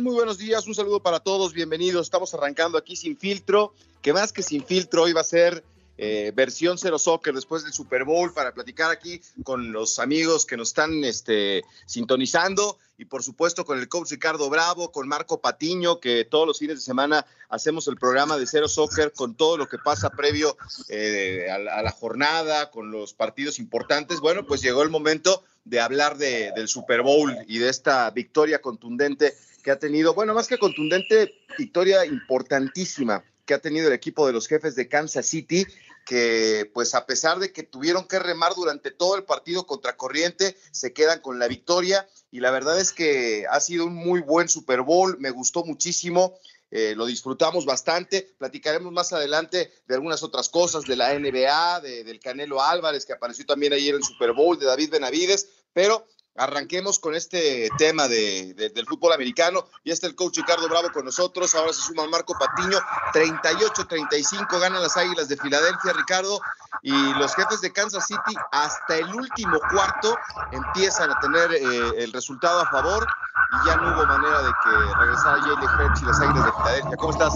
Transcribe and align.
Muy 0.00 0.14
buenos 0.14 0.38
días, 0.38 0.66
un 0.68 0.76
saludo 0.76 1.00
para 1.00 1.18
todos, 1.18 1.52
bienvenidos. 1.52 2.06
Estamos 2.06 2.32
arrancando 2.32 2.78
aquí 2.78 2.94
sin 2.94 3.16
filtro, 3.16 3.74
que 4.00 4.12
más 4.12 4.32
que 4.32 4.44
sin 4.44 4.64
filtro 4.64 5.02
hoy 5.02 5.12
va 5.12 5.22
a 5.22 5.24
ser 5.24 5.64
eh, 5.96 6.30
versión 6.36 6.78
Cero 6.78 7.00
Soccer 7.00 7.34
después 7.34 7.64
del 7.64 7.72
Super 7.72 8.04
Bowl 8.04 8.32
para 8.32 8.54
platicar 8.54 8.92
aquí 8.92 9.20
con 9.42 9.72
los 9.72 9.98
amigos 9.98 10.46
que 10.46 10.56
nos 10.56 10.68
están 10.68 11.02
este, 11.02 11.64
sintonizando 11.86 12.78
y 12.96 13.06
por 13.06 13.24
supuesto 13.24 13.64
con 13.64 13.80
el 13.80 13.88
coach 13.88 14.10
Ricardo 14.10 14.48
Bravo, 14.48 14.92
con 14.92 15.08
Marco 15.08 15.40
Patiño, 15.40 15.98
que 15.98 16.24
todos 16.24 16.46
los 16.46 16.58
fines 16.60 16.76
de 16.76 16.82
semana 16.82 17.26
hacemos 17.48 17.88
el 17.88 17.96
programa 17.96 18.36
de 18.38 18.46
Cero 18.46 18.68
Soccer 18.68 19.12
con 19.12 19.34
todo 19.34 19.56
lo 19.56 19.68
que 19.68 19.78
pasa 19.78 20.10
previo 20.10 20.56
eh, 20.88 21.48
a, 21.50 21.82
la, 21.82 21.90
jornada, 21.90 22.70
con 22.70 22.92
los 22.92 23.14
partidos 23.14 23.58
importantes. 23.58 24.20
Bueno, 24.20 24.46
pues 24.46 24.60
llegó 24.60 24.82
el 24.82 24.90
momento 24.90 25.42
de 25.68 25.80
hablar 25.80 26.16
de, 26.16 26.52
del 26.54 26.68
Super 26.68 27.02
Bowl 27.02 27.36
y 27.46 27.58
de 27.58 27.68
esta 27.68 28.10
victoria 28.10 28.60
contundente 28.60 29.34
que 29.62 29.70
ha 29.70 29.78
tenido, 29.78 30.14
bueno, 30.14 30.34
más 30.34 30.48
que 30.48 30.58
contundente, 30.58 31.34
victoria 31.58 32.04
importantísima 32.06 33.22
que 33.44 33.54
ha 33.54 33.60
tenido 33.60 33.88
el 33.88 33.94
equipo 33.94 34.26
de 34.26 34.32
los 34.32 34.46
jefes 34.46 34.76
de 34.76 34.88
Kansas 34.88 35.26
City, 35.26 35.66
que 36.04 36.70
pues 36.72 36.94
a 36.94 37.06
pesar 37.06 37.38
de 37.38 37.52
que 37.52 37.62
tuvieron 37.62 38.06
que 38.06 38.18
remar 38.18 38.54
durante 38.54 38.90
todo 38.90 39.16
el 39.16 39.24
partido 39.24 39.66
contra 39.66 39.96
corriente, 39.96 40.56
se 40.70 40.92
quedan 40.92 41.20
con 41.20 41.38
la 41.38 41.48
victoria 41.48 42.06
y 42.30 42.40
la 42.40 42.50
verdad 42.50 42.78
es 42.78 42.92
que 42.92 43.46
ha 43.50 43.60
sido 43.60 43.86
un 43.86 43.94
muy 43.94 44.20
buen 44.20 44.48
Super 44.48 44.82
Bowl, 44.82 45.18
me 45.18 45.30
gustó 45.30 45.64
muchísimo. 45.64 46.38
Eh, 46.70 46.94
lo 46.96 47.06
disfrutamos 47.06 47.64
bastante. 47.64 48.34
Platicaremos 48.38 48.92
más 48.92 49.12
adelante 49.12 49.72
de 49.86 49.94
algunas 49.94 50.22
otras 50.22 50.48
cosas, 50.48 50.84
de 50.84 50.96
la 50.96 51.18
NBA, 51.18 51.80
de, 51.80 52.04
del 52.04 52.20
Canelo 52.20 52.62
Álvarez, 52.62 53.06
que 53.06 53.14
apareció 53.14 53.46
también 53.46 53.72
ayer 53.72 53.94
en 53.94 54.00
el 54.00 54.04
Super 54.04 54.32
Bowl, 54.32 54.58
de 54.58 54.66
David 54.66 54.90
Benavides, 54.90 55.48
pero 55.72 56.06
arranquemos 56.36 56.98
con 56.98 57.14
este 57.14 57.68
tema 57.78 58.06
de, 58.06 58.54
de, 58.54 58.70
del 58.70 58.86
fútbol 58.86 59.12
americano. 59.12 59.66
Y 59.82 59.90
está 59.90 60.06
el 60.06 60.14
coach 60.14 60.38
Ricardo 60.38 60.68
Bravo 60.68 60.90
con 60.92 61.04
nosotros. 61.04 61.54
Ahora 61.54 61.72
se 61.72 61.82
suma 61.82 62.06
Marco 62.06 62.34
Patiño. 62.38 62.78
38-35 63.12 64.60
ganan 64.60 64.82
las 64.82 64.96
Águilas 64.96 65.28
de 65.28 65.36
Filadelfia, 65.36 65.92
Ricardo. 65.92 66.40
Y 66.82 66.92
los 67.14 67.34
jefes 67.34 67.60
de 67.60 67.72
Kansas 67.72 68.06
City, 68.06 68.36
hasta 68.52 68.96
el 68.96 69.12
último 69.14 69.58
cuarto, 69.72 70.16
empiezan 70.52 71.10
a 71.10 71.18
tener 71.20 71.52
eh, 71.52 72.04
el 72.04 72.12
resultado 72.12 72.60
a 72.60 72.70
favor. 72.70 73.06
Y 73.50 73.66
ya 73.66 73.76
no 73.76 73.94
hubo 73.94 74.06
manera 74.06 74.42
de 74.42 74.50
que 74.62 74.94
regresara 75.00 75.40
Jalen 75.40 75.80
Hurts 75.80 76.02
y 76.02 76.04
las 76.04 76.20
Águilas 76.20 76.44
de 76.44 76.52
Filadelfia. 76.52 76.96
¿Cómo 76.96 77.12
estás? 77.12 77.34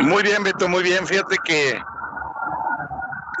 Muy 0.00 0.22
bien, 0.22 0.42
Beto, 0.42 0.68
muy 0.68 0.82
bien. 0.82 1.06
Fíjate 1.06 1.36
que 1.44 1.80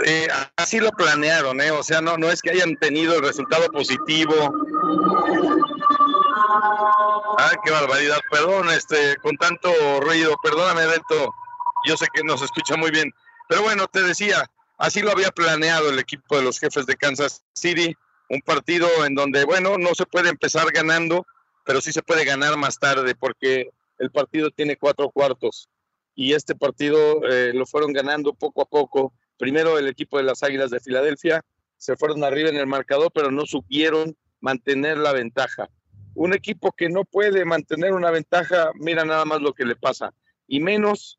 eh, 0.04 0.28
así 0.56 0.80
lo 0.80 0.90
planearon, 0.92 1.60
¿eh? 1.60 1.70
O 1.70 1.82
sea, 1.82 2.00
no, 2.00 2.16
no 2.16 2.28
es 2.28 2.42
que 2.42 2.50
hayan 2.50 2.76
tenido 2.76 3.14
el 3.14 3.22
resultado 3.22 3.68
positivo. 3.70 4.34
Ay, 7.38 7.56
qué 7.64 7.70
barbaridad. 7.70 8.20
Perdón, 8.30 8.68
este, 8.70 9.16
con 9.18 9.36
tanto 9.36 9.70
ruido. 10.00 10.36
Perdóname, 10.42 10.86
Beto. 10.86 11.34
Yo 11.86 11.96
sé 11.96 12.06
que 12.12 12.22
nos 12.22 12.42
escucha 12.42 12.76
muy 12.76 12.90
bien. 12.90 13.12
Pero 13.48 13.62
bueno, 13.62 13.86
te 13.86 14.02
decía, 14.02 14.50
así 14.78 15.02
lo 15.02 15.12
había 15.12 15.30
planeado 15.30 15.90
el 15.90 15.98
equipo 15.98 16.36
de 16.36 16.42
los 16.42 16.58
jefes 16.58 16.86
de 16.86 16.96
Kansas 16.96 17.44
City. 17.54 17.96
Un 18.30 18.40
partido 18.40 18.88
en 19.04 19.14
donde, 19.14 19.44
bueno, 19.44 19.76
no 19.78 19.94
se 19.94 20.06
puede 20.06 20.30
empezar 20.30 20.66
ganando, 20.72 21.26
pero 21.64 21.80
sí 21.80 21.92
se 21.92 22.02
puede 22.02 22.24
ganar 22.24 22.56
más 22.56 22.78
tarde 22.78 23.14
porque 23.14 23.70
el 23.98 24.10
partido 24.10 24.50
tiene 24.50 24.76
cuatro 24.76 25.10
cuartos. 25.10 25.68
Y 26.14 26.32
este 26.32 26.54
partido 26.54 27.28
eh, 27.28 27.52
lo 27.54 27.66
fueron 27.66 27.92
ganando 27.92 28.34
poco 28.34 28.62
a 28.62 28.66
poco 28.66 29.12
primero 29.36 29.78
el 29.78 29.88
equipo 29.88 30.16
de 30.16 30.24
las 30.24 30.42
Águilas 30.42 30.70
de 30.70 30.80
Filadelfia, 30.80 31.44
se 31.76 31.96
fueron 31.96 32.24
arriba 32.24 32.48
en 32.48 32.56
el 32.56 32.66
marcador, 32.66 33.10
pero 33.12 33.30
no 33.30 33.46
supieron 33.46 34.16
mantener 34.40 34.98
la 34.98 35.12
ventaja. 35.12 35.68
Un 36.14 36.32
equipo 36.32 36.72
que 36.72 36.88
no 36.88 37.04
puede 37.04 37.44
mantener 37.44 37.92
una 37.92 38.10
ventaja, 38.10 38.70
mira 38.74 39.04
nada 39.04 39.24
más 39.24 39.40
lo 39.40 39.52
que 39.52 39.64
le 39.64 39.76
pasa, 39.76 40.14
y 40.46 40.60
menos 40.60 41.18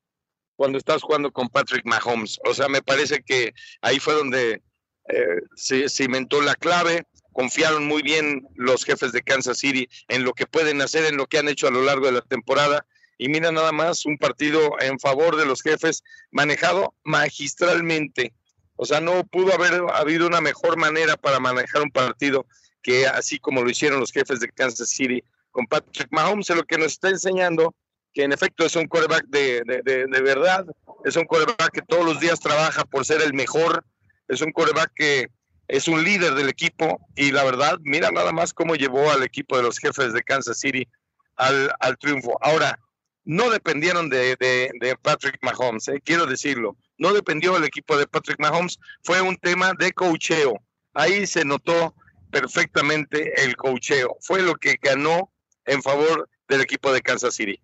cuando 0.56 0.78
estás 0.78 1.02
jugando 1.02 1.32
con 1.32 1.50
Patrick 1.50 1.86
Mahomes. 1.86 2.40
O 2.46 2.54
sea, 2.54 2.70
me 2.70 2.82
parece 2.82 3.22
que 3.22 3.54
ahí 3.82 4.00
fue 4.00 4.14
donde 4.14 4.62
eh, 5.10 5.42
se 5.56 5.90
cimentó 5.90 6.42
la 6.42 6.56
clave, 6.56 7.06
confiaron 7.36 7.86
muy 7.86 8.02
bien 8.02 8.48
los 8.56 8.86
jefes 8.86 9.12
de 9.12 9.22
Kansas 9.22 9.58
City 9.58 9.90
en 10.08 10.24
lo 10.24 10.32
que 10.32 10.48
pueden 10.48 10.82
hacer, 10.82 11.04
en 11.04 11.18
lo 11.18 11.28
que 11.28 11.38
han 11.38 11.50
hecho 11.50 11.68
a 11.68 11.72
lo 11.72 11.82
largo 11.82 12.06
de 12.06 12.14
la 12.14 12.22
temporada, 12.22 12.86
y 13.18 13.28
mira 13.28 13.52
nada 13.52 13.74
más 13.74 14.06
un 14.06 14.18
partido 14.18 14.80
en 14.80 14.98
favor 15.00 15.36
de 15.36 15.46
los 15.46 15.62
jefes 15.62 16.02
manejado 16.32 16.96
magistralmente. 17.04 18.34
O 18.78 18.86
sea, 18.86 19.02
no 19.02 19.26
pudo 19.26 19.54
haber 19.54 19.82
habido 19.94 20.28
una 20.28 20.40
mejor 20.40 20.78
manera 20.78 21.18
para 21.18 21.42
manejar 21.42 21.82
un 21.82 21.92
partido 21.92 22.46
que 22.82 23.06
así 23.06 23.38
como 23.38 23.64
lo 23.64 23.70
hicieron 23.70 24.00
los 24.00 24.14
jefes 24.14 24.40
de 24.40 24.48
Kansas 24.48 24.90
City 24.90 25.22
con 25.52 25.68
Patrick 25.68 26.08
Mahomes, 26.12 26.50
lo 26.50 26.64
que 26.64 26.78
nos 26.78 26.94
está 26.94 27.10
enseñando 27.10 27.76
que 28.14 28.24
en 28.24 28.32
efecto 28.32 28.66
es 28.66 28.78
un 28.78 28.88
quarterback 28.88 29.26
de, 29.28 29.62
de, 29.66 29.82
de, 29.84 30.06
de 30.08 30.22
verdad, 30.22 30.66
es 31.04 31.18
un 31.18 31.26
quarterback 31.26 31.74
que 31.74 31.82
todos 31.82 32.06
los 32.06 32.22
días 32.22 32.40
trabaja 32.40 32.86
por 32.86 33.06
ser 33.06 33.22
el 33.22 33.34
mejor, 33.34 33.84
es 34.30 34.40
un 34.40 34.54
quarterback 34.54 34.94
que 34.96 35.28
es 35.68 35.88
un 35.88 36.04
líder 36.04 36.36
del 36.36 36.50
equipo 36.50 37.00
y 37.16 37.32
la 37.32 37.44
verdad, 37.44 37.80
mira 37.82 38.12
nada 38.12 38.32
más 38.32 38.54
cómo 38.54 38.76
llevó 38.76 39.12
al 39.12 39.24
equipo 39.24 39.58
de 39.58 39.64
los 39.64 39.80
jefes 39.80 40.14
de 40.14 40.24
Kansas 40.24 40.60
City 40.60 40.88
al, 41.36 41.74
al 41.80 41.98
triunfo. 41.98 42.38
Ahora, 42.42 42.80
no 43.24 43.50
dependieron 43.50 44.10
de, 44.10 44.36
de, 44.36 44.98
Patrick 45.02 45.40
Mahomes, 45.42 45.88
eh, 45.88 46.02
quiero 46.04 46.26
decirlo. 46.28 46.78
No 46.98 47.12
dependió 47.12 47.58
el 47.58 47.64
equipo 47.64 47.98
de 47.98 48.08
Patrick 48.08 48.40
Mahomes, 48.40 48.80
fue 49.04 49.22
un 49.22 49.36
tema 49.38 49.74
de 49.78 49.92
cocheo. 49.92 50.62
Ahí 50.94 51.26
se 51.26 51.44
notó 51.44 51.96
perfectamente 52.32 53.44
el 53.44 53.56
cocheo. 53.58 54.18
Fue 54.22 54.42
lo 54.42 54.56
que 54.56 54.78
ganó 54.82 55.32
en 55.66 55.82
favor 55.82 56.30
del 56.48 56.62
equipo 56.62 56.94
de 56.94 57.02
Kansas 57.02 57.36
City. 57.36 57.60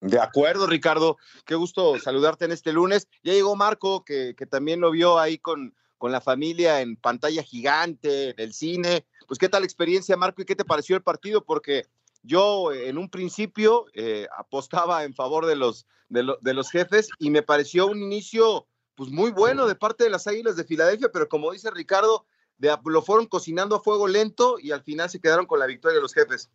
De 0.00 0.20
acuerdo, 0.20 0.66
Ricardo. 0.66 1.16
Qué 1.46 1.54
gusto 1.54 1.98
saludarte 1.98 2.44
en 2.44 2.52
este 2.52 2.72
lunes. 2.72 3.08
Ya 3.22 3.32
llegó 3.32 3.56
Marco, 3.56 4.04
que, 4.04 4.34
que 4.36 4.44
también 4.44 4.80
lo 4.80 4.90
vio 4.90 5.18
ahí 5.18 5.38
con, 5.38 5.74
con 6.04 6.12
la 6.12 6.20
familia 6.20 6.82
en 6.82 6.96
pantalla 6.96 7.42
gigante, 7.42 8.28
en 8.28 8.34
el 8.38 8.52
cine. 8.52 9.06
Pues, 9.26 9.38
¿qué 9.38 9.48
tal 9.48 9.64
experiencia, 9.64 10.18
Marco? 10.18 10.42
¿Y 10.42 10.44
qué 10.44 10.54
te 10.54 10.66
pareció 10.66 10.96
el 10.96 11.02
partido? 11.02 11.42
Porque 11.42 11.86
yo 12.22 12.74
en 12.74 12.98
un 12.98 13.08
principio 13.08 13.86
eh, 13.94 14.28
apostaba 14.36 15.04
en 15.04 15.14
favor 15.14 15.46
de 15.46 15.56
los, 15.56 15.86
de, 16.10 16.22
lo, 16.22 16.36
de, 16.42 16.52
los 16.52 16.70
jefes 16.70 17.08
y 17.18 17.30
me 17.30 17.40
pareció 17.40 17.86
un 17.86 18.02
inicio 18.02 18.66
pues 18.94 19.08
muy 19.08 19.30
bueno 19.30 19.66
de 19.66 19.76
parte 19.76 20.04
de 20.04 20.10
las 20.10 20.26
Águilas 20.26 20.56
de 20.56 20.64
Filadelfia, 20.64 21.08
pero 21.10 21.26
como 21.26 21.52
dice 21.52 21.70
Ricardo, 21.70 22.26
de, 22.58 22.76
lo 22.84 23.00
fueron 23.00 23.24
cocinando 23.24 23.76
a 23.76 23.80
fuego 23.80 24.06
lento 24.06 24.58
y 24.60 24.72
al 24.72 24.82
final 24.82 25.08
se 25.08 25.20
quedaron 25.20 25.46
con 25.46 25.58
la 25.58 25.64
victoria 25.64 25.96
de 25.96 26.02
los 26.02 26.12
jefes. 26.12 26.50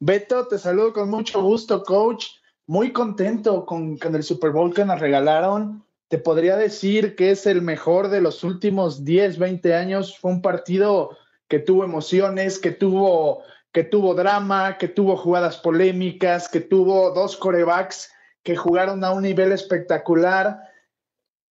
Beto, 0.00 0.48
te 0.48 0.58
saludo 0.58 0.94
con 0.94 1.10
mucho 1.10 1.42
gusto, 1.42 1.82
coach. 1.82 2.28
Muy 2.66 2.94
contento 2.94 3.66
con, 3.66 3.98
con 3.98 4.14
el 4.14 4.22
Super 4.22 4.52
Bowl 4.52 4.72
que 4.72 4.86
nos 4.86 5.00
regalaron. 5.00 5.85
Te 6.08 6.18
podría 6.18 6.56
decir 6.56 7.16
que 7.16 7.30
es 7.30 7.46
el 7.46 7.62
mejor 7.62 8.08
de 8.08 8.20
los 8.20 8.44
últimos 8.44 9.04
10, 9.04 9.38
20 9.38 9.74
años. 9.74 10.18
Fue 10.18 10.30
un 10.30 10.42
partido 10.42 11.16
que 11.48 11.58
tuvo 11.58 11.84
emociones, 11.84 12.58
que 12.58 12.70
tuvo 12.70 13.42
que 13.76 13.84
tuvo 13.84 14.14
drama, 14.14 14.78
que 14.78 14.88
tuvo 14.88 15.18
jugadas 15.18 15.58
polémicas, 15.58 16.48
que 16.48 16.60
tuvo 16.60 17.10
dos 17.10 17.36
corebacks 17.36 18.10
que 18.42 18.56
jugaron 18.56 19.04
a 19.04 19.10
un 19.10 19.22
nivel 19.22 19.52
espectacular. 19.52 20.58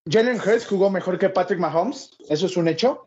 Jalen 0.09 0.39
Hurts 0.39 0.65
jugó 0.65 0.89
mejor 0.89 1.19
que 1.19 1.29
Patrick 1.29 1.59
Mahomes, 1.59 2.17
eso 2.27 2.47
es 2.47 2.57
un 2.57 2.67
hecho, 2.67 3.05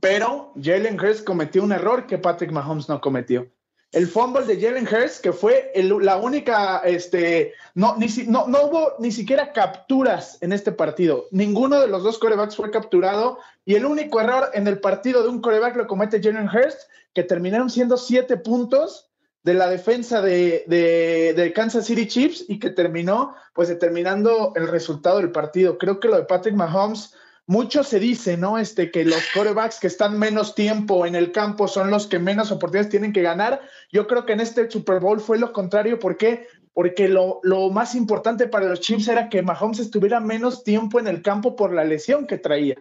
pero 0.00 0.52
Jalen 0.60 0.98
Hurts 0.98 1.22
cometió 1.22 1.62
un 1.62 1.70
error 1.70 2.08
que 2.08 2.18
Patrick 2.18 2.50
Mahomes 2.50 2.88
no 2.88 3.00
cometió. 3.00 3.48
El 3.92 4.08
fumble 4.08 4.46
de 4.46 4.58
Jalen 4.58 4.88
Hurst, 4.88 5.22
que 5.22 5.32
fue 5.32 5.70
la 5.74 6.16
única, 6.16 6.78
este, 6.78 7.52
no, 7.74 7.94
ni, 7.98 8.06
no, 8.26 8.46
no 8.48 8.62
hubo 8.62 8.94
ni 8.98 9.12
siquiera 9.12 9.52
capturas 9.52 10.38
en 10.40 10.52
este 10.52 10.72
partido. 10.72 11.26
Ninguno 11.30 11.78
de 11.78 11.88
los 11.88 12.02
dos 12.02 12.18
corebacks 12.18 12.56
fue 12.56 12.70
capturado 12.70 13.38
y 13.66 13.74
el 13.74 13.84
único 13.84 14.20
error 14.20 14.50
en 14.54 14.66
el 14.66 14.80
partido 14.80 15.22
de 15.22 15.28
un 15.28 15.42
coreback 15.42 15.76
lo 15.76 15.86
comete 15.86 16.22
Jalen 16.22 16.48
Hurst, 16.48 16.88
que 17.12 17.22
terminaron 17.22 17.68
siendo 17.68 17.98
siete 17.98 18.38
puntos 18.38 19.10
de 19.42 19.54
la 19.54 19.68
defensa 19.68 20.22
de, 20.22 20.64
de, 20.66 21.52
Kansas 21.52 21.86
City 21.86 22.06
Chiefs 22.06 22.44
y 22.48 22.58
que 22.58 22.70
terminó 22.70 23.34
pues 23.54 23.68
determinando 23.68 24.52
el 24.54 24.68
resultado 24.68 25.18
del 25.18 25.32
partido. 25.32 25.76
Creo 25.76 26.00
que 26.00 26.08
lo 26.08 26.16
de 26.16 26.24
Patrick 26.24 26.54
Mahomes 26.54 27.14
mucho 27.52 27.84
se 27.84 28.00
dice, 28.00 28.38
¿no? 28.38 28.56
Este, 28.56 28.90
que 28.90 29.04
los 29.04 29.22
corebacks 29.34 29.78
que 29.78 29.86
están 29.86 30.18
menos 30.18 30.54
tiempo 30.54 31.04
en 31.04 31.14
el 31.14 31.32
campo 31.32 31.68
son 31.68 31.90
los 31.90 32.06
que 32.06 32.18
menos 32.18 32.50
oportunidades 32.50 32.90
tienen 32.90 33.12
que 33.12 33.20
ganar. 33.20 33.60
Yo 33.92 34.06
creo 34.06 34.24
que 34.24 34.32
en 34.32 34.40
este 34.40 34.70
Super 34.70 35.00
Bowl 35.00 35.20
fue 35.20 35.38
lo 35.38 35.52
contrario. 35.52 35.98
¿Por 35.98 36.16
qué? 36.16 36.48
Porque 36.72 37.08
lo, 37.08 37.40
lo 37.42 37.68
más 37.68 37.94
importante 37.94 38.48
para 38.48 38.66
los 38.66 38.80
Chiefs 38.80 39.06
era 39.06 39.28
que 39.28 39.42
Mahomes 39.42 39.80
estuviera 39.80 40.18
menos 40.18 40.64
tiempo 40.64 40.98
en 40.98 41.06
el 41.06 41.20
campo 41.20 41.54
por 41.54 41.74
la 41.74 41.84
lesión 41.84 42.26
que 42.26 42.38
traía. 42.38 42.76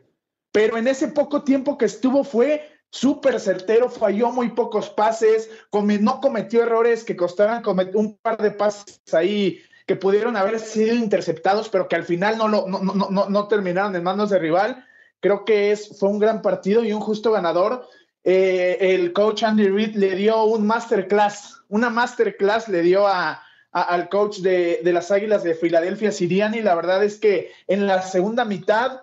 Pero 0.54 0.78
en 0.78 0.88
ese 0.88 1.10
poco 1.10 1.44
tiempo 1.44 1.78
que 1.78 1.86
estuvo 1.86 2.24
fue 2.24 2.70
súper 2.92 3.42
certero, 3.42 3.90
falló 3.90 4.32
muy 4.32 4.52
pocos 4.52 4.90
pases, 4.90 5.50
no 5.74 6.22
cometió 6.22 6.64
errores 6.64 7.04
que 7.04 7.18
costaran 7.18 7.62
un 7.94 8.18
par 8.18 8.38
de 8.38 8.52
pases 8.52 9.02
ahí 9.12 9.62
que 9.92 9.98
pudieron 9.98 10.38
haber 10.38 10.58
sido 10.62 10.96
interceptados, 10.96 11.68
pero 11.68 11.90
que 11.90 11.98
al 11.98 12.06
final 12.06 12.38
no, 12.38 12.48
lo, 12.48 12.66
no, 12.66 13.48
terminaron 13.50 13.94
en 13.94 14.04
manos 14.04 14.30
de 14.30 14.40
rival. 14.40 14.86
Creo 15.20 15.44
que 15.44 15.74
es, 15.74 16.00
fue 16.00 16.08
un 16.08 16.18
gran 16.18 16.42
partido 16.42 16.86
y 16.86 16.94
un 16.94 17.02
justo 17.02 17.34
ganador. 17.34 17.90
Eh, 18.24 18.78
el 18.80 19.12
coach 19.12 19.44
Andy 19.44 19.68
Reid 19.68 19.98
le 19.98 20.16
dio 20.16 20.46
un 20.46 20.66
masterclass, 20.66 21.62
una 21.68 21.90
masterclass 21.90 22.70
le 22.70 22.84
dio 22.84 23.06
a, 23.06 23.44
al 23.74 24.08
coach 24.08 24.38
de, 24.38 24.80
las 24.86 25.12
Águilas 25.12 25.44
de 25.44 25.56
Filadelfia, 25.56 26.14
Siriani. 26.14 26.62
La 26.62 26.76
verdad 26.76 27.04
es 27.04 27.20
que 27.20 27.52
en 27.68 27.86
la 27.86 28.02
segunda 28.02 28.46
mitad 28.46 29.02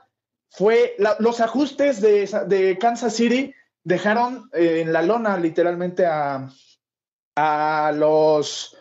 fue 0.49 0.96
los 1.19 1.43
ajustes 1.43 2.00
de, 2.00 2.79
Kansas 2.81 3.14
City 3.14 3.55
dejaron 3.85 4.49
eh, 4.55 4.81
en 4.81 4.94
la 4.94 5.02
lona 5.02 5.37
literalmente 5.37 6.06
a, 6.06 6.49
a 7.37 7.93
los 7.94 8.77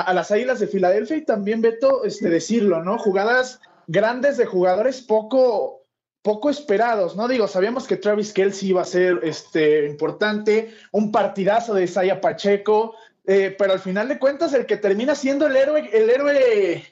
a, 0.00 0.14
las 0.14 0.30
Águilas 0.30 0.60
de 0.60 0.66
Filadelfia 0.66 1.16
y 1.16 1.24
también, 1.24 1.60
Beto, 1.60 2.04
este, 2.04 2.28
decirlo, 2.28 2.82
¿no? 2.82 2.98
Jugadas 2.98 3.60
grandes 3.86 4.36
de 4.36 4.46
jugadores 4.46 5.00
poco, 5.00 5.86
poco 6.22 6.50
esperados, 6.50 7.16
¿no? 7.16 7.28
Digo, 7.28 7.48
sabíamos 7.48 7.86
que 7.86 7.96
Travis 7.96 8.32
Kelsey 8.32 8.70
iba 8.70 8.82
a 8.82 8.86
ser 8.86 9.20
este, 9.22 9.86
importante, 9.86 10.74
un 10.92 11.10
partidazo 11.10 11.74
de 11.74 11.84
Isaiah 11.84 12.20
Pacheco, 12.20 12.94
eh, 13.26 13.54
pero 13.58 13.72
al 13.72 13.80
final 13.80 14.08
de 14.08 14.18
cuentas 14.18 14.52
el 14.54 14.66
que 14.66 14.76
termina 14.76 15.14
siendo 15.14 15.46
el 15.46 15.56
héroe, 15.56 15.90
el 15.92 16.10
héroe, 16.10 16.84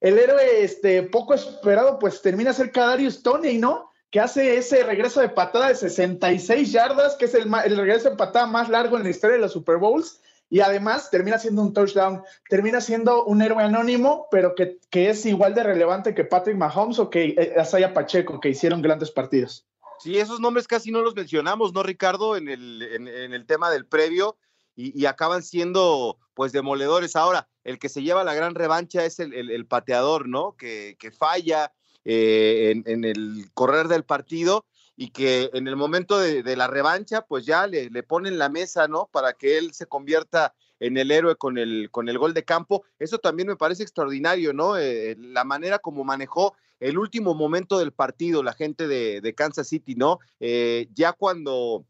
el 0.00 0.18
héroe 0.18 0.62
este, 0.62 1.02
poco 1.02 1.34
esperado, 1.34 1.98
pues 1.98 2.22
termina 2.22 2.52
ser 2.52 2.72
Kadarius 2.72 3.22
Tony, 3.22 3.58
¿no? 3.58 3.90
Que 4.10 4.20
hace 4.20 4.56
ese 4.56 4.84
regreso 4.84 5.20
de 5.20 5.28
patada 5.28 5.68
de 5.68 5.74
66 5.74 6.72
yardas, 6.72 7.16
que 7.16 7.26
es 7.26 7.34
el, 7.34 7.48
el 7.64 7.76
regreso 7.76 8.10
de 8.10 8.16
patada 8.16 8.46
más 8.46 8.68
largo 8.68 8.96
en 8.96 9.02
la 9.02 9.10
historia 9.10 9.36
de 9.36 9.42
los 9.42 9.52
Super 9.52 9.78
Bowls 9.78 10.20
y 10.48 10.60
además 10.60 11.10
termina 11.10 11.38
siendo 11.38 11.62
un 11.62 11.72
touchdown, 11.72 12.22
termina 12.48 12.80
siendo 12.80 13.24
un 13.24 13.42
héroe 13.42 13.62
anónimo, 13.62 14.28
pero 14.30 14.54
que, 14.54 14.78
es 14.92 15.26
igual 15.26 15.54
de 15.54 15.64
relevante 15.64 16.14
que 16.14 16.24
Patrick 16.24 16.56
Mahomes 16.56 16.98
o 16.98 17.10
que 17.10 17.34
eh, 17.36 17.54
Asaya 17.58 17.92
Pacheco, 17.92 18.40
que 18.40 18.50
hicieron 18.50 18.82
grandes 18.82 19.10
partidos. 19.10 19.66
Sí, 19.98 20.18
esos 20.18 20.40
nombres 20.40 20.68
casi 20.68 20.90
no 20.90 21.02
los 21.02 21.16
mencionamos, 21.16 21.72
¿no, 21.72 21.82
Ricardo? 21.82 22.36
En 22.36 22.48
el, 22.48 22.82
en, 22.82 23.32
el 23.32 23.46
tema 23.46 23.70
del 23.70 23.86
previo 23.86 24.36
y, 24.76 25.06
acaban 25.06 25.42
siendo 25.42 26.18
pues 26.34 26.52
demoledores. 26.52 27.16
Ahora, 27.16 27.48
el 27.64 27.78
que 27.78 27.88
se 27.88 28.02
lleva 28.02 28.22
la 28.22 28.34
gran 28.34 28.54
revancha 28.54 29.04
es 29.04 29.18
el, 29.18 29.66
pateador, 29.66 30.28
¿no? 30.28 30.54
Que, 30.56 30.96
falla 31.18 31.72
eh, 32.04 32.82
en 32.84 33.04
el 33.04 33.46
correr 33.54 33.88
del 33.88 34.04
partido 34.04 34.66
y 34.96 35.10
que 35.10 35.50
en 35.52 35.68
el 35.68 35.76
momento 35.76 36.18
de, 36.18 36.56
la 36.56 36.66
revancha, 36.66 37.22
pues 37.22 37.44
ya 37.44 37.66
le, 37.66 37.90
le, 37.90 38.02
ponen 38.02 38.38
la 38.38 38.48
mesa, 38.48 38.88
¿no? 38.88 39.08
Para 39.12 39.34
que 39.34 39.58
él 39.58 39.74
se 39.74 39.86
convierta 39.86 40.54
en 40.80 40.96
el 40.96 41.10
héroe 41.10 41.36
con 41.36 41.58
el, 41.58 41.90
con 41.90 42.08
el 42.08 42.18
gol 42.18 42.34
de 42.34 42.44
campo. 42.44 42.84
Eso 42.98 43.18
también 43.18 43.48
me 43.48 43.56
parece 43.56 43.82
extraordinario, 43.82 44.52
¿no? 44.52 44.76
Eh, 44.76 45.16
la 45.18 45.44
manera 45.44 45.78
como 45.78 46.04
manejó 46.04 46.54
el 46.80 46.98
último 46.98 47.34
momento 47.34 47.78
del 47.78 47.92
partido 47.92 48.42
la 48.42 48.52
gente 48.52 48.86
de, 48.86 49.34
Kansas 49.34 49.68
City, 49.68 49.94
¿no? 49.94 50.18
Eh, 50.40 50.88
ya 50.92 51.12
cuando 51.12 51.86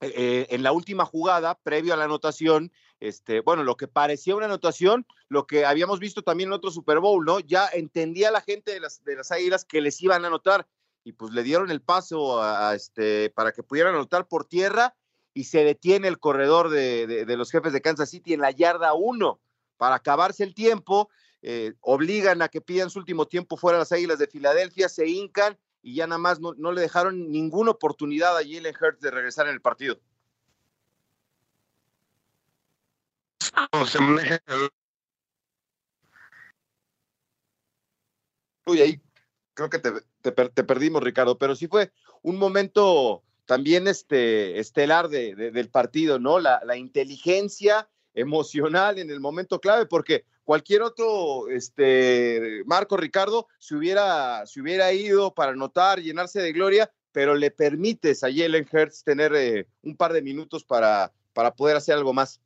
eh, 0.00 0.46
en 0.50 0.62
la 0.62 0.72
última 0.72 1.04
jugada, 1.04 1.58
previo 1.62 1.94
a 1.94 1.96
la 1.96 2.04
anotación, 2.04 2.72
este, 2.98 3.40
bueno, 3.40 3.62
lo 3.62 3.76
que 3.76 3.88
parecía 3.88 4.36
una 4.36 4.46
anotación, 4.46 5.06
lo 5.28 5.46
que 5.46 5.64
habíamos 5.64 6.00
visto 6.00 6.22
también 6.22 6.48
en 6.48 6.54
otro 6.54 6.70
Super 6.70 6.98
Bowl, 6.98 7.24
¿no? 7.24 7.40
Ya 7.40 7.68
entendía 7.72 8.30
la 8.30 8.40
gente 8.40 8.72
de 8.72 8.80
las, 8.80 9.04
de 9.04 9.16
las 9.16 9.30
Águilas 9.30 9.64
que 9.64 9.80
les 9.80 10.00
iban 10.02 10.24
a 10.24 10.28
anotar 10.28 10.66
y 11.06 11.12
pues 11.12 11.32
le 11.32 11.44
dieron 11.44 11.70
el 11.70 11.80
paso 11.80 12.42
a, 12.42 12.74
este, 12.74 13.30
para 13.30 13.52
que 13.52 13.62
pudieran 13.62 13.94
anotar 13.94 14.26
por 14.26 14.44
tierra 14.44 14.96
y 15.34 15.44
se 15.44 15.62
detiene 15.62 16.08
el 16.08 16.18
corredor 16.18 16.68
de, 16.68 17.24
los 17.28 17.52
jefes 17.52 17.72
de 17.72 17.80
Kansas 17.80 18.10
City 18.10 18.34
en 18.34 18.40
la 18.40 18.50
yarda 18.50 18.92
1 18.92 19.40
para 19.76 19.94
acabarse 19.94 20.42
el 20.42 20.52
tiempo. 20.52 21.08
Eh, 21.42 21.74
obligan 21.80 22.42
a 22.42 22.48
que 22.48 22.60
pidan 22.60 22.90
su 22.90 22.98
último 22.98 23.26
tiempo 23.26 23.56
fuera 23.56 23.78
las 23.78 23.92
Águilas 23.92 24.18
de 24.18 24.26
Filadelfia, 24.26 24.88
se 24.88 25.06
hincan 25.06 25.56
y 25.80 25.94
ya 25.94 26.08
nada 26.08 26.18
más 26.18 26.40
no, 26.40 26.72
le 26.72 26.80
dejaron 26.80 27.30
ninguna 27.30 27.70
oportunidad 27.70 28.36
a 28.36 28.42
Jalen 28.42 28.74
Hurts 28.74 29.00
de 29.00 29.12
regresar 29.12 29.46
en 29.46 29.54
el 29.54 29.60
partido. 29.60 30.00
Uy, 38.66 38.80
ahí 38.80 39.00
creo 39.54 39.70
que 39.70 39.78
te, 39.78 39.92
perdimos, 40.32 41.02
Ricardo, 41.02 41.38
pero 41.38 41.54
sí 41.54 41.66
fue 41.66 41.90
un 42.22 42.38
momento 42.38 43.22
también 43.46 43.86
este, 43.88 44.58
estelar 44.58 45.08
del 45.08 45.70
partido, 45.70 46.18
¿no? 46.18 46.40
La, 46.40 46.76
inteligencia 46.76 47.88
emocional 48.14 48.98
en 48.98 49.10
el 49.10 49.20
momento 49.20 49.60
clave, 49.60 49.86
porque 49.86 50.24
cualquier 50.44 50.82
otro, 50.82 51.48
este, 51.48 52.62
Marco 52.66 52.96
Ricardo, 52.96 53.46
se 53.58 53.76
hubiera, 53.76 54.44
se 54.46 54.60
hubiera 54.60 54.92
ido 54.92 55.32
para 55.32 55.52
anotar, 55.52 56.00
llenarse 56.00 56.40
de 56.40 56.52
gloria, 56.52 56.90
pero 57.12 57.34
le 57.34 57.50
permites 57.50 58.24
a 58.24 58.28
Jalen 58.32 58.68
Hurts 58.70 59.04
tener 59.04 59.34
eh, 59.34 59.66
un 59.82 59.96
par 59.96 60.12
de 60.12 60.22
minutos 60.22 60.64
para, 60.64 61.12
para 61.32 61.54
poder 61.54 61.76
hacer 61.76 61.94
algo 61.94 62.12
más. 62.12 62.40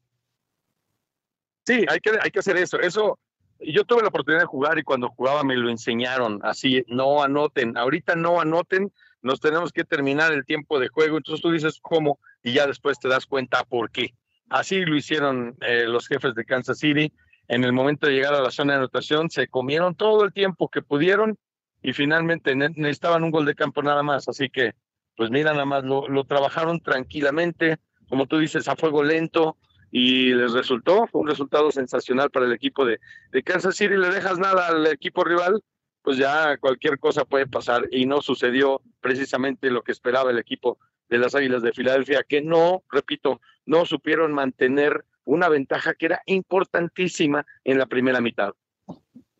Sí, 1.66 1.84
hay 1.88 2.00
que, 2.00 2.10
hay 2.20 2.30
que 2.30 2.38
hacer 2.38 2.56
eso. 2.56 2.78
Eso 2.80 3.18
yo 3.62 3.84
tuve 3.84 4.02
la 4.02 4.08
oportunidad 4.08 4.42
de 4.42 4.46
jugar 4.46 4.78
y 4.78 4.82
cuando 4.82 5.08
jugaba 5.08 5.42
me 5.44 5.56
lo 5.56 5.70
enseñaron 5.70 6.40
así, 6.42 6.84
no 6.88 7.22
anoten, 7.22 7.76
ahorita 7.76 8.16
no 8.16 8.40
anoten, 8.40 8.92
nos 9.22 9.40
tenemos 9.40 9.72
que 9.72 9.84
terminar 9.84 10.32
el 10.32 10.44
tiempo 10.44 10.78
de 10.78 10.88
juego, 10.88 11.18
entonces 11.18 11.42
tú 11.42 11.50
dices 11.50 11.78
cómo 11.80 12.18
y 12.42 12.52
ya 12.52 12.66
después 12.66 12.98
te 12.98 13.08
das 13.08 13.26
cuenta 13.26 13.64
por 13.64 13.90
qué. 13.90 14.14
Así 14.48 14.84
lo 14.84 14.96
hicieron 14.96 15.56
eh, 15.60 15.84
los 15.86 16.08
jefes 16.08 16.34
de 16.34 16.44
Kansas 16.44 16.78
City. 16.78 17.12
En 17.48 17.64
el 17.64 17.72
momento 17.72 18.06
de 18.06 18.14
llegar 18.14 18.34
a 18.34 18.42
la 18.42 18.50
zona 18.50 18.72
de 18.72 18.78
anotación, 18.78 19.30
se 19.30 19.48
comieron 19.48 19.94
todo 19.94 20.24
el 20.24 20.32
tiempo 20.32 20.68
que 20.68 20.82
pudieron 20.82 21.38
y 21.82 21.92
finalmente 21.92 22.54
necesitaban 22.54 23.24
un 23.24 23.30
gol 23.30 23.44
de 23.44 23.54
campo 23.54 23.82
nada 23.82 24.02
más. 24.02 24.28
Así 24.28 24.48
que, 24.50 24.74
pues 25.16 25.30
mira, 25.30 25.52
nada 25.52 25.66
más 25.66 25.84
lo, 25.84 26.08
lo 26.08 26.24
trabajaron 26.24 26.80
tranquilamente, 26.80 27.78
como 28.08 28.26
tú 28.26 28.38
dices, 28.38 28.66
a 28.68 28.76
fuego 28.76 29.02
lento, 29.02 29.56
y 29.90 30.32
les 30.34 30.52
resultó, 30.52 31.08
un 31.12 31.26
resultado 31.26 31.70
sensacional 31.70 32.30
para 32.30 32.46
el 32.46 32.52
equipo 32.52 32.84
de, 32.84 33.00
de 33.32 33.42
Kansas 33.42 33.76
City, 33.76 33.96
le 33.96 34.10
dejas 34.10 34.38
nada 34.38 34.68
al 34.68 34.86
equipo 34.86 35.24
rival, 35.24 35.62
pues 36.02 36.16
ya 36.16 36.56
cualquier 36.58 36.98
cosa 36.98 37.24
puede 37.24 37.46
pasar 37.46 37.88
y 37.90 38.06
no 38.06 38.22
sucedió 38.22 38.80
precisamente 39.00 39.70
lo 39.70 39.82
que 39.82 39.92
esperaba 39.92 40.30
el 40.30 40.38
equipo 40.38 40.78
de 41.08 41.18
las 41.18 41.34
Águilas 41.34 41.62
de 41.62 41.72
Filadelfia, 41.72 42.24
que 42.26 42.40
no, 42.40 42.84
repito, 42.90 43.40
no 43.66 43.84
supieron 43.84 44.32
mantener 44.32 45.04
una 45.24 45.48
ventaja 45.48 45.94
que 45.94 46.06
era 46.06 46.22
importantísima 46.26 47.44
en 47.64 47.78
la 47.78 47.86
primera 47.86 48.20
mitad. 48.20 48.52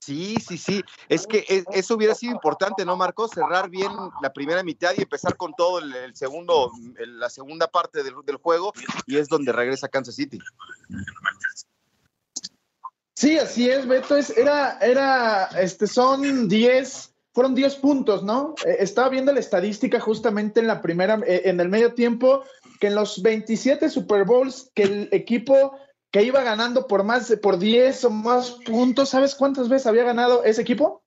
Sí, 0.01 0.37
sí, 0.37 0.57
sí. 0.57 0.83
Es 1.09 1.27
que 1.27 1.45
eso 1.73 1.95
hubiera 1.95 2.15
sido 2.15 2.33
importante, 2.33 2.87
¿no, 2.87 2.97
Marco? 2.97 3.29
Cerrar 3.29 3.69
bien 3.69 3.93
la 4.23 4.33
primera 4.33 4.63
mitad 4.63 4.93
y 4.97 5.03
empezar 5.03 5.37
con 5.37 5.53
todo 5.55 5.79
el, 5.79 6.17
segundo, 6.17 6.71
la 6.97 7.29
segunda 7.29 7.69
parte 7.69 8.03
del, 8.03 8.15
juego 8.43 8.73
y 9.07 9.19
es 9.19 9.29
donde 9.29 9.53
regresa 9.53 9.89
Kansas 9.89 10.15
City. 10.15 10.39
Sí, 13.15 13.39
así 13.39 13.69
es, 13.69 13.87
Beto. 13.87 14.17
Es, 14.17 14.31
era, 14.31 14.79
era, 14.79 15.45
este, 15.61 15.87
son 15.87 16.49
10, 16.49 17.15
fueron 17.35 17.55
10 17.55 17.77
puntos, 17.77 18.23
¿no? 18.23 18.55
Eh, 18.65 18.77
estaba 18.79 19.11
viendo 19.11 19.33
la 19.33 19.41
estadística 19.41 20.01
justamente 20.01 20.61
en 20.61 20.67
la 20.67 20.81
primera, 20.81 21.21
eh, 21.27 21.43
en 21.45 21.61
el 21.61 21.69
medio 21.69 21.93
tiempo, 21.93 22.43
que 22.81 22.87
en 22.87 22.95
los 22.95 23.21
27 23.21 23.91
Super 23.91 24.25
Bowls 24.25 24.71
que 24.75 24.85
el 24.85 25.09
equipo 25.13 25.77
que 26.11 26.23
iba 26.23 26.43
ganando 26.43 26.87
por 26.87 27.05
más 27.05 27.29
de 27.29 27.37
por 27.37 27.59
10 27.59 28.05
o 28.05 28.11
más 28.11 28.51
puntos. 28.67 29.11
¿Sabes 29.11 29.35
cuántas 29.35 29.69
veces 29.69 29.87
había 29.87 30.05
ganado 30.05 30.45
ese 30.45 30.63
equipo? 30.63 31.03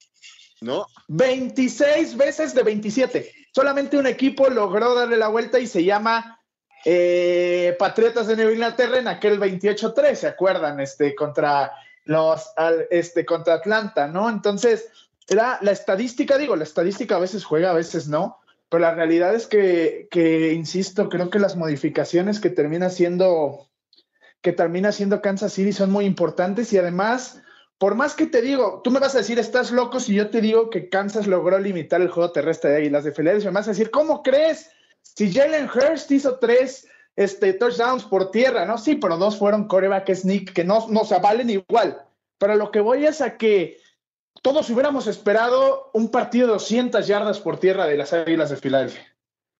No. 0.62 0.88
26 1.10 2.15
veces 2.15 2.53
de 2.55 2.63
27. 2.63 3.31
Solamente 3.53 3.98
un 3.98 4.07
equipo 4.07 4.50
logró 4.50 4.95
darle 4.95 5.17
la 5.17 5.27
vuelta 5.27 5.60
y 5.60 5.67
se 5.67 5.83
llama 5.83 6.39
eh, 6.86 7.75
Patriotas 7.77 8.27
de 8.27 8.36
Nueva 8.36 8.51
Inglaterra 8.51 8.98
en 8.98 9.07
aquel 9.07 9.39
28-3, 9.39 10.15
¿se 10.15 10.27
acuerdan? 10.27 10.79
Este, 10.79 11.15
contra 11.15 11.72
los, 12.05 12.51
este, 12.89 13.25
contra 13.25 13.55
Atlanta, 13.55 14.07
¿no? 14.07 14.29
Entonces, 14.29 14.89
era 15.27 15.60
la 15.62 15.72
estadística, 15.72 16.38
digo, 16.38 16.55
la 16.55 16.63
estadística 16.63 17.15
a 17.15 17.19
veces 17.19 17.45
juega, 17.45 17.72
a 17.72 17.75
veces 17.75 18.07
no, 18.07 18.39
pero 18.69 18.81
la 18.81 18.93
realidad 18.93 19.36
es 19.36 19.48
que, 19.48 20.07
que 20.12 20.53
insisto, 20.53 21.07
creo 21.07 21.29
que 21.29 21.39
las 21.39 21.55
modificaciones 21.55 22.39
que 22.39 22.50
termina 22.50 22.89
siendo, 22.89 23.69
que 24.43 24.51
termina 24.51 24.91
siendo 24.91 25.21
Kansas 25.21 25.53
City 25.53 25.71
son 25.71 25.89
muy 25.89 26.05
importantes 26.05 26.71
y 26.73 26.77
además, 26.77 27.41
por 27.77 27.95
más 27.95 28.13
que 28.13 28.27
te 28.27 28.41
digo, 28.41 28.81
tú 28.83 28.91
me 28.91 29.00
vas 29.00 29.15
a 29.15 29.19
decir, 29.19 29.39
estás 29.39 29.71
loco 29.71 30.01
si 30.01 30.13
yo 30.13 30.29
te 30.29 30.41
digo 30.41 30.69
que 30.69 30.89
Kansas 30.89 31.27
logró 31.27 31.57
limitar 31.57 32.01
el 32.01 32.09
juego 32.09 32.33
terrestre 32.33 32.71
de 32.71 32.77
Águilas 32.77 33.05
de 33.05 33.13
Filadelfia, 33.13 33.51
me 33.51 33.55
vas 33.55 33.69
a 33.69 33.71
decir, 33.71 33.89
¿cómo 33.89 34.21
crees? 34.21 34.69
Si 35.01 35.33
Jalen 35.33 35.69
Hurst 35.73 36.12
hizo 36.12 36.39
tres 36.39 36.88
este, 37.15 37.53
touchdowns 37.53 38.03
por 38.03 38.31
tierra, 38.31 38.65
¿no? 38.65 38.77
Sí, 38.77 38.95
pero 38.95 39.17
dos 39.17 39.38
fueron 39.38 39.67
coreback 39.67 40.13
sneak, 40.13 40.51
que 40.51 40.65
no, 40.65 40.88
no 40.89 41.05
se 41.05 41.17
valen 41.19 41.50
igual. 41.50 42.05
Pero 42.38 42.55
lo 42.55 42.69
que 42.69 42.81
voy 42.81 43.05
es 43.05 43.21
a 43.21 43.38
que 43.38 43.77
todos 44.41 44.69
hubiéramos 44.69 45.07
esperado 45.07 45.89
un 45.93 46.09
partido 46.09 46.47
de 46.47 46.53
200 46.53 47.07
yardas 47.07 47.39
por 47.39 47.59
tierra 47.59 47.88
de 47.88 47.95
las 47.95 48.12
Águilas 48.12 48.50
de 48.50 48.57
Filadelfia. 48.57 49.07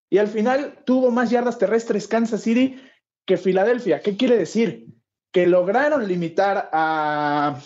Y 0.09 0.17
al 0.17 0.27
final 0.27 0.79
tuvo 0.85 1.09
más 1.09 1.29
yardas 1.29 1.57
terrestres 1.57 2.09
Kansas 2.09 2.41
City 2.41 2.81
que 3.25 3.38
Filadelfia. 3.38 4.01
¿Qué 4.01 4.18
quiere 4.18 4.38
decir? 4.38 4.88
Que 5.32 5.48
lograron 5.48 6.08
limitar 6.08 6.70
a, 6.72 7.60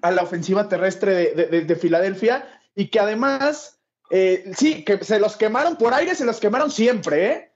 a 0.00 0.10
la 0.10 0.22
ofensiva 0.22 0.68
terrestre 0.68 1.34
de, 1.34 1.76
Filadelfia 1.76 2.48
y 2.74 2.88
que 2.88 3.00
además, 3.00 3.80
eh, 4.10 4.52
sí, 4.56 4.84
que 4.84 5.02
se 5.04 5.18
los 5.18 5.36
quemaron 5.36 5.76
por 5.76 5.92
aire, 5.92 6.14
se 6.14 6.24
los 6.24 6.40
quemaron 6.40 6.70
siempre, 6.70 7.26
¿eh? 7.26 7.52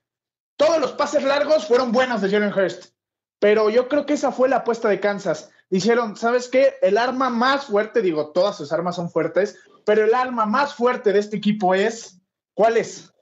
Todos 0.56 0.80
los 0.80 0.92
pases 0.92 1.22
largos 1.22 1.66
fueron 1.66 1.92
buenos 1.92 2.22
de 2.22 2.30
Jalen 2.30 2.52
Hurst, 2.52 2.92
pero 3.38 3.68
yo 3.68 3.88
creo 3.88 4.06
que 4.06 4.14
esa 4.14 4.32
fue 4.32 4.48
la 4.48 4.56
apuesta 4.56 4.88
de 4.88 5.00
Kansas. 5.00 5.50
Dijeron, 5.68 6.16
¿sabes 6.16 6.48
qué? 6.48 6.74
El 6.80 6.96
arma 6.96 7.28
más 7.28 7.66
fuerte, 7.66 8.00
digo, 8.00 8.32
todas 8.32 8.56
sus 8.56 8.72
armas 8.72 8.96
son 8.96 9.10
fuertes, 9.10 9.58
pero 9.84 10.04
el 10.04 10.14
arma 10.14 10.46
más 10.46 10.74
fuerte 10.74 11.12
de 11.12 11.18
este 11.18 11.36
equipo 11.36 11.74
es, 11.74 12.20
¿cuál 12.54 12.76
es? 12.76 13.12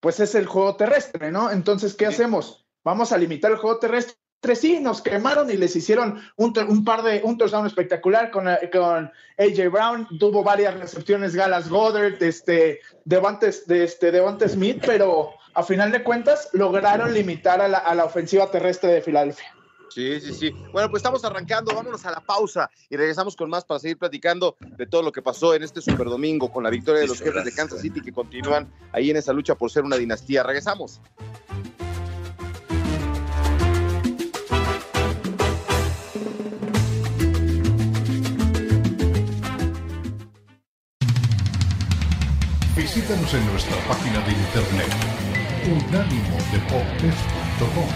Pues 0.00 0.20
es 0.20 0.34
el 0.34 0.46
juego 0.46 0.76
terrestre, 0.76 1.32
¿no? 1.32 1.50
Entonces, 1.50 1.94
¿qué 1.94 2.06
hacemos? 2.06 2.63
Vamos 2.84 3.12
a 3.12 3.18
limitar 3.18 3.50
el 3.50 3.56
juego 3.56 3.78
terrestre 3.78 4.24
sí, 4.54 4.78
nos 4.80 5.00
quemaron 5.00 5.50
y 5.50 5.56
les 5.56 5.74
hicieron 5.74 6.20
un, 6.36 6.84
par 6.84 7.02
de, 7.02 7.22
un 7.24 7.38
touchdown 7.38 7.66
espectacular 7.66 8.30
con, 8.30 8.46
con 8.70 9.10
AJ 9.38 9.70
Brown, 9.70 10.06
tuvo 10.18 10.42
varias 10.42 10.78
recepciones 10.78 11.34
Galas 11.34 11.70
Goddard, 11.70 12.22
este, 12.22 12.80
de 13.04 13.84
este, 13.84 14.12
Devante 14.12 14.48
Smith, 14.48 14.82
pero 14.84 15.30
a 15.54 15.62
final 15.62 15.90
de 15.90 16.02
cuentas 16.02 16.50
lograron 16.52 17.14
limitar 17.14 17.62
a 17.62 17.68
la, 17.68 17.78
a 17.78 17.94
la 17.94 18.04
ofensiva 18.04 18.50
terrestre 18.50 18.92
de 18.92 19.00
Filadelfia. 19.00 19.54
Sí, 19.88 20.20
sí, 20.20 20.34
sí. 20.34 20.50
Bueno, 20.72 20.90
pues 20.90 21.00
estamos 21.00 21.24
arrancando, 21.24 21.72
vámonos 21.72 22.04
a 22.04 22.10
la 22.10 22.20
pausa 22.20 22.68
y 22.90 22.96
regresamos 22.96 23.36
con 23.36 23.48
más 23.48 23.64
para 23.64 23.78
seguir 23.78 23.96
platicando 23.96 24.56
de 24.76 24.86
todo 24.86 25.02
lo 25.02 25.12
que 25.12 25.22
pasó 25.22 25.54
en 25.54 25.62
este 25.62 25.80
Super 25.80 26.08
Domingo 26.08 26.50
con 26.50 26.64
la 26.64 26.70
victoria 26.70 27.02
de 27.02 27.06
los 27.06 27.20
jefes 27.20 27.44
de 27.44 27.52
Kansas 27.52 27.80
City 27.80 28.00
que 28.00 28.12
continúan 28.12 28.68
ahí 28.90 29.10
en 29.10 29.16
esa 29.16 29.32
lucha 29.32 29.54
por 29.54 29.70
ser 29.70 29.84
una 29.84 29.96
dinastía. 29.96 30.42
Regresamos. 30.42 31.00
Visítanos 42.76 43.32
en 43.32 43.46
nuestra 43.46 43.76
página 43.86 44.20
de 44.20 44.32
internet 44.32 44.88
unánimodeportes.com. 45.64 47.88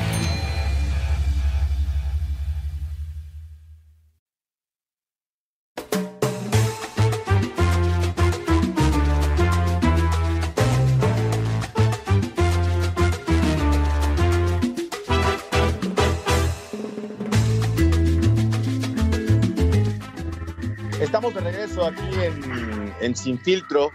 Estamos 21.01 21.35
de 21.35 21.41
regreso 21.41 21.85
aquí 21.85 22.15
en, 22.23 22.95
en 23.01 23.17
Sin 23.17 23.41
Filtro, 23.41 23.91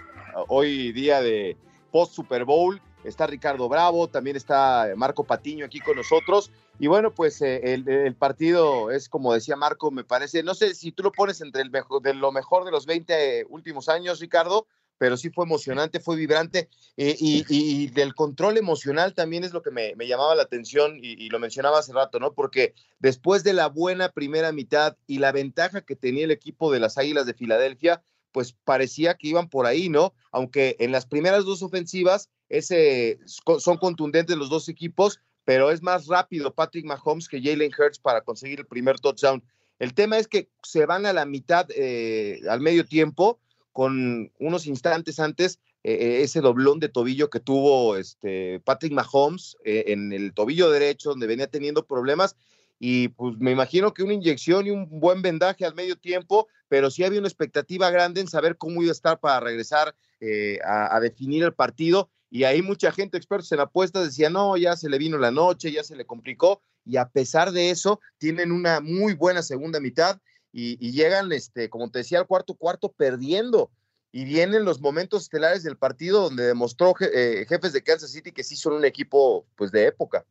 hoy 0.53 0.91
día 0.91 1.21
de 1.21 1.57
post 1.91 2.13
Super 2.13 2.45
Bowl. 2.45 2.81
Está 3.03 3.27
Ricardo 3.27 3.67
Bravo, 3.67 4.07
también 4.07 4.37
está 4.37 4.93
Marco 4.95 5.25
Patiño 5.25 5.65
aquí 5.65 5.79
con 5.79 5.97
nosotros. 5.97 6.51
Y 6.79 6.87
bueno, 6.87 7.13
pues 7.13 7.41
eh, 7.41 7.73
el, 7.73 8.15
partido 8.15 8.91
es 8.91 9.09
como 9.09 9.33
decía 9.33 9.55
Marco, 9.55 9.91
me 9.91 10.03
parece, 10.05 10.41
no 10.41 10.55
sé 10.55 10.73
si 10.73 10.91
tú 10.91 11.03
lo 11.03 11.11
pones 11.11 11.41
entre 11.41 11.65
lo 11.65 12.31
mejor 12.31 12.65
de 12.65 12.71
los 12.71 12.85
20 12.85 13.45
últimos 13.49 13.89
años, 13.89 14.21
Ricardo, 14.21 14.65
pero 14.97 15.17
sí 15.17 15.29
fue 15.31 15.43
emocionante, 15.43 15.99
fue 15.99 16.15
vibrante. 16.15 16.69
Eh, 16.95 17.15
y, 17.19 17.87
del 17.87 18.15
control 18.15 18.57
emocional 18.57 19.13
también 19.13 19.43
es 19.43 19.51
lo 19.51 19.61
que 19.61 19.71
me, 19.71 19.93
llamaba 20.07 20.33
la 20.33 20.43
atención 20.43 20.97
y, 21.01 21.21
y, 21.21 21.29
lo 21.29 21.39
mencionaba 21.39 21.79
hace 21.79 21.91
rato, 21.93 22.19
¿no? 22.19 22.33
Porque 22.33 22.73
después 22.99 23.43
de 23.43 23.53
la 23.53 23.67
buena 23.67 24.09
primera 24.09 24.51
mitad 24.53 24.95
y 25.07 25.19
la 25.19 25.33
ventaja 25.33 25.81
que 25.81 25.97
tenía 25.97 26.23
el 26.23 26.31
equipo 26.31 26.71
de 26.71 26.79
las 26.79 26.97
Águilas 26.97 27.25
de 27.25 27.33
Filadelfia, 27.33 28.01
pues 28.33 28.53
parecía 28.65 29.13
que 29.15 29.29
iban 29.29 29.47
por 29.47 29.65
ahí, 29.65 29.87
¿no? 29.87 30.13
Aunque 30.31 30.75
en 30.79 30.91
las 30.91 31.05
primeras 31.05 31.45
dos 31.45 31.61
ofensivas 31.61 32.29
ese, 32.49 33.19
son 33.59 33.77
contundentes 33.77 34.35
los 34.35 34.49
dos 34.49 34.67
equipos, 34.67 35.21
pero 35.45 35.71
es 35.71 35.81
más 35.81 36.07
rápido 36.07 36.53
Patrick 36.53 36.85
Mahomes 36.85 37.29
que 37.29 37.41
Jalen 37.41 37.71
Hurts 37.77 37.99
para 37.99 38.21
conseguir 38.21 38.59
el 38.59 38.65
primer 38.65 38.99
touchdown. 38.99 39.43
El 39.79 39.93
tema 39.93 40.17
es 40.17 40.27
que 40.27 40.49
se 40.63 40.85
van 40.85 41.05
a 41.05 41.13
la 41.13 41.25
mitad, 41.25 41.67
eh, 41.75 42.41
al 42.49 42.59
medio 42.59 42.85
tiempo, 42.85 43.39
con 43.71 44.31
unos 44.39 44.67
instantes 44.67 45.19
antes, 45.19 45.59
eh, 45.83 45.93
eh, 45.93 46.21
ese 46.21 46.41
doblón 46.41 46.79
de 46.79 46.89
tobillo 46.89 47.29
que 47.29 47.39
tuvo 47.39 47.97
este, 47.97 48.59
Patrick 48.61 48.93
Mahomes 48.93 49.57
en 49.63 50.13
el 50.13 50.33
tobillo 50.33 50.69
derecho, 50.69 51.09
donde 51.09 51.27
venía 51.27 51.47
teniendo 51.47 51.85
problemas, 51.85 52.35
y 52.79 53.09
pues 53.09 53.37
me 53.37 53.51
imagino 53.51 53.93
que 53.93 54.03
una 54.03 54.13
inyección 54.13 54.67
y 54.67 54.71
un 54.71 54.87
buen 54.89 55.21
vendaje 55.21 55.65
al 55.65 55.75
medio 55.75 55.95
tiempo, 55.95 56.47
pero 56.67 56.91
sí 56.91 57.03
había 57.03 57.19
una 57.19 57.27
expectativa 57.27 57.89
grande 57.89 58.21
en 58.21 58.27
saber 58.27 58.57
cómo 58.57 58.81
iba 58.81 58.91
a 58.91 58.93
estar 58.93 59.19
para 59.19 59.39
regresar 59.39 59.95
eh, 60.19 60.59
a, 60.65 60.99
definir 60.99 61.43
el 61.43 61.53
partido. 61.53 62.09
Y 62.29 62.45
ahí 62.45 62.61
mucha 62.61 62.91
gente, 62.91 63.17
expertos 63.17 63.51
en 63.51 63.59
apuestas, 63.59 64.05
decía, 64.05 64.29
no, 64.29 64.57
ya 64.57 64.75
se 64.75 64.89
le 64.89 64.97
vino 64.97 65.17
la 65.17 65.31
noche, 65.31 65.71
ya 65.71 65.83
se 65.83 65.95
le 65.95 66.05
complicó. 66.05 66.61
Y 66.85 66.97
a 66.97 67.07
pesar 67.09 67.51
de 67.51 67.69
eso, 67.69 67.99
tienen 68.17 68.51
una 68.51 68.79
muy 68.79 69.13
buena 69.13 69.43
segunda 69.43 69.79
mitad 69.79 70.19
y, 70.51 70.91
llegan, 70.91 71.31
este, 71.31 71.69
como 71.69 71.89
te 71.89 71.99
decía, 71.99 72.19
al 72.19 72.27
cuarto 72.27 72.55
cuarto 72.55 72.91
perdiendo. 72.91 73.71
Y 74.11 74.25
vienen 74.25 74.65
los 74.65 74.81
momentos 74.81 75.23
estelares 75.23 75.63
del 75.63 75.77
partido 75.77 76.21
donde 76.21 76.43
demostró 76.43 76.93
eh, 76.99 77.45
jefes 77.47 77.73
de 77.73 77.81
Kansas 77.81 78.11
City 78.11 78.31
que 78.31 78.43
sí 78.43 78.55
son 78.55 78.73
un 78.73 78.85
equipo 78.85 79.45
pues 79.55 79.71
de 79.71 79.87
época. 79.87 80.25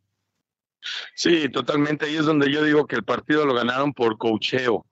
Sí, 1.14 1.48
totalmente. 1.48 2.06
Ahí 2.06 2.16
es 2.16 2.26
donde 2.26 2.50
yo 2.50 2.62
digo 2.62 2.86
que 2.86 2.96
el 2.96 3.04
partido 3.04 3.46
lo 3.46 3.54
ganaron 3.54 3.92
por 3.92 4.18
cocheo, 4.18 4.86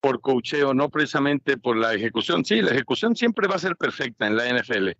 por 0.00 0.20
cocheo, 0.20 0.74
no 0.74 0.88
precisamente 0.88 1.56
por 1.56 1.76
la 1.76 1.94
ejecución. 1.94 2.44
Sí, 2.44 2.62
la 2.62 2.70
ejecución 2.70 3.16
siempre 3.16 3.48
va 3.48 3.56
a 3.56 3.60
ser 3.60 3.76
perfecta 3.76 4.26
en 4.26 4.36
la 4.36 4.48
NFL, 4.48 4.90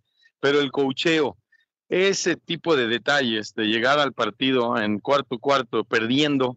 pero 0.41 0.61
el 0.61 0.71
cocheo, 0.71 1.37
ese 1.89 2.37
tipo 2.37 2.77
de 2.77 2.89
detalles 2.89 3.55
de 3.55 3.67
llegar 3.67 3.99
al 3.99 4.13
partido 4.13 4.79
en 4.79 4.99
cuarto 4.99 5.39
cuarto 5.39 5.85
perdiendo 5.85 6.57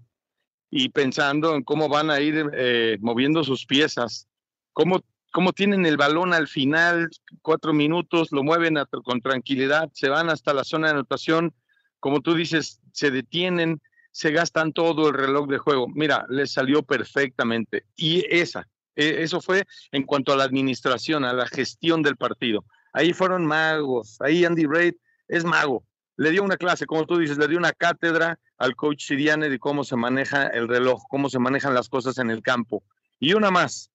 y 0.72 0.90
pensando 0.90 1.56
en 1.56 1.64
cómo 1.64 1.88
van 1.90 2.10
a 2.10 2.20
ir 2.20 2.50
eh, 2.54 2.98
moviendo 3.02 3.44
sus 3.44 3.66
piezas, 3.66 4.28
cómo, 4.74 5.02
cómo 5.32 5.54
tienen 5.54 5.86
el 5.86 5.98
balón 5.98 6.34
al 6.34 6.48
final, 6.48 7.10
cuatro 7.42 7.74
minutos, 7.74 8.32
lo 8.32 8.44
mueven 8.44 8.76
con 9.04 9.22
tranquilidad, 9.22 9.90
se 9.94 10.10
van 10.10 10.30
hasta 10.30 10.54
la 10.54 10.64
zona 10.64 10.88
de 10.88 10.94
anotación 10.94 11.54
como 12.00 12.22
tú 12.22 12.34
dices, 12.34 12.80
se 13.00 13.12
detienen, 13.12 13.82
se 14.12 14.32
gastan 14.32 14.74
todo 14.74 15.08
el 15.08 15.14
reloj 15.14 15.48
de 15.48 15.58
juego. 15.58 15.88
Mira, 15.88 16.26
les 16.30 16.52
salió 16.52 16.84
perfectamente. 16.84 17.86
Y 17.96 18.26
esa, 18.30 18.68
e, 18.96 19.24
eso 19.24 19.40
fue 19.40 19.66
en 19.92 20.04
cuanto 20.04 20.34
a 20.34 20.36
la 20.38 20.44
administración, 20.44 21.24
a 21.24 21.34
la 21.34 21.48
gestión 21.48 22.04
del 22.04 22.18
partido. 22.18 22.66
Ahí 22.92 23.14
fueron 23.14 23.46
magos, 23.46 24.18
ahí 24.20 24.44
Andy 24.44 24.66
Reid 24.66 24.96
es 25.28 25.46
mago. 25.46 25.86
Le 26.18 26.32
dio 26.32 26.44
una 26.44 26.58
clase, 26.58 26.86
como 26.86 27.06
tú 27.06 27.18
dices, 27.18 27.38
le 27.38 27.48
dio 27.48 27.58
una 27.58 27.72
cátedra 27.72 28.38
al 28.58 28.76
coach 28.76 29.06
Siriane 29.06 29.48
de 29.48 29.60
cómo 29.60 29.86
se 29.86 29.96
maneja 29.96 30.48
el 30.48 30.68
reloj, 30.68 31.04
cómo 31.10 31.30
se 31.30 31.40
manejan 31.40 31.74
las 31.74 31.88
cosas 31.88 32.18
en 32.18 32.30
el 32.30 32.42
campo. 32.42 32.84
Y 33.22 33.34
una 33.34 33.52
más, 33.52 33.92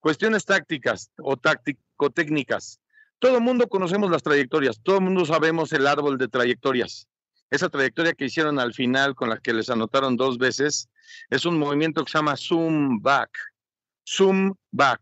cuestiones 0.00 0.44
tácticas 0.44 1.12
o 1.18 1.36
táctico-técnicas. 1.36 2.80
Todo 3.20 3.36
el 3.36 3.42
mundo 3.42 3.68
conocemos 3.68 4.10
las 4.10 4.24
trayectorias, 4.24 4.80
todo 4.82 4.96
el 4.96 5.04
mundo 5.04 5.24
sabemos 5.24 5.72
el 5.72 5.86
árbol 5.86 6.18
de 6.18 6.26
trayectorias. 6.26 7.06
Esa 7.50 7.70
trayectoria 7.70 8.12
que 8.12 8.26
hicieron 8.26 8.58
al 8.58 8.74
final, 8.74 9.14
con 9.14 9.30
la 9.30 9.38
que 9.38 9.54
les 9.54 9.70
anotaron 9.70 10.16
dos 10.16 10.36
veces, 10.38 10.88
es 11.30 11.46
un 11.46 11.58
movimiento 11.58 12.04
que 12.04 12.12
se 12.12 12.18
llama 12.18 12.36
zoom 12.36 13.00
back. 13.00 13.30
Zoom 14.06 14.54
back. 14.70 15.00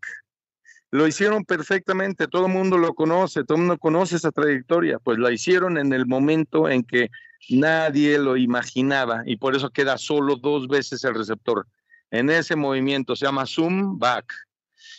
lo 0.92 1.06
hicieron 1.06 1.44
perfectamente, 1.44 2.28
todo 2.28 2.46
el 2.46 2.52
mundo 2.52 2.78
lo 2.78 2.94
conoce, 2.94 3.44
todo 3.44 3.56
el 3.56 3.62
mundo 3.62 3.78
conoce 3.78 4.16
esa 4.16 4.30
trayectoria, 4.30 4.98
pues 4.98 5.18
la 5.18 5.32
hicieron 5.32 5.76
en 5.76 5.92
el 5.92 6.06
momento 6.06 6.68
en 6.68 6.84
que 6.84 7.10
nadie 7.50 8.18
lo 8.18 8.36
imaginaba 8.36 9.22
y 9.26 9.36
por 9.36 9.54
eso 9.54 9.70
queda 9.70 9.98
solo 9.98 10.36
dos 10.36 10.68
veces 10.68 11.04
el 11.04 11.14
receptor. 11.14 11.66
En 12.10 12.30
ese 12.30 12.56
movimiento 12.56 13.16
se 13.16 13.26
llama 13.26 13.46
zoom 13.46 13.98
back. 13.98 14.32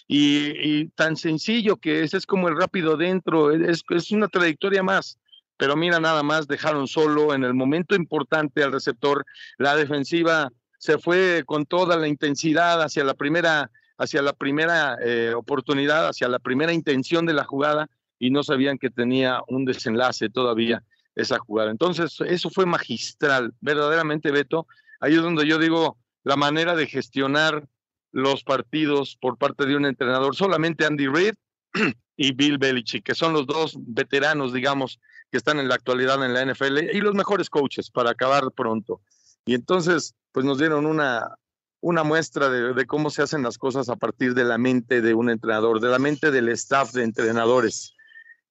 Y, 0.09 0.87
tan 0.89 1.17
sencillo 1.17 1.77
que 1.77 2.03
ese 2.03 2.17
es 2.17 2.25
como 2.25 2.47
el 2.47 2.57
rápido 2.57 2.95
dentro, 2.95 3.51
es, 3.51 3.83
es 3.89 4.11
una 4.11 4.27
trayectoria 4.27 4.83
más 4.83 5.17
pero 5.57 5.75
mira 5.75 5.99
nada 5.99 6.23
más, 6.23 6.47
dejaron 6.47 6.87
solo 6.87 7.33
en 7.33 7.43
el 7.43 7.53
momento 7.53 7.95
importante 7.95 8.63
al 8.63 8.71
receptor, 8.71 9.25
la 9.57 9.75
defensiva 9.75 10.51
se 10.77 10.97
fue 10.97 11.43
con 11.45 11.65
toda 11.65 11.97
la 11.97 12.07
intensidad 12.07 12.81
hacia 12.81 13.03
la 13.03 13.15
primera, 13.15 13.71
hacia 13.97 14.21
la 14.21 14.33
primera 14.33 14.97
eh, 15.03 15.33
oportunidad, 15.35 16.07
hacia 16.07 16.27
la 16.27 16.39
primera 16.39 16.71
intención 16.71 17.25
de 17.25 17.33
la 17.33 17.43
jugada 17.43 17.89
y 18.19 18.29
no 18.29 18.43
sabían 18.43 18.77
que 18.77 18.89
tenía 18.89 19.41
un 19.47 19.65
desenlace 19.65 20.29
todavía 20.29 20.83
esa 21.15 21.39
jugada. 21.39 21.71
Entonces, 21.71 22.17
eso 22.27 22.49
fue 22.49 22.65
magistral, 22.65 23.53
verdaderamente, 23.59 24.31
Beto. 24.31 24.67
Ahí 24.99 25.15
es 25.15 25.21
donde 25.21 25.47
yo 25.47 25.57
digo 25.57 25.97
la 26.23 26.35
manera 26.35 26.75
de 26.75 26.87
gestionar 26.87 27.67
los 28.11 28.43
partidos 28.43 29.17
por 29.19 29.37
parte 29.37 29.65
de 29.65 29.75
un 29.75 29.85
entrenador. 29.85 30.35
Solamente 30.35 30.85
Andy 30.85 31.07
Reid 31.07 31.33
y 32.17 32.33
Bill 32.33 32.57
Belichick, 32.57 33.03
que 33.03 33.15
son 33.15 33.33
los 33.33 33.47
dos 33.47 33.77
veteranos, 33.79 34.53
digamos, 34.53 34.99
que 35.31 35.37
están 35.37 35.59
en 35.59 35.67
la 35.67 35.75
actualidad 35.75 36.23
en 36.23 36.33
la 36.33 36.45
NFL 36.45 36.77
y 36.93 37.01
los 37.01 37.15
mejores 37.15 37.49
coaches 37.49 37.89
para 37.89 38.11
acabar 38.11 38.51
pronto. 38.51 39.01
Y 39.45 39.53
entonces, 39.53 40.15
pues 40.31 40.45
nos 40.45 40.57
dieron 40.57 40.85
una, 40.85 41.37
una 41.81 42.03
muestra 42.03 42.49
de, 42.49 42.85
cómo 42.85 43.09
se 43.09 43.21
hacen 43.21 43.43
las 43.43 43.57
cosas 43.57 43.89
a 43.89 43.95
partir 43.95 44.33
de 44.33 44.43
la 44.43 44.57
mente 44.57 45.01
de 45.01 45.13
un 45.13 45.29
entrenador, 45.29 45.79
de 45.79 45.89
la 45.89 45.99
mente 45.99 46.31
del 46.31 46.49
staff 46.49 46.91
de 46.91 47.03
entrenadores. 47.03 47.93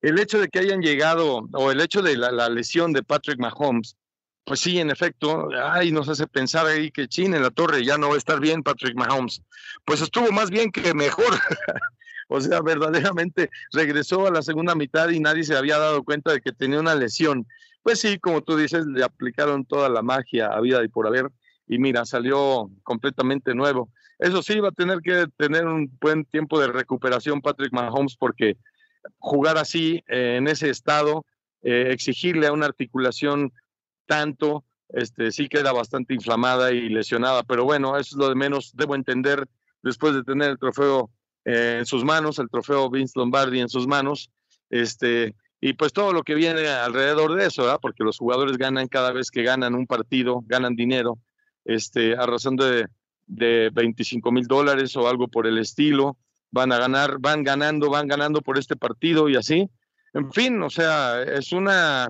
El 0.01 0.19
hecho 0.19 0.41
de 0.41 0.49
que 0.49 0.59
hayan 0.59 0.81
llegado, 0.81 1.49
o 1.53 1.71
el 1.71 1.81
hecho 1.81 2.03
de 2.03 2.17
la, 2.17 2.49
lesión 2.49 2.93
de 2.93 3.03
Patrick 3.03 3.39
Mahomes, 3.39 3.97
pues 4.45 4.61
sí, 4.61 4.79
en 4.79 4.91
efecto, 4.91 5.49
ay, 5.61 5.91
nos 5.91 6.09
hace 6.09 6.29
pensar 6.29 6.67
ahí 6.67 6.93
que 6.93 7.09
Chin 7.09 7.35
en 7.35 7.43
la 7.43 7.51
torre 7.51 7.85
ya 7.85 7.99
no 7.99 8.11
va 8.11 8.15
a 8.15 8.19
estar 8.19 8.39
bien 8.39 8.63
Patrick 8.63 8.95
Mahomes. 8.95 9.43
Pues 9.85 10.01
estuvo 10.01 10.31
más 10.31 10.51
bien 10.51 10.71
que 10.71 10.95
mejor. 10.95 11.27
O 12.29 12.41
sea, 12.41 12.61
verdaderamente 12.61 13.51
regresó 13.73 14.27
a 14.27 14.31
la 14.31 14.43
segunda 14.43 14.75
mitad 14.75 15.09
y 15.11 15.21
nadie 15.21 15.45
se 15.45 15.57
había 15.57 15.79
dado 15.79 16.03
cuenta 16.03 16.33
de 16.33 16.41
que 16.41 16.53
tenía 16.53 16.81
una 16.81 16.95
lesión. 16.95 17.47
Pues 17.83 18.01
sí, 18.01 18.19
como 18.19 18.43
tú 18.43 18.57
dices, 18.57 18.85
le 18.87 19.05
aplicaron 19.05 19.65
toda 19.65 19.89
la 19.89 20.03
magia 20.03 20.49
a 20.49 20.61
vida 20.61 20.83
y 20.83 20.89
por 20.89 21.07
haber. 21.07 21.31
Y 21.69 21.79
mira, 21.79 22.05
salió 22.05 22.71
completamente 22.83 23.55
nuevo. 23.55 23.91
Eso 24.19 24.43
sí, 24.43 24.59
va 24.61 24.69
a 24.69 24.73
tener 24.73 25.01
que 25.01 25.27
tener 25.37 25.67
un 25.67 25.91
buen 26.01 26.25
tiempo 26.25 26.59
de 26.59 26.69
recuperación 26.69 27.41
Patrick 27.41 27.73
Mahomes 27.73 28.17
porque 28.17 28.57
jugar 29.19 29.59
así 29.59 30.03
eh, 30.09 30.37
en 30.39 30.49
ese 30.49 30.71
estado, 30.71 31.25
eh, 31.63 31.89
exigirle 31.91 32.47
a 32.47 32.53
una 32.53 32.67
articulación 32.67 33.53
tanto, 34.07 34.65
este, 34.89 35.33
sí 35.33 35.49
queda 35.49 35.73
bastante 35.73 36.15
inflamada 36.15 36.73
y 36.73 36.89
lesionada. 36.89 37.43
Pero 37.43 37.65
bueno, 37.65 37.97
eso 37.99 38.17
es 38.17 38.19
lo 38.19 38.29
de 38.29 38.35
menos. 38.35 38.73
Debo 38.75 38.95
entender, 38.95 39.47
después 39.83 40.15
de 40.15 40.25
tener 40.25 40.51
el 40.51 40.59
trofeo 40.59 41.11
en 41.47 41.87
sus 41.87 42.05
manos, 42.05 42.39
el 42.41 42.51
trofeo 42.51 42.91
Vince 42.91 43.13
Lombardi 43.17 43.61
en 43.61 43.69
sus 43.69 43.87
manos, 43.87 44.31
este, 44.69 45.35
y 45.61 45.75
pues 45.75 45.93
todo 45.93 46.13
lo 46.13 46.25
que 46.25 46.35
viene 46.35 46.67
alrededor 46.69 47.37
de 47.37 47.47
eso, 47.47 47.63
¿verdad? 47.63 47.79
porque 47.81 48.03
los 48.03 48.19
jugadores 48.19 48.59
ganan 48.59 48.89
cada 48.89 49.13
vez 49.13 49.31
que 49.31 49.45
ganan 49.45 49.75
un 49.75 49.87
partido, 49.87 50.43
ganan 50.47 50.75
dinero, 50.75 51.19
este, 51.65 52.17
a 52.17 52.27
razón 52.27 52.57
de, 52.57 52.87
de 53.27 53.71
25 53.73 54.33
mil 54.33 54.47
dólares 54.47 54.97
o 54.97 55.09
algo 55.09 55.29
por 55.29 55.47
el 55.47 55.59
estilo, 55.59 56.17
van 56.51 56.73
a 56.73 56.79
ganar, 56.79 57.19
van 57.21 57.45
ganando, 57.45 57.91
van 57.91 58.09
ganando 58.09 58.43
por 58.43 58.59
este 58.59 58.75
partido 58.75 59.29
y 59.29 59.37
así. 59.37 59.71
En 60.15 60.33
fin, 60.33 60.61
o 60.63 60.71
sea, 60.71 61.23
es 61.23 61.53
una, 61.53 62.09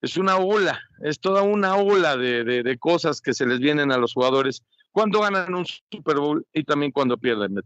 es 0.00 0.16
una 0.16 0.38
ola, 0.38 0.80
es 1.02 1.20
toda 1.20 1.42
una 1.42 1.76
ola 1.76 2.16
de, 2.16 2.42
de, 2.44 2.62
de 2.62 2.78
cosas 2.78 3.20
que 3.20 3.34
se 3.34 3.44
les 3.44 3.58
vienen 3.58 3.92
a 3.92 3.98
los 3.98 4.14
jugadores 4.14 4.62
cuando 4.92 5.20
ganan 5.20 5.54
un 5.54 5.66
Super 5.66 6.16
Bowl 6.16 6.46
y 6.54 6.64
también 6.64 6.92
cuando 6.92 7.18
pierden. 7.18 7.60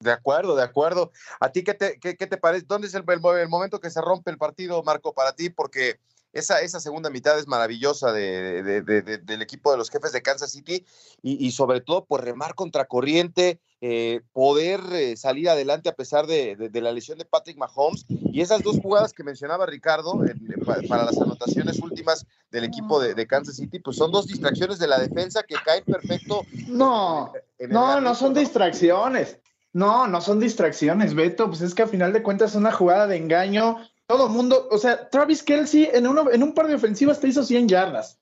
De 0.00 0.12
acuerdo, 0.12 0.56
de 0.56 0.62
acuerdo. 0.62 1.12
¿A 1.40 1.52
ti 1.52 1.62
qué 1.62 1.74
te, 1.74 2.00
qué, 2.00 2.14
te 2.14 2.36
parece? 2.38 2.64
¿Dónde 2.66 2.86
es 2.86 2.94
el, 2.94 3.04
el, 3.06 3.48
momento 3.48 3.80
que 3.80 3.90
se 3.90 4.00
rompe 4.00 4.30
el 4.30 4.38
partido, 4.38 4.82
Marco, 4.82 5.12
para 5.12 5.34
ti? 5.34 5.50
Porque 5.50 6.00
esa, 6.32 6.60
esa 6.60 6.80
segunda 6.80 7.10
mitad 7.10 7.38
es 7.38 7.46
maravillosa 7.46 8.10
de, 8.10 8.62
del 8.82 9.42
equipo 9.42 9.70
de 9.70 9.76
los 9.76 9.90
jefes 9.90 10.12
de 10.12 10.22
Kansas 10.22 10.52
City 10.52 10.86
y, 11.22 11.50
sobre 11.50 11.82
todo, 11.82 12.06
pues 12.06 12.24
remar 12.24 12.54
contra 12.54 12.86
corriente, 12.86 13.60
eh, 13.82 14.22
poder 14.32 14.80
eh, 14.92 15.16
salir 15.18 15.50
adelante 15.50 15.90
a 15.90 15.94
pesar 15.94 16.26
de, 16.26 16.70
la 16.72 16.92
lesión 16.92 17.18
de 17.18 17.26
Patrick 17.26 17.58
Mahomes. 17.58 18.06
Y 18.08 18.40
esas 18.40 18.62
dos 18.62 18.78
jugadas 18.80 19.12
que 19.12 19.22
mencionaba 19.22 19.66
Ricardo 19.66 20.18
para 20.88 21.04
las 21.04 21.20
anotaciones 21.20 21.78
últimas 21.80 22.24
del 22.50 22.64
equipo 22.64 23.00
de, 23.00 23.26
Kansas 23.26 23.56
City, 23.56 23.80
pues 23.80 23.98
son 23.98 24.10
dos 24.12 24.26
distracciones 24.28 24.78
de 24.78 24.86
la 24.86 24.98
defensa 24.98 25.42
que 25.42 25.56
caen 25.62 25.84
perfecto. 25.84 26.46
No, 26.68 27.34
no, 27.68 28.00
no 28.00 28.14
son 28.14 28.32
distracciones. 28.32 29.36
No, 29.72 30.06
no 30.06 30.20
son 30.20 30.40
distracciones, 30.40 31.14
Beto. 31.14 31.46
Pues 31.48 31.60
es 31.60 31.74
que 31.74 31.82
a 31.82 31.86
final 31.86 32.12
de 32.12 32.22
cuentas 32.22 32.50
es 32.50 32.56
una 32.56 32.72
jugada 32.72 33.06
de 33.06 33.16
engaño. 33.16 33.78
Todo 34.06 34.28
mundo, 34.28 34.68
o 34.70 34.78
sea, 34.78 35.08
Travis 35.08 35.42
Kelsey 35.42 35.88
en, 35.92 36.06
uno, 36.06 36.30
en 36.30 36.42
un 36.42 36.52
par 36.52 36.66
de 36.66 36.74
ofensivas 36.74 37.20
te 37.20 37.28
hizo 37.28 37.44
100 37.44 37.68
yardas. 37.68 38.18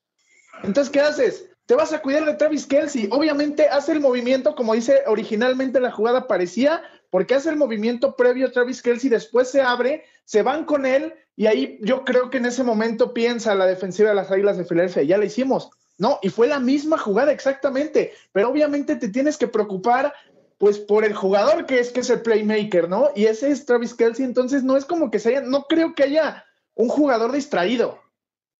Entonces, 0.63 0.91
¿qué 0.91 0.99
haces? 0.99 1.49
Te 1.65 1.75
vas 1.75 1.93
a 1.93 2.01
cuidar 2.01 2.25
de 2.25 2.35
Travis 2.35 2.65
Kelsey. 2.65 3.09
Obviamente 3.11 3.67
hace 3.67 3.93
el 3.93 3.99
movimiento 3.99 4.55
como 4.55 4.73
dice 4.73 5.03
originalmente 5.07 5.79
la 5.79 5.91
jugada 5.91 6.27
parecía, 6.27 6.81
porque 7.09 7.35
hace 7.35 7.49
el 7.49 7.55
movimiento 7.55 8.15
previo 8.15 8.51
Travis 8.51 8.81
Kelsey, 8.81 9.09
después 9.09 9.49
se 9.49 9.61
abre, 9.61 10.03
se 10.25 10.43
van 10.43 10.65
con 10.65 10.85
él 10.85 11.13
y 11.35 11.47
ahí 11.47 11.79
yo 11.81 12.03
creo 12.05 12.29
que 12.29 12.37
en 12.37 12.45
ese 12.45 12.63
momento 12.63 13.13
piensa 13.13 13.55
la 13.55 13.65
defensiva 13.65 14.09
de 14.09 14.15
las 14.15 14.29
Águilas 14.31 14.57
de 14.57 14.65
Filadelfia, 14.65 15.03
ya 15.03 15.17
la 15.17 15.25
hicimos. 15.25 15.71
No, 15.97 16.17
y 16.21 16.29
fue 16.29 16.47
la 16.47 16.59
misma 16.59 16.97
jugada 16.97 17.31
exactamente, 17.31 18.13
pero 18.31 18.49
obviamente 18.49 18.95
te 18.95 19.09
tienes 19.09 19.37
que 19.37 19.47
preocupar 19.47 20.13
pues 20.59 20.77
por 20.77 21.05
el 21.05 21.15
jugador 21.15 21.65
que 21.65 21.79
es 21.79 21.91
que 21.91 22.01
es 22.01 22.09
el 22.09 22.21
playmaker, 22.21 22.87
¿no? 22.87 23.09
Y 23.15 23.25
ese 23.25 23.49
es 23.49 23.65
Travis 23.65 23.95
Kelsey, 23.95 24.25
entonces 24.25 24.61
no 24.61 24.77
es 24.77 24.85
como 24.85 25.09
que 25.09 25.17
se 25.17 25.29
haya, 25.29 25.41
no 25.41 25.63
creo 25.63 25.95
que 25.95 26.03
haya 26.03 26.45
un 26.75 26.89
jugador 26.89 27.31
distraído. 27.31 27.99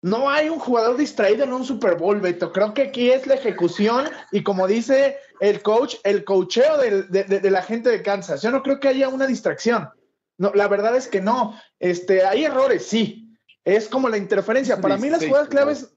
No 0.01 0.29
hay 0.29 0.47
un 0.47 0.59
jugador 0.59 0.95
distraído 0.95 1.43
en 1.43 1.51
un 1.51 1.65
Super 1.65 1.95
Bowl, 1.95 2.21
Beto. 2.21 2.53
Creo 2.53 2.73
que 2.73 2.83
aquí 2.83 3.12
es 3.12 3.27
la 3.27 3.35
ejecución 3.35 4.07
y 4.31 4.43
como 4.43 4.65
dice 4.65 5.17
el 5.41 5.62
coach, 5.62 5.95
el 6.05 6.23
coacheo 6.23 6.77
de, 6.77 7.51
la 7.51 7.62
gente 7.62 7.89
de 7.89 8.01
Kansas. 8.01 8.41
Yo 8.41 8.49
no 8.49 8.63
creo 8.63 8.79
que 8.79 8.88
haya 8.88 9.09
una 9.09 9.27
distracción. 9.27 9.89
No, 10.38 10.53
la 10.55 10.69
verdad 10.69 10.95
es 10.95 11.09
que 11.09 11.19
no. 11.19 11.59
Este, 11.79 12.23
hay 12.23 12.45
errores, 12.45 12.85
sí. 12.85 13.38
Es 13.65 13.89
como 13.89 14.07
la 14.07 14.17
interferencia. 14.17 14.79
Para 14.79 14.95
mí 14.95 15.09
las 15.09 15.25
jugadas 15.25 15.49
claves 15.49 15.91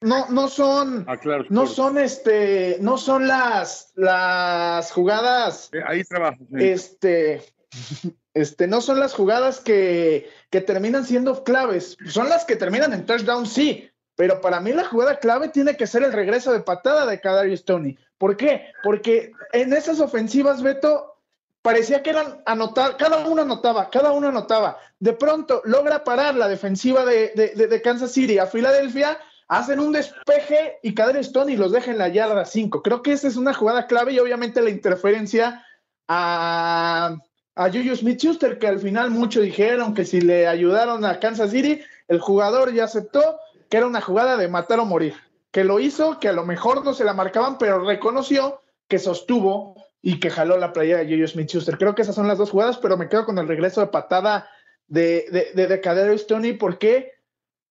no, 0.00 0.28
no 0.30 0.48
son, 0.48 1.04
ah, 1.08 1.18
no 1.50 1.66
son 1.66 1.98
este, 1.98 2.78
no 2.80 2.96
son 2.96 3.28
las, 3.28 3.92
las 3.96 4.90
jugadas. 4.92 5.68
Eh, 5.72 5.82
ahí 5.86 6.04
trabajo. 6.04 6.38
Este, 6.58 7.42
este, 8.32 8.66
no 8.66 8.80
son 8.80 8.98
las 8.98 9.12
jugadas 9.12 9.60
que, 9.60 10.30
que 10.48 10.62
terminan 10.62 11.04
siendo 11.04 11.44
claves. 11.44 11.98
Son 12.06 12.28
las 12.30 12.44
que 12.46 12.56
terminan 12.56 12.94
en 12.94 13.04
touchdown, 13.04 13.46
sí. 13.46 13.90
Pero 14.16 14.40
para 14.40 14.60
mí 14.60 14.72
la 14.72 14.84
jugada 14.84 15.18
clave 15.18 15.48
tiene 15.48 15.76
que 15.76 15.86
ser 15.86 16.02
el 16.02 16.12
regreso 16.12 16.52
de 16.52 16.60
patada 16.60 17.06
de 17.06 17.20
Kadarius 17.20 17.64
Tony. 17.64 17.96
¿Por 18.16 18.36
qué? 18.36 18.72
Porque 18.82 19.32
en 19.52 19.72
esas 19.72 20.00
ofensivas, 20.00 20.62
Beto, 20.62 21.16
parecía 21.62 22.02
que 22.02 22.10
eran 22.10 22.42
anotar, 22.46 22.96
cada 22.96 23.26
uno 23.26 23.42
anotaba, 23.42 23.90
cada 23.90 24.12
uno 24.12 24.28
anotaba. 24.28 24.78
De 24.98 25.12
pronto 25.12 25.62
logra 25.64 26.04
parar 26.04 26.34
la 26.34 26.48
defensiva 26.48 27.04
de, 27.04 27.32
de, 27.34 27.66
de 27.66 27.82
Kansas 27.82 28.12
City 28.12 28.38
a 28.38 28.46
Filadelfia 28.46 29.18
hacen 29.50 29.80
un 29.80 29.90
despeje 29.90 30.78
y 30.80 30.94
Stone 31.18 31.52
y 31.52 31.56
los 31.56 31.72
deja 31.72 31.90
en 31.90 31.98
la 31.98 32.06
yarda 32.06 32.44
5. 32.44 32.82
Creo 32.82 33.02
que 33.02 33.10
esa 33.10 33.26
es 33.26 33.34
una 33.36 33.52
jugada 33.52 33.88
clave 33.88 34.12
y 34.12 34.20
obviamente 34.20 34.62
la 34.62 34.70
interferencia 34.70 35.66
a, 36.06 37.16
a 37.56 37.64
Juju 37.64 37.96
Smith-Schuster, 37.96 38.60
que 38.60 38.68
al 38.68 38.78
final 38.78 39.10
muchos 39.10 39.42
dijeron 39.42 39.92
que 39.92 40.04
si 40.04 40.20
le 40.20 40.46
ayudaron 40.46 41.04
a 41.04 41.18
Kansas 41.18 41.50
City, 41.50 41.82
el 42.06 42.20
jugador 42.20 42.72
ya 42.72 42.84
aceptó 42.84 43.40
que 43.68 43.76
era 43.76 43.88
una 43.88 44.00
jugada 44.00 44.36
de 44.36 44.46
matar 44.46 44.78
o 44.78 44.84
morir. 44.84 45.14
Que 45.50 45.64
lo 45.64 45.80
hizo, 45.80 46.20
que 46.20 46.28
a 46.28 46.32
lo 46.32 46.46
mejor 46.46 46.84
no 46.84 46.94
se 46.94 47.04
la 47.04 47.12
marcaban, 47.12 47.58
pero 47.58 47.84
reconoció 47.84 48.62
que 48.86 49.00
sostuvo 49.00 49.74
y 50.00 50.20
que 50.20 50.30
jaló 50.30 50.58
la 50.58 50.72
playa 50.72 50.98
de 50.98 51.06
Juju 51.12 51.26
Smith-Schuster. 51.26 51.76
Creo 51.76 51.96
que 51.96 52.02
esas 52.02 52.14
son 52.14 52.28
las 52.28 52.38
dos 52.38 52.50
jugadas, 52.50 52.78
pero 52.78 52.96
me 52.96 53.08
quedo 53.08 53.26
con 53.26 53.36
el 53.38 53.48
regreso 53.48 53.80
de 53.80 53.88
patada 53.88 54.48
de, 54.86 55.26
de, 55.32 55.66
de, 55.66 55.66
de 55.66 56.54
¿Por 56.54 56.78
qué? 56.78 57.14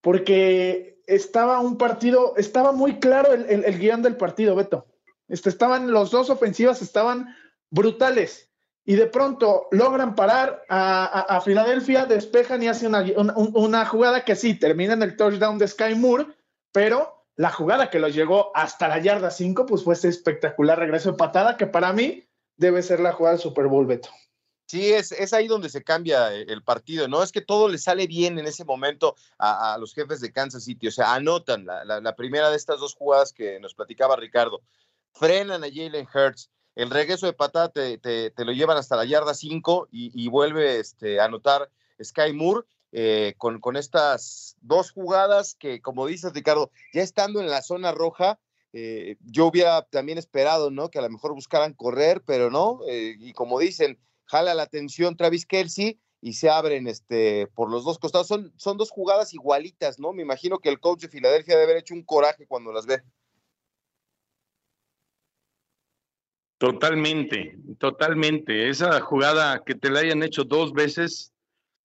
Porque 0.01 0.98
estaba 1.09 1.59
un 1.59 1.77
partido, 1.77 2.35
estaba 2.37 2.71
muy 2.71 2.99
claro 2.99 3.33
el, 3.33 3.65
el, 3.65 3.79
guion 3.79 4.01
del 4.01 4.15
partido, 4.15 4.55
Beto. 4.55 4.85
Este, 5.27 5.49
estaban 5.49 5.91
los 5.91 6.11
dos 6.11 6.29
ofensivas, 6.29 6.81
estaban 6.81 7.35
brutales. 7.69 8.49
Y 8.85 8.95
de 8.95 9.07
pronto 9.07 9.67
logran 9.71 10.15
parar 10.15 10.63
a, 10.69 11.41
Filadelfia, 11.43 12.05
despejan 12.05 12.63
y 12.63 12.67
hacen 12.67 12.93
una, 12.95 13.85
jugada 13.85 14.23
que 14.25 14.35
sí, 14.35 14.55
termina 14.55 14.93
en 14.93 15.03
el 15.03 15.15
touchdown 15.15 15.59
de 15.59 15.67
Sky 15.67 15.95
Moore, 15.95 16.25
pero 16.71 17.25
la 17.35 17.51
jugada 17.51 17.89
que 17.89 17.99
los 17.99 18.15
llegó 18.15 18.51
hasta 18.55 18.87
la 18.87 18.99
yarda 18.99 19.29
5, 19.29 19.65
pues 19.67 19.83
fue 19.83 19.93
ese 19.93 20.07
espectacular 20.07 20.79
regreso 20.79 21.11
de 21.11 21.17
patada 21.17 21.55
que 21.55 21.67
para 21.67 21.93
mí 21.93 22.27
debe 22.57 22.81
ser 22.81 22.99
la 22.99 23.13
jugada 23.13 23.35
del 23.35 23.43
Super 23.43 23.67
Bowl, 23.67 23.85
Beto. 23.85 24.09
Sí, 24.69 24.93
es, 24.93 25.11
es, 25.11 25.33
ahí 25.33 25.47
donde 25.47 25.67
se 25.67 25.83
cambia 25.83 26.31
eh, 26.31 26.45
el 26.47 26.61
partido, 26.61 27.07
¿no? 27.07 27.23
Es 27.23 27.31
que 27.31 27.41
todo 27.41 27.67
le 27.69 27.79
sale 27.79 28.05
bien 28.05 28.37
en 28.37 28.45
ese 28.45 28.65
momento 28.65 29.15
a, 29.39 29.75
los 29.79 29.95
jefes 29.95 30.21
de 30.21 30.31
Kansas 30.31 30.63
City, 30.63 30.89
o 30.89 30.91
sea, 30.91 31.15
anotan 31.15 31.65
la, 31.65 32.15
primera 32.15 32.51
de 32.51 32.55
estas 32.55 32.79
dos 32.79 32.93
jugadas 32.93 33.33
que 33.33 33.59
nos 33.59 33.73
platicaba 33.73 34.15
Ricardo, 34.15 34.61
frenan 35.11 35.63
a 35.63 35.69
Jalen 35.73 36.07
Hurts, 36.13 36.51
el 36.75 36.91
regreso 36.91 37.25
de 37.25 37.33
patada 37.33 37.69
te, 37.69 38.31
lo 38.37 38.51
llevan 38.51 38.77
hasta 38.77 38.95
la 38.95 39.05
yarda 39.05 39.33
5 39.33 39.87
y, 39.91 40.27
vuelve 40.29 40.79
este, 40.79 41.19
a 41.19 41.25
anotar 41.25 41.71
Sky 41.99 42.31
Moore 42.33 42.67
eh, 42.91 43.33
con, 43.39 43.59
con 43.59 43.75
estas 43.75 44.55
dos 44.61 44.91
jugadas 44.91 45.55
que, 45.55 45.81
como 45.81 46.05
dices 46.05 46.31
Ricardo, 46.31 46.69
ya 46.93 47.01
estando 47.01 47.39
en 47.39 47.49
la 47.49 47.63
zona 47.63 47.91
roja, 47.91 48.39
eh, 48.73 49.17
yo 49.21 49.47
hubiera 49.47 49.81
también 49.81 50.19
esperado, 50.19 50.69
¿no? 50.69 50.89
Que 50.89 50.99
a 50.99 51.01
lo 51.01 51.09
mejor 51.09 51.33
buscaran 51.33 51.73
correr, 51.73 52.21
pero 52.23 52.51
no, 52.51 52.81
y 52.87 53.33
como 53.33 53.57
dicen, 53.57 53.97
jala 54.29 54.53
la 54.53 54.63
atención 54.63 55.17
Travis 55.17 55.45
Kelsey 55.45 55.99
y 56.21 56.33
se 56.33 56.49
abren 56.49 56.87
este, 56.87 57.47
por 57.47 57.69
los 57.71 57.83
dos 57.83 57.97
costados. 57.97 58.27
Son, 58.27 58.53
son 58.57 58.77
dos 58.77 58.91
jugadas 58.91 59.33
igualitas, 59.33 59.99
¿no? 59.99 60.13
Me 60.13 60.21
imagino 60.21 60.59
que 60.59 60.69
el 60.69 60.79
coach 60.79 61.01
de 61.01 61.09
Filadelfia 61.09 61.55
debe 61.55 61.71
haber 61.71 61.77
hecho 61.77 61.93
un 61.93 62.03
coraje 62.03 62.45
cuando 62.45 62.71
las 62.71 62.85
ve. 62.85 63.01
Totalmente, 66.57 67.57
totalmente. 67.79 68.69
Esa 68.69 68.99
jugada 68.99 69.63
que 69.65 69.75
te 69.75 69.89
la 69.89 70.01
hayan 70.01 70.23
hecho 70.23 70.43
dos 70.43 70.73
veces, 70.73 71.31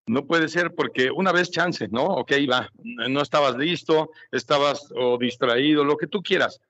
no 0.07 0.27
puede 0.27 0.49
ser 0.49 0.75
porque 0.75 1.13
una 1.13 1.31
vez 1.31 1.51
chance, 1.51 1.87
¿no? 1.89 2.05
Ok, 2.05 2.33
va, 2.51 2.69
no 2.83 3.23
estabas 3.23 3.57
listo, 3.57 4.11
estabas 4.33 4.93
o 4.97 5.17
distraído, 5.17 5.85
lo 5.85 5.97
que 5.97 6.09
tú 6.09 6.23
quieras. 6.23 6.61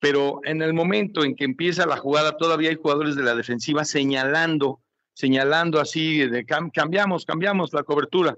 Pero 0.00 0.40
en 0.42 0.60
el 0.60 0.74
momento 0.74 1.24
en 1.24 1.36
que 1.36 1.44
empieza 1.44 1.86
la 1.86 1.96
jugada, 1.96 2.36
todavía 2.36 2.70
hay 2.70 2.74
jugadores 2.74 3.14
de 3.14 3.22
la 3.22 3.36
defensiva 3.36 3.84
señalando 3.84 4.80
señalando 5.14 5.80
así, 5.80 6.26
de 6.26 6.44
cambiamos, 6.44 7.24
cambiamos 7.24 7.72
la 7.72 7.82
cobertura. 7.82 8.36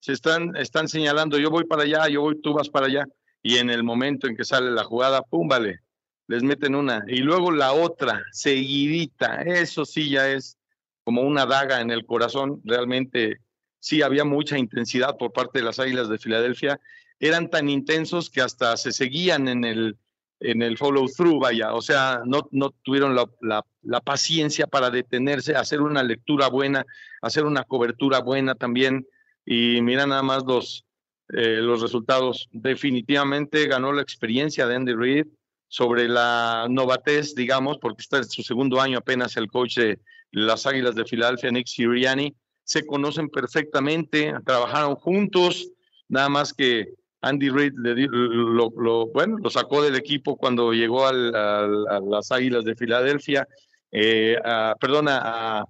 Se 0.00 0.12
están, 0.12 0.56
están 0.56 0.88
señalando, 0.88 1.38
yo 1.38 1.50
voy 1.50 1.64
para 1.64 1.82
allá, 1.82 2.08
yo 2.08 2.22
voy, 2.22 2.40
tú 2.40 2.52
vas 2.52 2.68
para 2.68 2.86
allá. 2.86 3.06
Y 3.42 3.58
en 3.58 3.70
el 3.70 3.82
momento 3.82 4.26
en 4.26 4.36
que 4.36 4.44
sale 4.44 4.70
la 4.70 4.84
jugada, 4.84 5.22
pum, 5.22 5.48
vale, 5.48 5.80
les 6.26 6.42
meten 6.42 6.74
una. 6.74 7.04
Y 7.06 7.18
luego 7.18 7.50
la 7.50 7.72
otra, 7.72 8.22
seguidita, 8.32 9.42
eso 9.42 9.84
sí 9.84 10.10
ya 10.10 10.30
es 10.30 10.58
como 11.04 11.22
una 11.22 11.46
daga 11.46 11.80
en 11.80 11.90
el 11.90 12.06
corazón. 12.06 12.60
Realmente 12.64 13.40
sí 13.80 14.02
había 14.02 14.24
mucha 14.24 14.58
intensidad 14.58 15.16
por 15.18 15.32
parte 15.32 15.58
de 15.58 15.66
las 15.66 15.78
Águilas 15.78 16.08
de 16.08 16.18
Filadelfia. 16.18 16.80
Eran 17.18 17.50
tan 17.50 17.68
intensos 17.68 18.30
que 18.30 18.40
hasta 18.40 18.76
se 18.76 18.92
seguían 18.92 19.48
en 19.48 19.64
el, 19.64 19.98
en 20.44 20.60
el 20.60 20.76
follow 20.76 21.06
through, 21.08 21.40
vaya, 21.40 21.72
o 21.72 21.80
sea, 21.80 22.20
no, 22.26 22.48
no 22.50 22.70
tuvieron 22.82 23.14
la, 23.14 23.26
la, 23.40 24.00
paciencia 24.00 24.66
para 24.66 24.90
detenerse, 24.90 25.56
hacer 25.56 25.80
una 25.80 26.02
lectura 26.02 26.48
buena, 26.48 26.84
hacer 27.22 27.46
una 27.46 27.64
cobertura 27.64 28.20
buena 28.20 28.54
también, 28.54 29.06
y 29.46 29.80
mira 29.80 30.06
nada 30.06 30.22
más 30.22 30.44
los, 30.44 30.84
eh, 31.30 31.60
los 31.62 31.80
resultados. 31.80 32.48
Definitivamente 32.52 33.66
ganó 33.66 33.92
la 33.92 34.02
experiencia 34.02 34.66
de 34.66 34.76
Andy 34.76 34.92
Reid 34.92 35.26
sobre 35.68 36.08
la 36.08 36.66
novatez, 36.68 37.34
digamos, 37.34 37.78
porque 37.78 38.02
está 38.02 38.18
en 38.18 38.24
su 38.24 38.42
segundo 38.42 38.82
año 38.82 38.98
apenas 38.98 39.38
el 39.38 39.48
coach 39.48 39.78
de 39.78 39.98
las 40.30 40.66
Águilas 40.66 40.94
de 40.94 41.06
Filadelfia, 41.06 41.50
Nick 41.50 41.68
Sirianni, 41.68 42.34
se 42.64 42.84
conocen 42.84 43.30
perfectamente, 43.30 44.34
trabajaron 44.44 44.94
juntos, 44.96 45.70
nada 46.08 46.28
más 46.28 46.52
que 46.52 46.92
Andy 47.24 47.48
Reid 47.48 47.72
lo, 47.74 49.06
bueno, 49.08 49.38
lo 49.38 49.50
sacó 49.50 49.82
del 49.82 49.96
equipo 49.96 50.36
cuando 50.36 50.72
llegó 50.72 51.06
a 51.06 51.12
las 51.12 52.30
Águilas 52.30 52.64
de 52.64 52.76
Filadelfia, 52.76 53.48
eh, 53.90 54.36
perdona, 54.78 55.64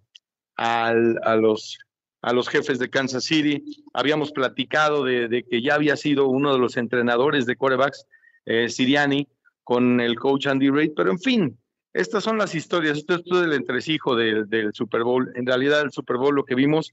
a, 0.57 0.95
los, 1.37 1.79
a 2.23 2.33
los 2.33 2.49
jefes 2.49 2.79
de 2.79 2.91
Kansas 2.91 3.25
City. 3.25 3.63
Habíamos 3.93 4.33
platicado 4.33 5.05
de, 5.05 5.45
que 5.49 5.63
ya 5.63 5.75
había 5.75 5.97
sido 5.97 6.27
uno 6.27 6.53
de 6.53 6.59
los 6.59 6.77
entrenadores 6.77 7.47
de 7.47 7.57
corebacks, 7.57 8.05
eh, 8.47 8.69
Siriani, 8.69 9.29
con 9.63 10.01
el 10.01 10.17
coach 10.17 10.49
Andy 10.49 10.71
Reid, 10.71 10.93
pero 10.97 11.11
en 11.11 11.19
fin, 11.19 11.59
estas 11.93 12.25
son 12.25 12.37
las 12.37 12.55
historias. 12.55 12.99
Esto 12.99 13.15
es 13.15 13.25
todo 13.25 13.45
el 13.45 13.53
entresijo 13.53 14.17
del, 14.17 14.49
del 14.49 14.75
Super 14.75 15.05
Bowl. 15.05 15.31
En 15.37 15.47
realidad, 15.47 15.83
el 15.83 15.93
Super 15.93 16.17
Bowl 16.17 16.35
lo 16.35 16.45
que 16.45 16.57
vimos 16.57 16.93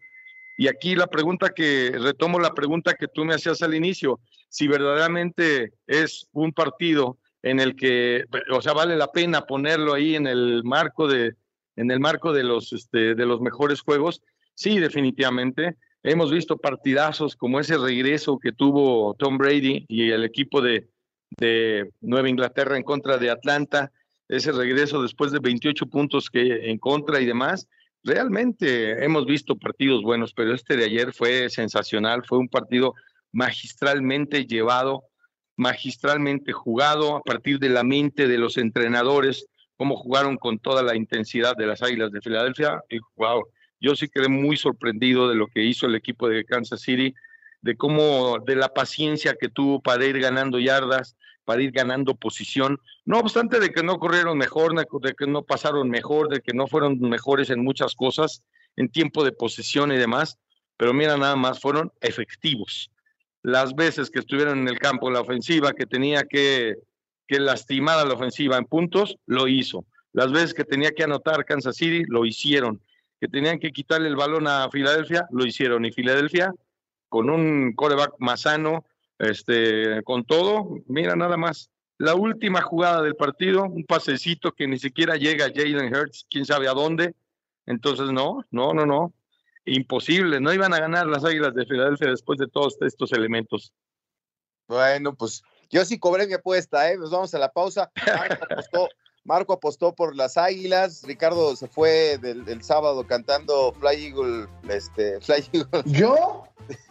y 0.62 0.68
aquí 0.68 0.94
la 0.94 1.08
pregunta 1.08 1.50
que, 1.56 1.90
retomo 2.00 2.40
la 2.40 2.54
pregunta 2.54 2.94
que 2.94 3.08
tú 3.08 3.26
me 3.26 3.34
hacías 3.34 3.64
al 3.64 3.74
inicio, 3.74 4.20
si 4.48 4.68
verdaderamente 4.68 5.74
es 5.88 6.28
un 6.34 6.54
partido 6.54 7.18
en 7.42 7.60
el 7.60 7.76
que, 7.76 8.26
o 8.52 8.62
sea, 8.62 8.74
vale 8.74 8.96
la 8.96 9.12
pena 9.12 9.48
ponerlo 9.48 9.96
ahí 9.96 10.16
en 10.16 10.28
el 10.28 10.64
marco 10.64 11.08
de, 11.08 11.34
en 11.78 11.90
el 11.90 12.00
marco 12.00 12.32
de 12.32 12.44
los, 12.44 12.74
este, 12.74 13.16
de 13.16 13.26
los 13.26 13.42
mejores 13.42 13.82
juegos, 13.82 14.22
sí, 14.54 14.78
definitivamente. 14.78 15.78
Hemos 16.04 16.32
visto 16.32 16.60
partidazos 16.60 17.36
como 17.36 17.60
ese 17.60 17.80
regreso 17.80 18.38
que 18.38 18.52
tuvo 18.52 19.16
Tom 19.16 19.40
Brady 19.40 19.88
y 19.90 20.12
el 20.12 20.24
equipo 20.24 20.62
de, 20.62 20.88
de 21.40 21.90
Nueva 22.02 22.30
Inglaterra 22.30 22.78
en 22.78 22.84
contra 22.84 23.18
de 23.18 23.32
Atlanta, 23.32 23.92
ese 24.30 24.52
regreso 24.52 25.02
después 25.02 25.32
de 25.32 25.40
28 25.40 25.88
puntos 25.88 26.30
que 26.30 26.70
en 26.70 26.78
contra 26.78 27.20
y 27.20 27.26
demás 27.26 27.68
realmente 28.04 29.04
hemos 29.04 29.26
visto 29.26 29.56
partidos 29.56 30.02
buenos, 30.04 30.34
pero 30.34 30.54
este 30.54 30.76
de 30.76 30.86
ayer 30.86 31.14
fue 31.14 31.50
sensacional, 31.50 32.24
fue 32.26 32.38
un 32.38 32.50
partido 32.50 32.94
magistralmente 33.32 34.46
llevado, 34.46 35.04
magistralmente 35.56 36.52
jugado 36.52 37.18
a 37.18 37.22
partir 37.22 37.60
de 37.60 37.70
la 37.70 37.84
mente 37.84 38.28
de 38.28 38.38
los 38.38 38.58
entrenadores, 38.58 39.46
cómo 39.78 39.96
jugaron 39.96 40.38
con 40.38 40.60
toda 40.60 40.84
la 40.84 40.96
intensidad 40.96 41.56
de 41.56 41.68
las 41.68 41.82
Águilas 41.82 42.12
de 42.12 42.22
Filadelfia. 42.22 42.82
Y 42.90 43.00
wow, 43.16 43.44
yo 43.80 43.96
sí 43.96 44.08
quedé 44.10 44.28
muy 44.28 44.58
sorprendido 44.58 45.30
de 45.30 45.36
lo 45.36 45.48
que 45.48 45.64
hizo 45.64 45.86
el 45.86 45.96
equipo 45.96 46.28
de 46.28 46.46
Kansas 46.46 46.82
City, 46.82 47.14
de 47.62 47.76
cómo, 47.76 48.40
de 48.46 48.56
la 48.56 48.70
paciencia 48.70 49.36
que 49.40 49.50
tuvo 49.50 49.82
para 49.82 50.06
ir 50.06 50.20
ganando 50.20 50.60
yardas, 50.60 51.16
para 51.46 51.62
ir 51.62 51.72
ganando 51.72 52.16
posición, 52.16 52.80
no 53.06 53.20
obstante 53.20 53.60
de 53.60 53.72
que 53.72 53.84
no 53.84 53.98
corrieron 53.98 54.38
mejor, 54.38 54.74
de 54.76 55.14
que 55.14 55.28
no 55.28 55.44
pasaron 55.44 55.90
mejor, 55.90 56.30
de 56.30 56.42
que 56.42 56.54
no 56.54 56.68
fueron 56.68 57.00
mejores 57.00 57.50
en 57.50 57.64
muchas 57.64 57.96
cosas, 57.96 58.44
en 58.76 58.90
tiempo 58.90 59.24
de 59.24 59.32
posesión 59.32 59.92
y 59.92 59.98
demás, 59.98 60.38
pero 60.78 60.94
mira 60.94 61.18
nada 61.18 61.36
más, 61.36 61.60
fueron 61.60 61.92
efectivos. 62.02 62.92
Las 63.44 63.76
veces 63.76 64.10
que 64.10 64.20
estuvieron 64.20 64.60
en 64.60 64.68
el 64.68 64.80
campo 64.80 65.10
la 65.10 65.22
ofensiva, 65.22 65.74
que 65.74 65.86
tenía 65.86 66.24
que, 66.24 66.76
que 67.28 67.40
lastimar 67.40 68.00
a 68.00 68.06
la 68.06 68.14
ofensiva 68.14 68.58
en 68.58 68.66
puntos, 68.66 69.18
lo 69.26 69.48
hizo. 69.48 69.86
Las 70.14 70.32
veces 70.32 70.54
que 70.54 70.64
tenía 70.64 70.92
que 70.92 71.04
anotar 71.04 71.46
Kansas 71.46 71.76
City, 71.76 72.04
lo 72.08 72.26
hicieron. 72.26 72.82
Que 73.20 73.28
tenían 73.28 73.60
que 73.60 73.72
quitarle 73.72 74.08
el 74.08 74.16
balón 74.16 74.48
a 74.48 74.70
Filadelfia, 74.70 75.28
lo 75.32 75.46
hicieron. 75.46 75.86
Y 75.86 75.92
Filadelfia, 75.92 76.54
con 77.10 77.30
un 77.30 77.74
coreback 77.74 78.14
más 78.20 78.42
sano, 78.42 78.86
este, 79.22 80.02
con 80.04 80.26
todo, 80.26 80.80
mira 80.88 81.16
nada 81.16 81.38
más. 81.38 81.70
La 81.98 82.16
última 82.16 82.62
jugada 82.62 83.04
del 83.04 83.16
partido, 83.16 83.64
un 83.64 83.86
pasecito 83.86 84.54
que 84.54 84.68
ni 84.68 84.80
siquiera 84.80 85.16
llega 85.16 85.52
Jalen 85.54 85.96
Hurts, 85.96 86.26
quién 86.30 86.46
sabe 86.46 86.68
a 86.68 86.74
dónde. 86.74 87.14
Entonces, 87.68 88.12
no, 88.12 88.44
no, 88.50 88.74
no, 88.74 88.86
no. 88.88 89.14
Imposible, 89.66 90.42
no 90.42 90.52
iban 90.52 90.74
a 90.74 90.80
ganar 90.80 91.06
las 91.06 91.24
Águilas 91.24 91.54
de 91.54 91.68
Filadelfia 91.68 92.10
después 92.10 92.40
de 92.40 92.48
todos 92.48 92.76
estos 92.82 93.14
elementos. 93.14 93.72
Bueno, 94.68 95.14
pues 95.14 95.44
yo 95.70 95.86
sí 95.86 96.00
cobré 96.00 96.26
mi 96.26 96.34
apuesta, 96.34 96.92
¿eh? 96.92 96.98
Nos 96.98 97.12
vamos 97.12 97.34
a 97.36 97.38
la 97.38 97.52
pausa. 97.52 97.92
Marco 99.24 99.54
apostó, 99.54 99.94
por 99.94 100.16
las 100.16 100.38
Águilas, 100.38 101.04
Ricardo 101.04 101.56
se 101.56 101.68
fue 101.68 102.18
del, 102.18 102.64
sábado 102.64 103.06
cantando 103.06 103.74
Fly 103.80 104.06
Eagle, 104.06 104.48
este, 104.68 105.20
Fly 105.22 105.46
Eagle. 105.54 105.84
¿Yo? 105.86 106.44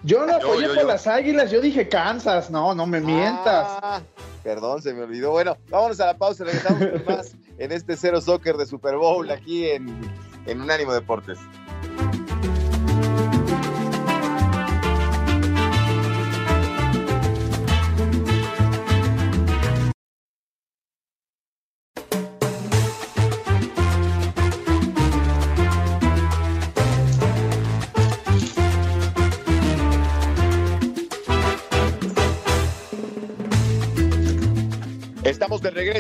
Yo 0.03 0.27
no 0.27 0.35
apoyé 0.37 0.69
por 0.69 0.85
las 0.85 1.07
águilas, 1.07 1.51
yo 1.51 1.61
dije 1.61 1.89
Kansas, 1.89 2.51
no, 2.51 2.75
no 2.75 2.87
me 2.87 3.01
mientas. 3.01 3.67
Ah, 3.83 4.03
perdón, 4.43 4.83
se 4.83 4.93
me 4.93 5.03
olvidó. 5.03 5.31
Bueno, 5.33 5.57
vámonos 5.71 6.01
a 6.01 6.07
la 6.07 6.19
pausa, 6.19 6.45
regresamos 6.45 6.83
más 7.07 7.37
en 7.59 7.73
este 7.73 7.97
Cero 7.97 8.21
Soccer 8.21 8.57
de 8.57 8.67
Super 8.67 8.97
Bowl 8.97 9.31
aquí 9.31 9.69
en, 9.69 10.01
en 10.47 10.61
Unánimo 10.61 10.93
Deportes. 10.93 11.39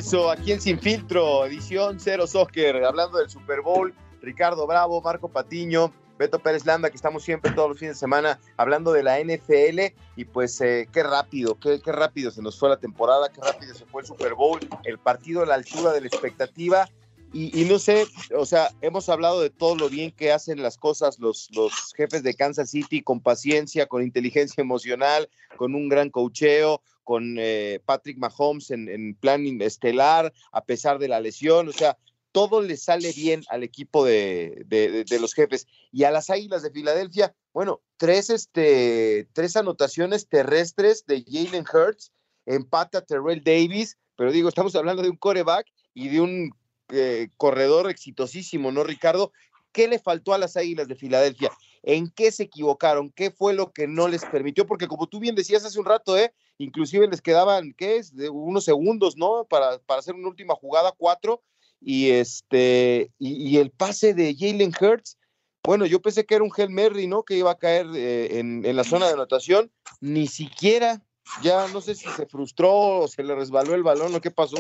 Regreso 0.00 0.30
aquí 0.30 0.52
en 0.52 0.62
Sin 0.62 0.78
Filtro, 0.78 1.44
edición 1.44 2.00
Cero 2.00 2.26
Soccer, 2.26 2.82
hablando 2.86 3.18
del 3.18 3.28
Super 3.28 3.60
Bowl. 3.60 3.92
Ricardo 4.22 4.66
Bravo, 4.66 5.02
Marco 5.02 5.28
Patiño, 5.28 5.92
Beto 6.18 6.38
Pérez 6.38 6.64
Landa, 6.64 6.88
que 6.88 6.96
estamos 6.96 7.22
siempre 7.22 7.52
todos 7.52 7.68
los 7.68 7.78
fines 7.78 7.96
de 7.96 8.00
semana 8.00 8.40
hablando 8.56 8.92
de 8.92 9.02
la 9.02 9.20
NFL. 9.20 9.94
Y 10.16 10.24
pues 10.24 10.58
eh, 10.62 10.88
qué 10.90 11.02
rápido, 11.02 11.60
qué, 11.60 11.82
qué 11.84 11.92
rápido 11.92 12.30
se 12.30 12.40
nos 12.40 12.58
fue 12.58 12.70
la 12.70 12.78
temporada, 12.78 13.30
qué 13.30 13.42
rápido 13.42 13.74
se 13.74 13.84
fue 13.84 14.00
el 14.00 14.08
Super 14.08 14.32
Bowl, 14.32 14.58
el 14.84 14.98
partido 14.98 15.42
a 15.42 15.46
la 15.46 15.56
altura 15.56 15.92
de 15.92 16.00
la 16.00 16.06
expectativa. 16.06 16.88
Y, 17.32 17.64
no 17.66 17.78
sé, 17.78 18.06
o 18.36 18.44
sea, 18.44 18.70
hemos 18.80 19.08
hablado 19.08 19.40
de 19.40 19.50
todo 19.50 19.76
lo 19.76 19.88
bien 19.88 20.10
que 20.10 20.32
hacen 20.32 20.62
las 20.62 20.76
cosas 20.76 21.20
los, 21.20 21.48
los 21.52 21.92
jefes 21.94 22.24
de 22.24 22.34
Kansas 22.34 22.70
City 22.70 23.02
con 23.02 23.20
paciencia, 23.20 23.86
con 23.86 24.02
inteligencia 24.02 24.62
emocional, 24.62 25.28
con 25.56 25.76
un 25.76 25.88
gran 25.88 26.10
cocheo, 26.10 26.82
con 27.11 27.38
eh, 27.40 27.81
Patrick 27.87 28.18
Mahomes 28.18 28.70
en, 28.70 29.16
plan 29.16 29.44
estelar, 29.62 30.33
a 30.53 30.64
pesar 30.64 31.01
de 31.01 31.09
la 31.09 31.18
lesión. 31.18 31.68
O 31.68 31.73
sea, 31.73 31.99
todo 32.31 32.62
le 32.62 32.77
sale 32.77 33.12
bien 33.12 33.42
al 33.49 33.64
equipo 33.64 34.05
de, 34.05 34.62
de, 34.68 35.18
los 35.18 35.35
jefes. 35.35 35.66
Y 35.90 36.05
a 36.05 36.12
las 36.12 36.31
Águilas 36.31 36.62
de 36.62 36.70
Filadelfia, 36.70 37.35
bueno, 37.53 37.81
tres, 37.96 38.31
este, 38.31 39.29
tres 39.33 39.57
anotaciones 39.57 40.29
terrestres 40.29 41.05
de 41.05 41.25
Jalen 41.27 41.64
Hurts, 41.64 42.12
empata 42.46 43.05
Terrell 43.05 43.42
Davis, 43.42 43.99
pero 44.14 44.31
digo, 44.31 44.49
estamos 44.49 44.77
hablando 44.77 45.03
de 45.03 45.11
un 45.11 45.16
coreback 45.16 45.66
y 45.92 46.11
de 46.11 46.20
un 46.20 46.53
eh, 46.90 47.27
corredor 47.37 47.90
exitosísimo, 47.90 48.70
¿no, 48.70 48.85
Ricardo? 48.85 49.33
¿Qué 49.73 49.88
le 49.88 49.99
faltó 49.99 50.33
a 50.33 50.38
las 50.38 50.57
Águilas 50.57 50.87
de 50.87 50.94
Filadelfia? 50.94 51.51
¿En 51.83 52.09
qué 52.09 52.31
se 52.31 52.44
equivocaron? 52.44 53.11
¿Qué 53.11 53.33
fue 53.33 53.53
lo 53.53 53.73
que 53.73 53.88
no 53.88 54.07
les 54.07 54.25
permitió? 54.27 54.64
Porque 54.64 54.87
como 54.87 55.09
tú 55.09 55.18
bien 55.18 55.35
decías 55.35 55.64
hace 55.64 55.81
un 55.81 55.87
rato, 55.87 56.16
¿eh? 56.16 56.33
Inclusive 56.61 57.09
les 57.09 57.23
quedaban, 57.23 57.73
¿qué 57.73 57.96
es? 57.96 58.12
Unos 58.31 58.64
segundos, 58.64 59.16
¿no? 59.16 59.46
Para, 59.49 59.79
para 59.79 60.01
hacer 60.01 60.14
una 60.14 60.29
última 60.29 60.55
jugada, 60.55 60.92
cuatro. 60.94 61.42
Y 61.81 62.11
este, 62.11 63.11
y, 63.18 63.57
el 63.57 63.70
pase 63.70 64.12
de 64.12 64.37
Jalen 64.38 64.73
Hurts, 64.79 65.16
bueno, 65.64 65.87
yo 65.87 66.03
pensé 66.03 66.27
que 66.27 66.35
era 66.35 66.44
un 66.44 66.53
Hail 66.55 66.68
Mary, 66.68 67.07
¿no? 67.07 67.23
Que 67.23 67.38
iba 67.38 67.51
a 67.51 67.59
caer 67.59 67.87
eh, 67.94 68.38
en, 68.38 68.62
en 68.66 68.77
la 68.77 68.85
zona 68.85 69.07
de 69.07 69.14
anotación. 69.14 69.73
Ni 70.03 70.27
siquiera, 70.27 71.03
ya 71.42 71.66
no 71.68 71.81
sé 71.81 71.94
si 71.94 72.07
se 72.11 72.27
frustró 72.27 72.70
o 72.75 73.09
se 73.09 73.23
le 73.23 73.35
resbaló 73.35 73.75
el 73.75 73.83
balón 73.83 74.14
o 74.14 74.20
qué 74.20 74.31
pasó. 74.31 74.59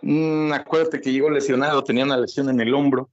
Mm, 0.00 0.54
acuérdate 0.54 1.02
que 1.02 1.12
llegó 1.12 1.28
lesionado, 1.28 1.84
tenía 1.84 2.04
una 2.04 2.16
lesión 2.16 2.48
en 2.48 2.62
el 2.62 2.72
hombro 2.72 3.10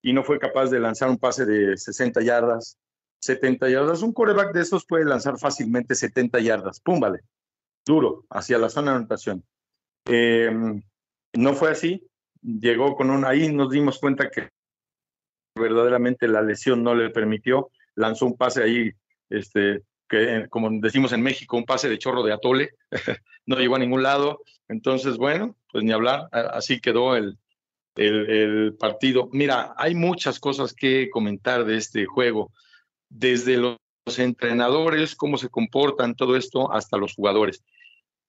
y 0.00 0.12
no 0.12 0.22
fue 0.22 0.38
capaz 0.38 0.66
de 0.66 0.78
lanzar 0.78 1.08
un 1.08 1.18
pase 1.18 1.44
de 1.44 1.76
60 1.76 2.22
yardas, 2.22 2.78
70 3.26 3.68
yardas. 3.68 4.02
Un 4.02 4.12
coreback 4.12 4.52
de 4.52 4.62
esos 4.62 4.86
puede 4.86 5.04
lanzar 5.04 5.38
fácilmente 5.38 5.94
70 5.94 6.40
yardas. 6.40 6.80
Pum, 6.80 7.00
vale. 7.00 7.20
Duro, 7.84 8.24
hacia 8.30 8.58
la 8.58 8.68
zona 8.68 8.92
de 8.92 8.96
anotación. 8.98 9.44
Em, 10.06 10.82
no 11.34 11.54
fue 11.54 11.70
así. 11.70 12.06
Llegó 12.42 12.96
con 12.96 13.10
un. 13.10 13.24
Ahí 13.24 13.52
nos 13.52 13.70
dimos 13.70 13.98
cuenta 13.98 14.30
que 14.30 14.50
verdaderamente 15.54 16.28
la 16.28 16.42
lesión 16.42 16.82
no 16.82 16.94
le 16.94 17.10
permitió. 17.10 17.70
Lanzó 17.94 18.26
un 18.26 18.36
pase 18.36 18.62
ahí, 18.62 18.92
este, 19.30 19.82
que 20.08 20.46
como 20.50 20.68
decimos 20.80 21.12
en 21.12 21.22
México, 21.22 21.56
un 21.56 21.64
pase 21.64 21.88
de 21.88 21.98
chorro 21.98 22.22
de 22.22 22.32
atole. 22.32 22.70
no 23.46 23.56
llegó 23.56 23.76
a 23.76 23.80
ningún 23.80 24.02
lado. 24.02 24.42
Entonces, 24.68 25.16
bueno, 25.16 25.56
pues 25.70 25.84
ni 25.84 25.92
hablar, 25.92 26.28
así 26.32 26.80
quedó 26.80 27.16
el, 27.16 27.38
el, 27.96 28.74
partido. 28.78 29.28
Mira, 29.32 29.74
hay 29.76 29.94
muchas 29.94 30.38
cosas 30.38 30.74
que 30.74 31.08
comentar 31.10 31.64
de 31.64 31.76
este 31.76 32.06
juego, 32.06 32.52
desde 33.08 33.56
los, 33.56 33.78
entrenadores, 34.18 35.16
cómo 35.16 35.36
se 35.36 35.48
comportan, 35.48 36.14
todo 36.14 36.36
esto, 36.36 36.72
hasta 36.72 36.96
los 36.96 37.14
jugadores. 37.14 37.64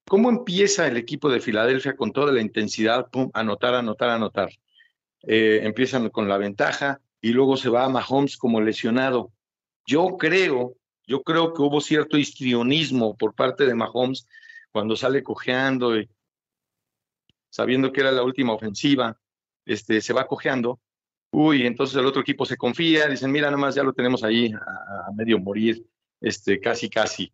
¿Cómo 0.07 0.29
empieza 0.29 0.87
el 0.87 0.97
equipo 0.97 1.29
de 1.29 1.39
Filadelfia 1.39 1.95
con 1.95 2.11
toda 2.11 2.31
la 2.31 2.41
intensidad? 2.41 3.07
Anotar, 3.33 3.75
anotar, 3.75 4.09
anotar. 4.09 4.49
Eh, 5.21 5.59
empiezan 5.63 6.09
con 6.09 6.27
la 6.27 6.37
ventaja 6.37 6.99
y 7.21 7.29
luego 7.29 7.57
se 7.57 7.69
va 7.69 7.85
a 7.85 7.89
Mahomes 7.89 8.37
como 8.37 8.59
lesionado. 8.59 9.31
Yo 9.85 10.17
creo, 10.17 10.75
yo 11.05 11.21
creo 11.21 11.53
que 11.53 11.61
hubo 11.61 11.79
cierto 11.79 12.17
histrionismo 12.17 13.15
por 13.15 13.35
parte 13.35 13.65
de 13.65 13.75
Mahomes 13.75 14.27
cuando 14.71 14.95
sale 14.95 15.23
cojeando 15.23 15.97
y 15.99 16.09
sabiendo 17.49 17.91
que 17.91 18.01
era 18.01 18.11
la 18.11 18.23
última 18.23 18.53
ofensiva, 18.53 19.19
este, 19.65 20.01
se 20.01 20.13
va 20.13 20.27
cojeando. 20.27 20.79
Uy, 21.31 21.65
entonces 21.65 21.95
el 21.97 22.05
otro 22.05 22.21
equipo 22.21 22.45
se 22.45 22.57
confía, 22.57 23.07
dicen, 23.07 23.31
mira, 23.31 23.47
nada 23.47 23.57
más 23.57 23.75
ya 23.75 23.83
lo 23.83 23.93
tenemos 23.93 24.23
ahí 24.23 24.51
a, 24.53 25.11
medio 25.13 25.39
morir, 25.39 25.85
este, 26.21 26.59
casi, 26.59 26.89
casi. 26.89 27.31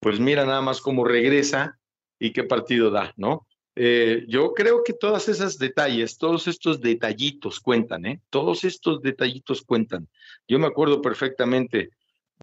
Pues 0.00 0.20
mira 0.20 0.44
nada 0.44 0.60
más 0.60 0.80
cómo 0.80 1.04
regresa 1.04 1.78
y 2.18 2.32
qué 2.32 2.44
partido 2.44 2.90
da, 2.90 3.12
¿no? 3.16 3.46
Eh, 3.74 4.26
yo 4.28 4.52
creo 4.52 4.84
que 4.84 4.92
todos 4.92 5.28
esos 5.28 5.58
detalles, 5.58 6.18
todos 6.18 6.46
estos 6.46 6.80
detallitos 6.80 7.58
cuentan, 7.58 8.04
¿eh? 8.04 8.20
Todos 8.28 8.64
estos 8.64 9.00
detallitos 9.00 9.62
cuentan. 9.62 10.08
Yo 10.46 10.58
me 10.58 10.66
acuerdo 10.66 11.00
perfectamente 11.00 11.90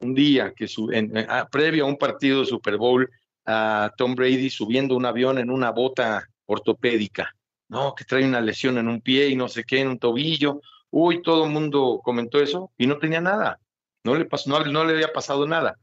un 0.02 0.16
día 0.16 0.54
que 0.56 0.68
en, 0.92 1.14
previo 1.52 1.86
a 1.86 1.88
un 1.88 1.98
partido 1.98 2.40
de 2.40 2.48
Super 2.48 2.78
Bowl, 2.78 3.10
a 3.46 3.92
Tom 3.98 4.16
Brady 4.16 4.50
subiendo 4.50 4.96
un 4.96 5.06
avión 5.06 5.38
en 5.38 5.50
una 5.50 5.72
bota 5.72 6.28
ortopédica, 6.46 7.36
no, 7.68 7.94
que 7.94 8.06
trae 8.06 8.26
una 8.26 8.42
lesión 8.42 8.78
en 8.78 8.88
un 8.88 9.02
pie 9.02 9.30
y 9.30 9.36
no 9.36 9.48
sé 9.48 9.64
qué, 9.64 9.82
en 9.82 9.90
un 9.90 10.00
tobillo. 10.00 10.62
Uy, 10.92 11.22
todo 11.22 11.46
el 11.46 11.52
mundo 11.52 12.02
comentó 12.04 12.40
eso 12.40 12.72
y 12.78 12.88
no 12.88 12.98
tenía 12.98 13.22
nada, 13.22 13.60
no 14.04 14.16
le, 14.16 14.26
pasó, 14.26 14.50
no, 14.50 14.64
no 14.66 14.86
le 14.86 14.94
había 14.94 15.14
pasado 15.14 15.48
nada. 15.48 15.78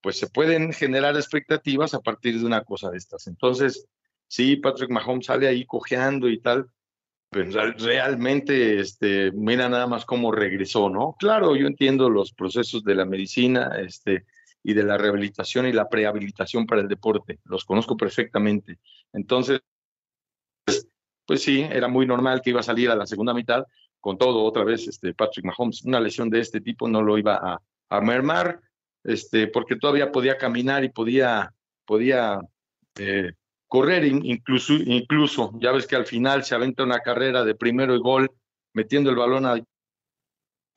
Pues 0.00 0.18
se 0.18 0.28
pueden 0.28 0.72
generar 0.72 1.16
expectativas 1.16 1.94
a 1.94 2.00
partir 2.00 2.38
de 2.38 2.46
una 2.46 2.62
cosa 2.62 2.90
de 2.90 2.98
estas. 2.98 3.26
Entonces, 3.26 3.86
sí, 4.28 4.56
Patrick 4.56 4.90
Mahomes 4.90 5.26
sale 5.26 5.48
ahí 5.48 5.64
cojeando 5.64 6.28
y 6.28 6.40
tal, 6.40 6.70
pero 7.30 7.72
realmente, 7.72 8.80
este, 8.80 9.32
mira 9.32 9.68
nada 9.68 9.86
más 9.86 10.04
cómo 10.04 10.32
regresó, 10.32 10.88
¿no? 10.88 11.16
Claro, 11.18 11.56
yo 11.56 11.66
entiendo 11.66 12.08
los 12.08 12.32
procesos 12.32 12.84
de 12.84 12.94
la 12.94 13.04
medicina, 13.04 13.72
este, 13.78 14.24
y 14.62 14.74
de 14.74 14.82
la 14.82 14.98
rehabilitación 14.98 15.66
y 15.66 15.72
la 15.72 15.88
prehabilitación 15.88 16.66
para 16.66 16.80
el 16.80 16.88
deporte, 16.88 17.38
los 17.44 17.64
conozco 17.64 17.96
perfectamente. 17.96 18.78
Entonces, 19.12 19.60
pues 21.26 21.42
sí, 21.42 21.60
era 21.62 21.88
muy 21.88 22.06
normal 22.06 22.40
que 22.42 22.50
iba 22.50 22.60
a 22.60 22.64
salir 22.64 22.90
a 22.90 22.96
la 22.96 23.06
segunda 23.06 23.34
mitad 23.34 23.64
con 24.00 24.18
todo 24.18 24.44
otra 24.44 24.64
vez 24.64 24.86
este 24.88 25.14
Patrick 25.14 25.46
Mahomes. 25.46 25.84
Una 25.84 26.00
lesión 26.00 26.30
de 26.30 26.40
este 26.40 26.60
tipo 26.60 26.88
no 26.88 27.02
lo 27.02 27.18
iba 27.18 27.60
a, 27.90 28.00
mermar, 28.00 28.60
este, 29.02 29.46
porque 29.46 29.76
todavía 29.76 30.12
podía 30.12 30.36
caminar 30.36 30.84
y 30.84 30.90
podía, 30.90 31.52
podía 31.86 32.38
eh, 32.98 33.32
correr 33.66 34.04
incluso, 34.04 34.74
incluso. 34.74 35.52
Ya 35.60 35.72
ves 35.72 35.86
que 35.86 35.96
al 35.96 36.06
final 36.06 36.44
se 36.44 36.54
aventa 36.54 36.84
una 36.84 37.00
carrera 37.00 37.44
de 37.44 37.54
primero 37.54 37.94
y 37.94 37.98
gol, 37.98 38.30
metiendo 38.74 39.10
el 39.10 39.16
balón 39.16 39.46
a, 39.46 39.56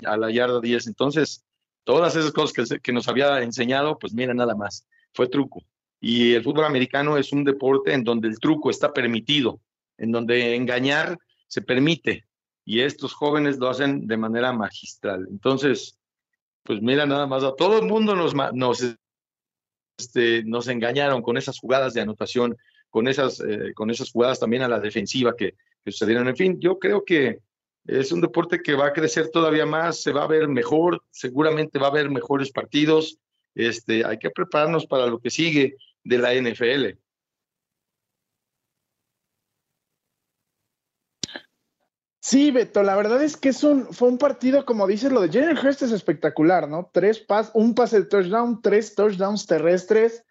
a 0.05 0.17
la 0.17 0.31
yarda 0.31 0.61
10. 0.61 0.87
Entonces, 0.87 1.43
todas 1.83 2.15
esas 2.15 2.31
cosas 2.31 2.69
que, 2.69 2.79
que 2.79 2.93
nos 2.93 3.07
había 3.07 3.41
enseñado, 3.41 3.99
pues 3.99 4.13
mira, 4.13 4.33
nada 4.33 4.55
más, 4.55 4.87
fue 5.13 5.27
truco. 5.27 5.63
Y 5.99 6.33
el 6.33 6.43
fútbol 6.43 6.65
americano 6.65 7.17
es 7.17 7.33
un 7.33 7.43
deporte 7.43 7.93
en 7.93 8.03
donde 8.03 8.29
el 8.29 8.39
truco 8.39 8.69
está 8.69 8.93
permitido 8.93 9.59
en 10.01 10.11
donde 10.11 10.55
engañar 10.55 11.19
se 11.47 11.61
permite 11.61 12.25
y 12.65 12.81
estos 12.81 13.13
jóvenes 13.13 13.57
lo 13.57 13.69
hacen 13.69 14.07
de 14.07 14.17
manera 14.17 14.53
magistral. 14.53 15.27
Entonces, 15.29 15.97
pues 16.63 16.81
mira 16.81 17.05
nada 17.05 17.27
más, 17.27 17.43
a 17.43 17.55
todo 17.55 17.79
el 17.79 17.87
mundo 17.87 18.15
nos, 18.15 18.33
nos, 18.53 18.95
este, 19.97 20.43
nos 20.43 20.67
engañaron 20.67 21.21
con 21.21 21.37
esas 21.37 21.59
jugadas 21.59 21.93
de 21.93 22.01
anotación, 22.01 22.57
con 22.89 23.07
esas, 23.07 23.39
eh, 23.39 23.73
con 23.73 23.89
esas 23.89 24.11
jugadas 24.11 24.39
también 24.39 24.63
a 24.63 24.67
la 24.67 24.79
defensiva 24.79 25.35
que, 25.35 25.55
que 25.83 25.91
sucedieron. 25.91 26.27
En 26.27 26.35
fin, 26.35 26.59
yo 26.59 26.77
creo 26.77 27.03
que 27.03 27.39
es 27.87 28.11
un 28.11 28.21
deporte 28.21 28.61
que 28.61 28.75
va 28.75 28.87
a 28.87 28.93
crecer 28.93 29.29
todavía 29.29 29.65
más, 29.65 30.01
se 30.01 30.11
va 30.11 30.23
a 30.23 30.27
ver 30.27 30.47
mejor, 30.47 31.03
seguramente 31.09 31.79
va 31.79 31.87
a 31.87 31.89
haber 31.89 32.09
mejores 32.09 32.51
partidos. 32.51 33.17
Este, 33.55 34.05
hay 34.05 34.17
que 34.17 34.29
prepararnos 34.29 34.85
para 34.85 35.07
lo 35.07 35.19
que 35.19 35.29
sigue 35.29 35.75
de 36.03 36.17
la 36.17 36.33
NFL. 36.33 36.97
Sí, 42.23 42.51
Beto, 42.51 42.83
la 42.83 42.95
verdad 42.95 43.23
es 43.23 43.35
que 43.35 43.49
es 43.49 43.63
un, 43.63 43.91
fue 43.91 44.07
un 44.07 44.19
partido, 44.19 44.63
como 44.63 44.85
dices, 44.85 45.11
lo 45.11 45.21
de 45.21 45.29
Jalen 45.29 45.57
Hurst 45.57 45.81
es 45.81 45.91
espectacular, 45.91 46.69
¿no? 46.69 46.87
Tres 46.93 47.19
pas, 47.19 47.49
un 47.55 47.73
pase 47.73 48.01
de 48.01 48.05
touchdown, 48.05 48.61
tres 48.61 48.93
touchdowns 48.93 49.47
terrestres, 49.47 50.23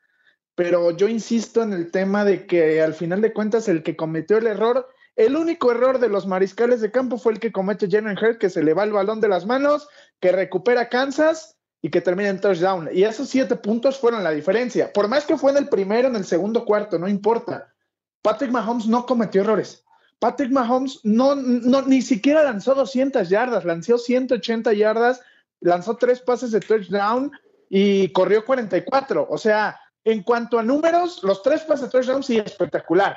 pero 0.54 0.92
yo 0.92 1.08
insisto 1.08 1.64
en 1.64 1.72
el 1.72 1.90
tema 1.90 2.24
de 2.24 2.46
que 2.46 2.80
al 2.80 2.94
final 2.94 3.20
de 3.20 3.32
cuentas 3.32 3.66
el 3.66 3.82
que 3.82 3.96
cometió 3.96 4.38
el 4.38 4.46
error, 4.46 4.88
el 5.16 5.34
único 5.34 5.72
error 5.72 5.98
de 5.98 6.08
los 6.08 6.28
mariscales 6.28 6.80
de 6.80 6.92
campo 6.92 7.18
fue 7.18 7.32
el 7.32 7.40
que 7.40 7.50
comete 7.50 7.88
Jalen 7.90 8.16
Hurst, 8.16 8.38
que 8.38 8.50
se 8.50 8.62
le 8.62 8.72
va 8.72 8.84
el 8.84 8.92
balón 8.92 9.20
de 9.20 9.28
las 9.28 9.44
manos, 9.44 9.88
que 10.20 10.30
recupera 10.30 10.88
Kansas 10.88 11.56
y 11.82 11.90
que 11.90 12.00
termina 12.00 12.28
en 12.28 12.40
touchdown. 12.40 12.88
Y 12.92 13.02
esos 13.02 13.28
siete 13.28 13.56
puntos 13.56 13.98
fueron 13.98 14.22
la 14.22 14.30
diferencia. 14.30 14.92
Por 14.92 15.08
más 15.08 15.24
que 15.24 15.36
fue 15.36 15.50
en 15.50 15.58
el 15.58 15.68
primero, 15.68 16.06
en 16.06 16.14
el 16.14 16.24
segundo 16.24 16.64
cuarto, 16.64 17.00
no 17.00 17.08
importa. 17.08 17.74
Patrick 18.22 18.52
Mahomes 18.52 18.86
no 18.86 19.06
cometió 19.06 19.40
errores. 19.40 19.84
Patrick 20.20 20.52
Mahomes 20.52 21.00
no, 21.02 21.34
no, 21.34 21.82
ni 21.82 22.02
siquiera 22.02 22.44
lanzó 22.44 22.74
200 22.74 23.28
yardas, 23.30 23.64
lanzó 23.64 23.96
180 23.96 24.74
yardas, 24.74 25.22
lanzó 25.60 25.96
tres 25.96 26.20
pases 26.20 26.50
de 26.52 26.60
touchdown 26.60 27.32
y 27.70 28.12
corrió 28.12 28.44
44. 28.44 29.26
O 29.28 29.38
sea, 29.38 29.80
en 30.04 30.22
cuanto 30.22 30.58
a 30.58 30.62
números, 30.62 31.22
los 31.22 31.42
tres 31.42 31.62
pases 31.62 31.86
de 31.86 31.90
touchdown 31.90 32.22
sí 32.22 32.38
espectacular. 32.38 33.16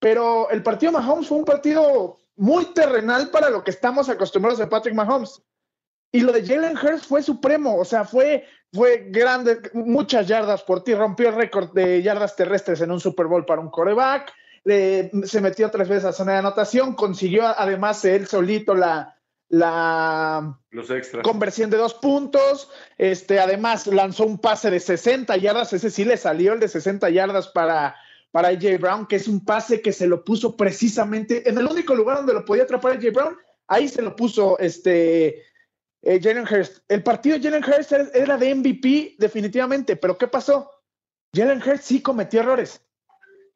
Pero 0.00 0.48
el 0.50 0.62
partido 0.62 0.92
Mahomes 0.92 1.28
fue 1.28 1.38
un 1.38 1.44
partido 1.44 2.18
muy 2.36 2.64
terrenal 2.72 3.28
para 3.28 3.50
lo 3.50 3.62
que 3.62 3.70
estamos 3.70 4.08
acostumbrados 4.08 4.58
de 4.58 4.66
Patrick 4.66 4.94
Mahomes. 4.94 5.42
Y 6.10 6.20
lo 6.20 6.32
de 6.32 6.46
Jalen 6.46 6.78
Hurst 6.78 7.06
fue 7.06 7.22
supremo, 7.22 7.76
o 7.76 7.84
sea, 7.84 8.04
fue, 8.04 8.46
fue 8.72 9.08
grande, 9.10 9.60
muchas 9.74 10.28
yardas 10.28 10.62
por 10.62 10.84
ti, 10.84 10.94
rompió 10.94 11.28
el 11.28 11.34
récord 11.34 11.72
de 11.72 12.02
yardas 12.02 12.36
terrestres 12.36 12.80
en 12.80 12.92
un 12.92 13.00
Super 13.00 13.26
Bowl 13.26 13.44
para 13.44 13.60
un 13.60 13.68
coreback 13.68 14.32
se 14.64 15.40
metió 15.40 15.70
tres 15.70 15.88
veces 15.88 16.04
a 16.06 16.12
zona 16.12 16.32
de 16.32 16.38
anotación, 16.38 16.94
consiguió 16.94 17.46
además 17.46 18.04
él 18.04 18.26
solito 18.26 18.74
la, 18.74 19.18
la 19.48 20.58
Los 20.70 20.90
extras. 20.90 21.22
conversión 21.22 21.70
de 21.70 21.76
dos 21.76 21.94
puntos, 21.94 22.70
este, 22.96 23.40
además 23.40 23.86
lanzó 23.86 24.24
un 24.24 24.38
pase 24.38 24.70
de 24.70 24.80
60 24.80 25.36
yardas, 25.36 25.72
ese 25.72 25.90
sí 25.90 26.04
le 26.04 26.16
salió 26.16 26.54
el 26.54 26.60
de 26.60 26.68
60 26.68 27.10
yardas 27.10 27.48
para, 27.48 27.94
para 28.30 28.48
AJ 28.48 28.80
Brown, 28.80 29.06
que 29.06 29.16
es 29.16 29.28
un 29.28 29.44
pase 29.44 29.82
que 29.82 29.92
se 29.92 30.06
lo 30.06 30.24
puso 30.24 30.56
precisamente 30.56 31.48
en 31.48 31.58
el 31.58 31.66
único 31.66 31.94
lugar 31.94 32.18
donde 32.18 32.34
lo 32.34 32.44
podía 32.44 32.62
atrapar 32.62 32.92
AJ 32.92 33.12
Brown, 33.12 33.36
ahí 33.66 33.88
se 33.88 34.00
lo 34.00 34.16
puso 34.16 34.58
este 34.58 35.42
eh, 36.02 36.20
Jalen 36.22 36.46
Hurst. 36.50 36.78
El 36.88 37.02
partido 37.02 37.38
de 37.38 37.42
Jalen 37.42 37.64
Hurst 37.64 37.92
era 38.14 38.38
de 38.38 38.54
MVP 38.54 39.16
definitivamente, 39.18 39.96
pero 39.96 40.16
¿qué 40.16 40.26
pasó? 40.26 40.70
Jalen 41.34 41.62
Hurst 41.62 41.84
sí 41.84 42.00
cometió 42.00 42.40
errores. 42.40 42.80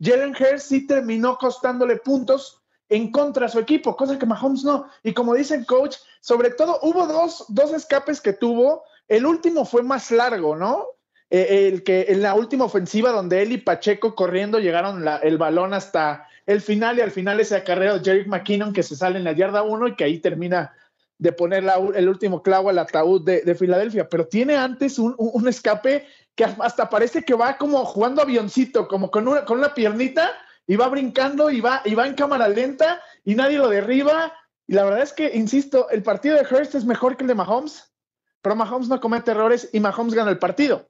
Jalen 0.01 0.35
Hurst 0.35 0.69
sí 0.69 0.87
terminó 0.87 1.37
costándole 1.39 1.97
puntos 1.97 2.63
en 2.89 3.11
contra 3.11 3.47
a 3.47 3.49
su 3.49 3.59
equipo, 3.59 3.97
cosa 3.97 4.19
que 4.19 4.27
Mahomes 4.27 4.65
no. 4.65 4.89
Y 5.03 5.13
como 5.13 5.35
dice 5.35 5.55
el 5.55 5.67
coach, 5.67 5.97
sobre 6.21 6.51
todo 6.51 6.79
hubo 6.83 7.07
dos, 7.07 7.45
dos 7.49 7.73
escapes 7.73 8.21
que 8.21 8.33
tuvo. 8.33 8.85
El 9.09 9.27
último 9.27 9.65
fue 9.65 9.83
más 9.83 10.11
largo, 10.11 10.57
¿no? 10.57 10.87
Eh, 11.31 11.69
el 11.69 11.83
que 11.83 12.07
en 12.09 12.23
la 12.23 12.35
última 12.35 12.65
ofensiva 12.65 13.11
donde 13.11 13.43
él 13.43 13.53
y 13.53 13.59
Pacheco 13.59 14.15
corriendo 14.15 14.59
llegaron 14.59 15.05
el 15.23 15.37
balón 15.37 15.75
hasta 15.75 16.27
el 16.47 16.63
final 16.63 16.97
y 16.97 17.03
al 17.03 17.11
final 17.11 17.39
ese 17.39 17.57
acarreo 17.57 17.99
de 17.99 18.05
Jerick 18.05 18.29
McKinnon 18.29 18.73
que 18.73 18.83
se 18.83 18.97
sale 18.97 19.19
en 19.19 19.25
la 19.25 19.33
yarda 19.33 19.63
1 19.63 19.89
y 19.89 19.97
que 19.97 20.05
ahí 20.05 20.19
termina 20.19 20.73
de 21.19 21.33
poner 21.33 21.65
el 21.95 22.09
último 22.09 22.43
clavo 22.43 22.71
al 22.71 22.79
ataúd 22.79 23.23
de, 23.23 23.55
Filadelfia, 23.55 24.09
pero 24.09 24.27
tiene 24.27 24.57
antes 24.57 24.99
un, 24.99 25.15
un, 25.19 25.49
escape 25.49 26.07
que 26.39 26.45
hasta 26.45 26.89
parece 26.89 27.25
que 27.25 27.35
va 27.35 27.59
como 27.59 27.85
jugando 27.85 28.23
avioncito, 28.23 28.87
como 28.87 29.11
con 29.11 29.27
una, 29.27 29.45
con 29.45 29.59
una 29.59 29.75
piernita 29.75 30.31
y 30.69 30.77
va 30.77 30.89
brincando 30.89 31.51
y 31.51 31.61
va, 31.61 31.83
y 31.85 31.97
va 31.97 32.07
en 32.07 32.15
cámara 32.15 32.47
lenta 32.47 33.03
y 33.25 33.35
nadie 33.35 33.59
lo 33.59 33.69
derriba. 33.69 34.33
Y 34.69 34.75
la 34.75 34.85
verdad 34.85 35.03
es 35.03 35.13
que, 35.13 35.35
insisto, 35.35 35.91
el 35.91 36.05
partido 36.05 36.37
de 36.37 36.47
Hurst 36.49 36.77
es 36.77 36.85
mejor 36.85 37.17
que 37.17 37.25
el 37.25 37.29
de 37.29 37.35
Mahomes, 37.35 37.93
pero 38.41 38.55
Mahomes 38.55 38.89
no 38.89 39.01
comete 39.01 39.33
errores 39.33 39.69
y 39.73 39.81
Mahomes 39.81 40.15
gana 40.15 40.31
el 40.31 40.39
partido. 40.39 40.89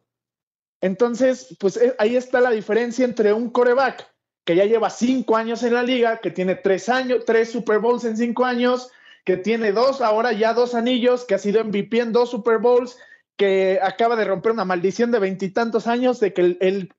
Entonces, 0.82 1.56
pues 1.58 1.78
eh, 1.78 1.96
ahí 1.98 2.14
está 2.14 2.42
la 2.42 2.50
diferencia 2.50 3.06
entre 3.06 3.32
un 3.32 3.48
coreback 3.48 4.06
que 4.44 4.54
ya 4.54 4.66
lleva 4.66 4.90
cinco 4.90 5.34
años 5.34 5.62
en 5.62 5.72
la 5.72 5.82
liga, 5.82 6.18
que 6.18 6.30
tiene 6.30 6.56
tres 6.56 6.90
años, 6.90 7.24
tres 7.24 7.50
Super 7.50 7.78
Bowls 7.78 8.04
en 8.04 8.18
cinco 8.18 8.44
años, 8.44 8.90
que 9.24 9.38
tiene 9.38 9.72
dos, 9.72 10.02
ahora 10.02 10.32
ya 10.32 10.52
dos 10.52 10.74
anillos, 10.74 11.24
que 11.24 11.36
ha 11.36 11.38
sido 11.38 11.64
MVP 11.64 12.00
en 12.00 12.12
dos 12.12 12.30
Super 12.30 12.58
Bowls, 12.58 12.98
que 13.38 13.78
acaba 13.80 14.16
de 14.16 14.24
romper 14.24 14.52
una 14.52 14.66
maldición 14.66 15.10
de 15.12 15.20
veintitantos 15.20 15.86
años 15.86 16.20
de 16.20 16.34
que 16.34 16.40
el, 16.42 16.92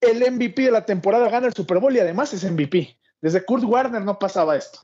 el, 0.00 0.32
MVP 0.32 0.62
de 0.62 0.70
la 0.70 0.86
temporada 0.86 1.28
gana 1.28 1.46
el 1.46 1.54
Super 1.54 1.78
Bowl 1.78 1.94
y 1.94 2.00
además 2.00 2.32
es 2.32 2.50
MVP. 2.50 2.98
Desde 3.20 3.44
Kurt 3.44 3.64
Warner 3.64 4.02
no 4.02 4.18
pasaba 4.18 4.56
esto. 4.56 4.80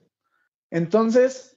Entonces, 0.70 1.56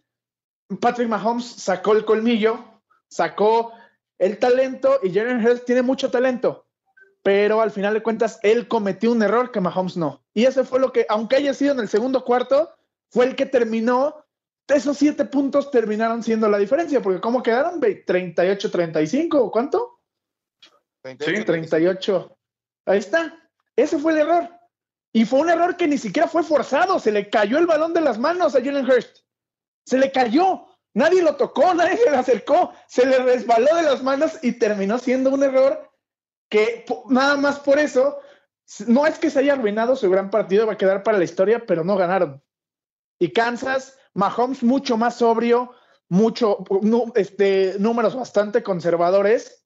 Patrick 0.80 1.10
Mahomes 1.10 1.46
sacó 1.46 1.92
el 1.92 2.06
colmillo, 2.06 2.82
sacó 3.10 3.74
el 4.18 4.40
talento 4.40 5.00
y 5.04 5.14
Jalen 5.14 5.46
Hurts 5.46 5.66
tiene 5.66 5.82
mucho 5.82 6.10
talento, 6.10 6.68
pero 7.22 7.62
al 7.62 7.72
final 7.72 7.94
de 7.94 8.04
cuentas 8.04 8.40
él 8.42 8.70
cometió 8.70 9.12
un 9.12 9.22
error 9.22 9.52
que 9.52 9.60
Mahomes 9.60 9.98
no. 9.98 10.24
Y 10.34 10.46
eso 10.46 10.64
fue 10.64 10.80
lo 10.80 10.94
que, 10.94 11.06
aunque 11.10 11.36
haya 11.36 11.54
sido 11.54 11.74
en 11.74 11.80
el 11.80 11.90
segundo 11.90 12.24
cuarto, 12.24 12.72
fue 13.10 13.26
el 13.26 13.36
que 13.36 13.46
terminó 13.46 14.26
esos 14.76 14.98
siete 14.98 15.26
puntos 15.26 15.72
terminaron 15.72 16.24
siendo 16.24 16.48
la 16.50 16.58
diferencia, 16.58 17.02
porque 17.02 17.20
¿cómo 17.20 17.42
quedaron? 17.42 17.82
¿38-35 17.82 19.36
o 19.36 19.52
cuánto? 19.52 20.00
sí, 21.04 21.44
38. 21.44 22.38
Ahí 22.86 23.00
está. 23.00 23.38
Ese 23.76 23.98
fue 23.98 24.14
el 24.14 24.20
error. 24.20 24.50
Y 25.14 25.26
fue 25.26 25.40
un 25.40 25.50
error 25.50 25.76
que 25.76 25.88
ni 25.88 25.98
siquiera 25.98 26.28
fue 26.28 26.44
forzado. 26.44 27.00
Se 27.00 27.12
le 27.12 27.30
cayó 27.30 27.58
el 27.58 27.66
balón 27.66 27.94
de 27.94 28.02
las 28.02 28.20
manos 28.20 28.56
a 28.56 28.64
Jalen 28.64 28.90
Hurst. 28.90 29.20
Se 29.86 29.98
le 29.98 30.12
cayó. 30.12 30.66
Nadie 30.94 31.22
lo 31.22 31.36
tocó, 31.36 31.74
nadie 31.76 31.98
se 31.98 32.12
le 32.12 32.18
acercó. 32.18 32.74
Se 32.88 33.06
le 33.06 33.20
resbaló 33.20 33.76
de 33.76 33.84
las 33.84 34.04
manos 34.04 34.40
y 34.44 34.54
terminó 34.54 34.98
siendo 34.98 35.32
un 35.32 35.44
error 35.44 35.90
que 36.50 36.86
nada 37.10 37.38
más 37.38 37.60
por 37.60 37.78
eso, 37.78 38.20
no 38.88 39.06
es 39.06 39.20
que 39.20 39.30
se 39.30 39.40
haya 39.40 39.54
arruinado 39.54 39.96
su 39.96 40.10
gran 40.10 40.32
partido, 40.32 40.66
va 40.66 40.74
a 40.74 40.78
quedar 40.78 41.04
para 41.04 41.20
la 41.20 41.24
historia, 41.24 41.64
pero 41.66 41.84
no 41.84 41.96
ganaron. 41.96 42.44
Y 43.20 43.32
Kansas 43.32 43.99
Mahomes 44.20 44.64
mucho 44.64 44.98
más 44.98 45.16
sobrio, 45.16 45.72
mucho, 46.10 46.58
este, 47.16 47.76
números 47.80 48.16
bastante 48.16 48.62
conservadores, 48.62 49.64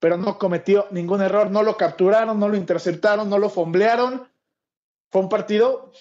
pero 0.00 0.16
no 0.16 0.36
cometió 0.36 0.88
ningún 0.90 1.22
error, 1.22 1.48
no 1.50 1.62
lo 1.62 1.76
capturaron, 1.76 2.40
no 2.40 2.48
lo 2.48 2.56
interceptaron, 2.56 3.30
no 3.30 3.38
lo 3.38 3.48
fomblearon. 3.48 4.28
Fue 5.10 5.20
un 5.20 5.28
partido 5.28 5.92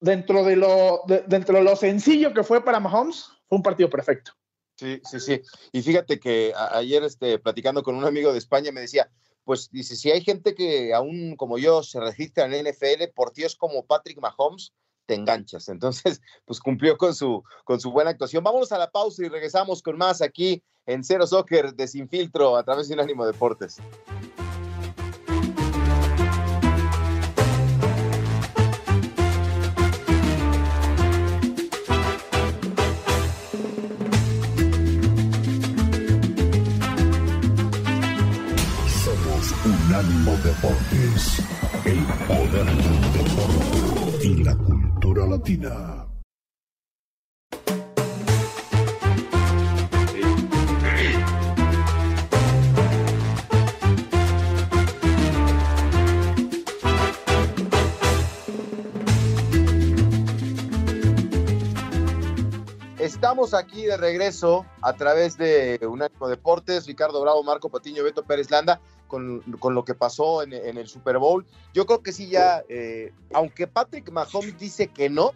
dentro 0.00 0.42
de 0.44 0.56
lo, 0.56 1.02
dentro 1.26 1.58
de 1.58 1.64
lo 1.64 1.76
sencillo 1.76 2.32
que 2.32 2.42
fue 2.42 2.64
para 2.64 2.80
Mahomes, 2.80 3.26
fue 3.46 3.56
un 3.56 3.62
partido 3.62 3.90
perfecto. 3.90 4.32
Sí, 4.76 5.00
sí, 5.04 5.20
sí. 5.20 5.42
Y 5.70 5.82
fíjate 5.82 6.18
que 6.18 6.52
ayer 6.72 7.04
este, 7.04 7.38
platicando 7.38 7.82
con 7.82 7.94
un 7.94 8.04
amigo 8.04 8.32
de 8.32 8.38
España 8.38 8.72
me 8.72 8.80
decía, 8.80 9.10
pues 9.44 9.70
dice, 9.70 9.96
si 9.96 10.10
hay 10.10 10.22
gente 10.22 10.54
que 10.54 10.94
aún 10.94 11.36
como 11.36 11.58
yo 11.58 11.82
se 11.82 12.00
registra 12.00 12.46
en 12.46 12.66
NFL 12.66 13.12
por 13.14 13.32
tíos 13.32 13.54
como 13.54 13.84
Patrick 13.84 14.18
Mahomes, 14.18 14.72
te 15.06 15.14
enganchas. 15.14 15.68
Entonces, 15.68 16.20
pues 16.44 16.60
cumplió 16.60 16.96
con 16.96 17.14
su, 17.14 17.42
con 17.64 17.80
su 17.80 17.90
buena 17.90 18.10
actuación. 18.10 18.44
Vámonos 18.44 18.72
a 18.72 18.78
la 18.78 18.90
pausa 18.90 19.24
y 19.24 19.28
regresamos 19.28 19.82
con 19.82 19.96
más 19.96 20.22
aquí 20.22 20.62
en 20.86 21.02
Cero 21.02 21.26
Soccer 21.26 21.74
de 21.74 21.88
Sin 21.88 22.08
Filtro 22.08 22.56
a 22.56 22.64
través 22.64 22.88
de 22.88 22.94
Unánimo 22.94 23.26
Deportes. 23.26 23.80
Estamos 62.98 63.52
aquí 63.52 63.84
de 63.84 63.98
regreso 63.98 64.64
a 64.80 64.94
través 64.94 65.36
de 65.36 65.78
Unánimo 65.86 66.28
Deportes, 66.28 66.86
Ricardo 66.86 67.20
Bravo, 67.20 67.42
Marco 67.42 67.68
Patiño, 67.68 68.02
Beto 68.02 68.22
Pérez 68.22 68.50
Landa 68.50 68.80
con, 69.60 69.74
lo 69.74 69.84
que 69.84 69.94
pasó 69.94 70.42
en, 70.42 70.52
el 70.52 70.88
Super 70.88 71.18
Bowl. 71.18 71.46
Yo 71.72 71.86
creo 71.86 72.02
que 72.02 72.12
sí 72.12 72.28
ya, 72.28 72.64
eh, 72.68 73.12
aunque 73.32 73.66
Patrick 73.66 74.10
Mahomes 74.10 74.58
dice 74.58 74.88
que 74.88 75.08
no, 75.08 75.32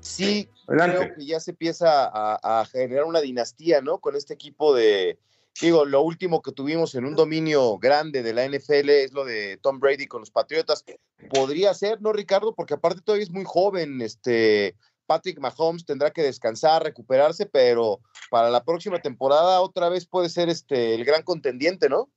sí 0.00 0.48
creo 0.66 1.14
que 1.14 1.26
ya 1.26 1.40
se 1.40 1.52
empieza 1.52 2.10
a, 2.12 2.64
generar 2.66 3.04
una 3.04 3.20
dinastía, 3.20 3.80
¿no? 3.80 3.98
Con 3.98 4.16
este 4.16 4.34
equipo 4.34 4.74
de, 4.74 5.18
digo, 5.60 5.84
lo 5.84 6.02
último 6.02 6.42
que 6.42 6.52
tuvimos 6.52 6.94
en 6.94 7.04
un 7.04 7.16
dominio 7.16 7.78
grande 7.78 8.22
de 8.22 8.32
la 8.32 8.46
NFL 8.46 8.90
es 8.90 9.12
lo 9.12 9.24
de 9.24 9.58
Tom 9.60 9.80
Brady 9.80 10.06
con 10.06 10.20
los 10.20 10.30
Patriotas. 10.30 10.84
Podría 11.30 11.74
ser, 11.74 12.00
¿no, 12.00 12.12
Ricardo? 12.12 12.54
Porque 12.54 12.74
aparte 12.74 13.02
todavía 13.02 13.24
es 13.24 13.30
muy 13.30 13.44
joven, 13.44 14.00
este... 14.00 14.76
Patrick 15.06 15.40
Mahomes 15.40 15.86
tendrá 15.86 16.10
que 16.10 16.22
descansar, 16.22 16.84
recuperarse, 16.84 17.46
pero 17.46 17.98
para 18.30 18.50
la 18.50 18.62
próxima 18.62 19.00
temporada 19.00 19.62
otra 19.62 19.88
vez 19.88 20.04
puede 20.04 20.28
ser 20.28 20.50
este 20.50 20.94
el 20.94 21.06
gran 21.06 21.22
contendiente, 21.22 21.88
¿no? 21.88 22.10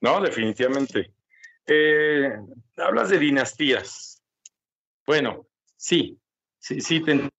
No, 0.00 0.20
definitivamente. 0.20 1.12
Eh, 1.66 2.32
hablas 2.76 3.10
de 3.10 3.18
dinastías. 3.18 4.22
Bueno, 5.06 5.46
sí, 5.76 6.18
sí, 6.58 6.80
sí 6.80 7.02
te 7.02 7.30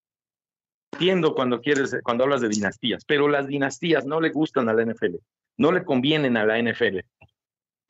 entiendo 0.93 1.34
cuando 1.34 1.62
quieres, 1.62 1.95
cuando 2.04 2.24
hablas 2.24 2.41
de 2.41 2.50
dinastías, 2.50 3.06
pero 3.06 3.28
las 3.28 3.48
dinastías 3.48 4.06
no 4.06 4.19
le 4.19 4.30
gustan 4.30 4.69
a 4.69 4.74
la 4.74 4.84
NFL, 4.84 5.15
no 5.58 5.72
le 5.72 5.84
convienen 5.84 6.38
a 6.38 6.45
la 6.45 6.60
NFL. 6.60 7.00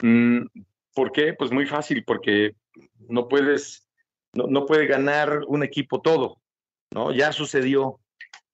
Mm, 0.01 0.45
¿Por 0.93 1.11
qué? 1.11 1.33
Pues 1.33 1.51
muy 1.51 1.65
fácil, 1.65 2.03
porque 2.03 2.55
no 3.07 3.27
puedes, 3.27 3.87
no, 4.33 4.47
no 4.47 4.65
puede 4.65 4.85
ganar 4.85 5.43
un 5.47 5.63
equipo 5.63 6.01
todo, 6.01 6.41
¿no? 6.91 7.11
Ya 7.13 7.31
sucedió, 7.31 7.99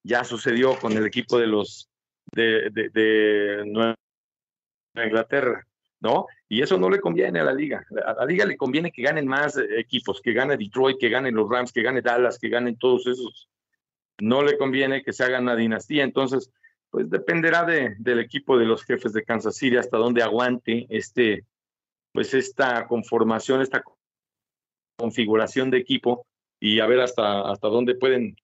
ya 0.02 0.24
sucedió 0.24 0.78
con 0.78 0.92
el 0.92 1.06
equipo 1.06 1.38
de 1.38 1.46
los 1.46 1.88
de, 2.32 2.70
de 2.70 3.64
Nueva 3.66 3.96
Inglaterra. 4.94 5.65
¿No? 6.00 6.26
Y 6.48 6.62
eso 6.62 6.78
no 6.78 6.90
le 6.90 7.00
conviene 7.00 7.40
a 7.40 7.44
la 7.44 7.52
liga. 7.52 7.84
A 8.04 8.14
la 8.14 8.24
liga 8.24 8.44
le 8.44 8.56
conviene 8.56 8.92
que 8.92 9.02
ganen 9.02 9.26
más 9.26 9.56
eh, 9.56 9.66
equipos, 9.78 10.20
que 10.20 10.32
gane 10.32 10.56
Detroit, 10.56 10.98
que 10.98 11.08
ganen 11.08 11.34
los 11.34 11.48
Rams, 11.48 11.72
que 11.72 11.82
gane 11.82 12.02
Dallas, 12.02 12.38
que 12.38 12.48
ganen 12.48 12.76
todos 12.78 13.06
esos. 13.06 13.48
No 14.18 14.42
le 14.42 14.56
conviene 14.56 15.02
que 15.02 15.12
se 15.12 15.24
haga 15.24 15.40
una 15.40 15.56
dinastía. 15.56 16.04
Entonces, 16.04 16.50
pues 16.90 17.10
dependerá 17.10 17.64
de, 17.64 17.94
del 17.98 18.20
equipo 18.20 18.58
de 18.58 18.66
los 18.66 18.84
jefes 18.84 19.12
de 19.12 19.24
Kansas 19.24 19.56
City 19.56 19.76
hasta 19.76 19.98
dónde 19.98 20.22
aguante 20.22 20.86
este, 20.88 21.44
pues 22.12 22.32
esta 22.34 22.86
conformación, 22.86 23.60
esta 23.60 23.82
configuración 24.96 25.70
de 25.70 25.78
equipo 25.78 26.26
y 26.58 26.80
a 26.80 26.86
ver 26.86 27.00
hasta, 27.00 27.50
hasta 27.50 27.68
dónde 27.68 27.94
pueden, 27.94 28.36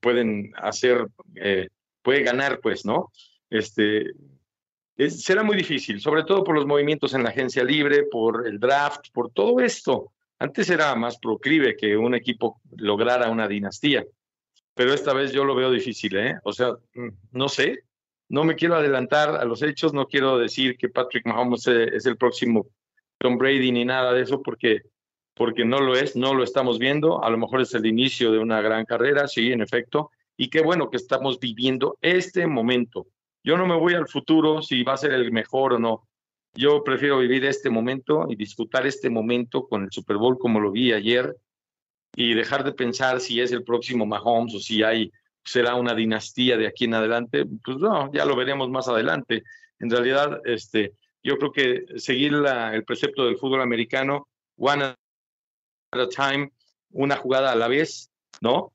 pueden 0.00 0.52
hacer, 0.56 1.06
eh, 1.36 1.68
puede 2.02 2.22
ganar, 2.22 2.60
pues, 2.60 2.84
¿no? 2.84 3.10
Este, 3.48 4.12
será 5.08 5.42
muy 5.42 5.56
difícil, 5.56 6.00
sobre 6.00 6.24
todo 6.24 6.44
por 6.44 6.54
los 6.54 6.66
movimientos 6.66 7.14
en 7.14 7.22
la 7.22 7.30
agencia 7.30 7.64
libre, 7.64 8.04
por 8.04 8.46
el 8.46 8.58
draft, 8.58 9.06
por 9.12 9.30
todo 9.30 9.60
esto. 9.60 10.12
Antes 10.38 10.68
era 10.70 10.94
más 10.94 11.18
proclive 11.18 11.76
que 11.76 11.96
un 11.96 12.14
equipo 12.14 12.60
lograra 12.76 13.30
una 13.30 13.46
dinastía, 13.48 14.04
pero 14.74 14.92
esta 14.92 15.12
vez 15.12 15.32
yo 15.32 15.44
lo 15.44 15.54
veo 15.54 15.70
difícil, 15.70 16.16
¿eh? 16.16 16.38
O 16.44 16.52
sea, 16.52 16.72
mm, 16.94 17.08
no 17.32 17.48
sé, 17.48 17.84
no 18.28 18.44
me 18.44 18.54
quiero 18.54 18.76
adelantar 18.76 19.36
a 19.36 19.44
los 19.44 19.62
hechos, 19.62 19.92
no 19.92 20.06
quiero 20.06 20.38
decir 20.38 20.76
que 20.76 20.88
Patrick 20.88 21.26
Mahomes 21.26 21.66
es 21.66 22.06
el 22.06 22.16
próximo 22.16 22.68
Tom 23.18 23.36
Brady 23.36 23.72
ni 23.72 23.84
nada 23.84 24.12
de 24.12 24.22
eso, 24.22 24.40
porque, 24.40 24.82
porque 25.34 25.64
no 25.64 25.80
lo 25.80 25.94
es, 25.94 26.16
no 26.16 26.32
lo 26.32 26.42
estamos 26.42 26.78
viendo. 26.78 27.22
A 27.22 27.28
lo 27.28 27.36
mejor 27.36 27.60
es 27.60 27.74
el 27.74 27.84
inicio 27.86 28.32
de 28.32 28.38
una 28.38 28.62
gran 28.62 28.86
carrera, 28.86 29.28
sí, 29.28 29.52
en 29.52 29.60
efecto. 29.60 30.10
Y 30.36 30.48
qué 30.48 30.62
bueno 30.62 30.90
que 30.90 30.96
estamos 30.96 31.38
viviendo 31.38 31.98
este 32.00 32.46
momento. 32.46 33.06
Yo 33.42 33.56
no 33.56 33.66
me 33.66 33.76
voy 33.76 33.94
al 33.94 34.08
futuro 34.08 34.62
si 34.62 34.82
va 34.82 34.94
a 34.94 34.98
ser 34.98 35.12
el 35.12 35.32
mejor 35.32 35.74
o 35.74 35.78
no. 35.78 36.08
Yo 36.54 36.82
prefiero 36.82 37.18
vivir 37.18 37.44
este 37.44 37.70
momento 37.70 38.26
y 38.28 38.36
disfrutar 38.36 38.86
este 38.86 39.08
momento 39.08 39.66
con 39.68 39.84
el 39.84 39.90
Super 39.90 40.16
Bowl 40.16 40.38
como 40.38 40.60
lo 40.60 40.72
vi 40.72 40.92
ayer 40.92 41.36
y 42.16 42.34
dejar 42.34 42.64
de 42.64 42.72
pensar 42.72 43.20
si 43.20 43.40
es 43.40 43.52
el 43.52 43.62
próximo 43.62 44.04
Mahomes 44.04 44.54
o 44.54 44.58
si 44.58 44.82
hay 44.82 45.12
será 45.44 45.74
una 45.76 45.94
dinastía 45.94 46.56
de 46.56 46.66
aquí 46.66 46.84
en 46.84 46.94
adelante. 46.94 47.46
Pues 47.64 47.78
no, 47.78 48.12
ya 48.12 48.24
lo 48.24 48.36
veremos 48.36 48.68
más 48.68 48.88
adelante. 48.88 49.42
En 49.78 49.90
realidad, 49.90 50.40
este, 50.44 50.94
yo 51.22 51.38
creo 51.38 51.52
que 51.52 51.84
seguir 51.96 52.34
el 52.34 52.84
precepto 52.84 53.24
del 53.24 53.38
fútbol 53.38 53.62
americano, 53.62 54.28
one 54.56 54.84
at 54.84 54.96
a 55.92 56.08
time, 56.08 56.50
una 56.90 57.16
jugada 57.16 57.52
a 57.52 57.56
la 57.56 57.68
vez, 57.68 58.10
¿no? 58.40 58.72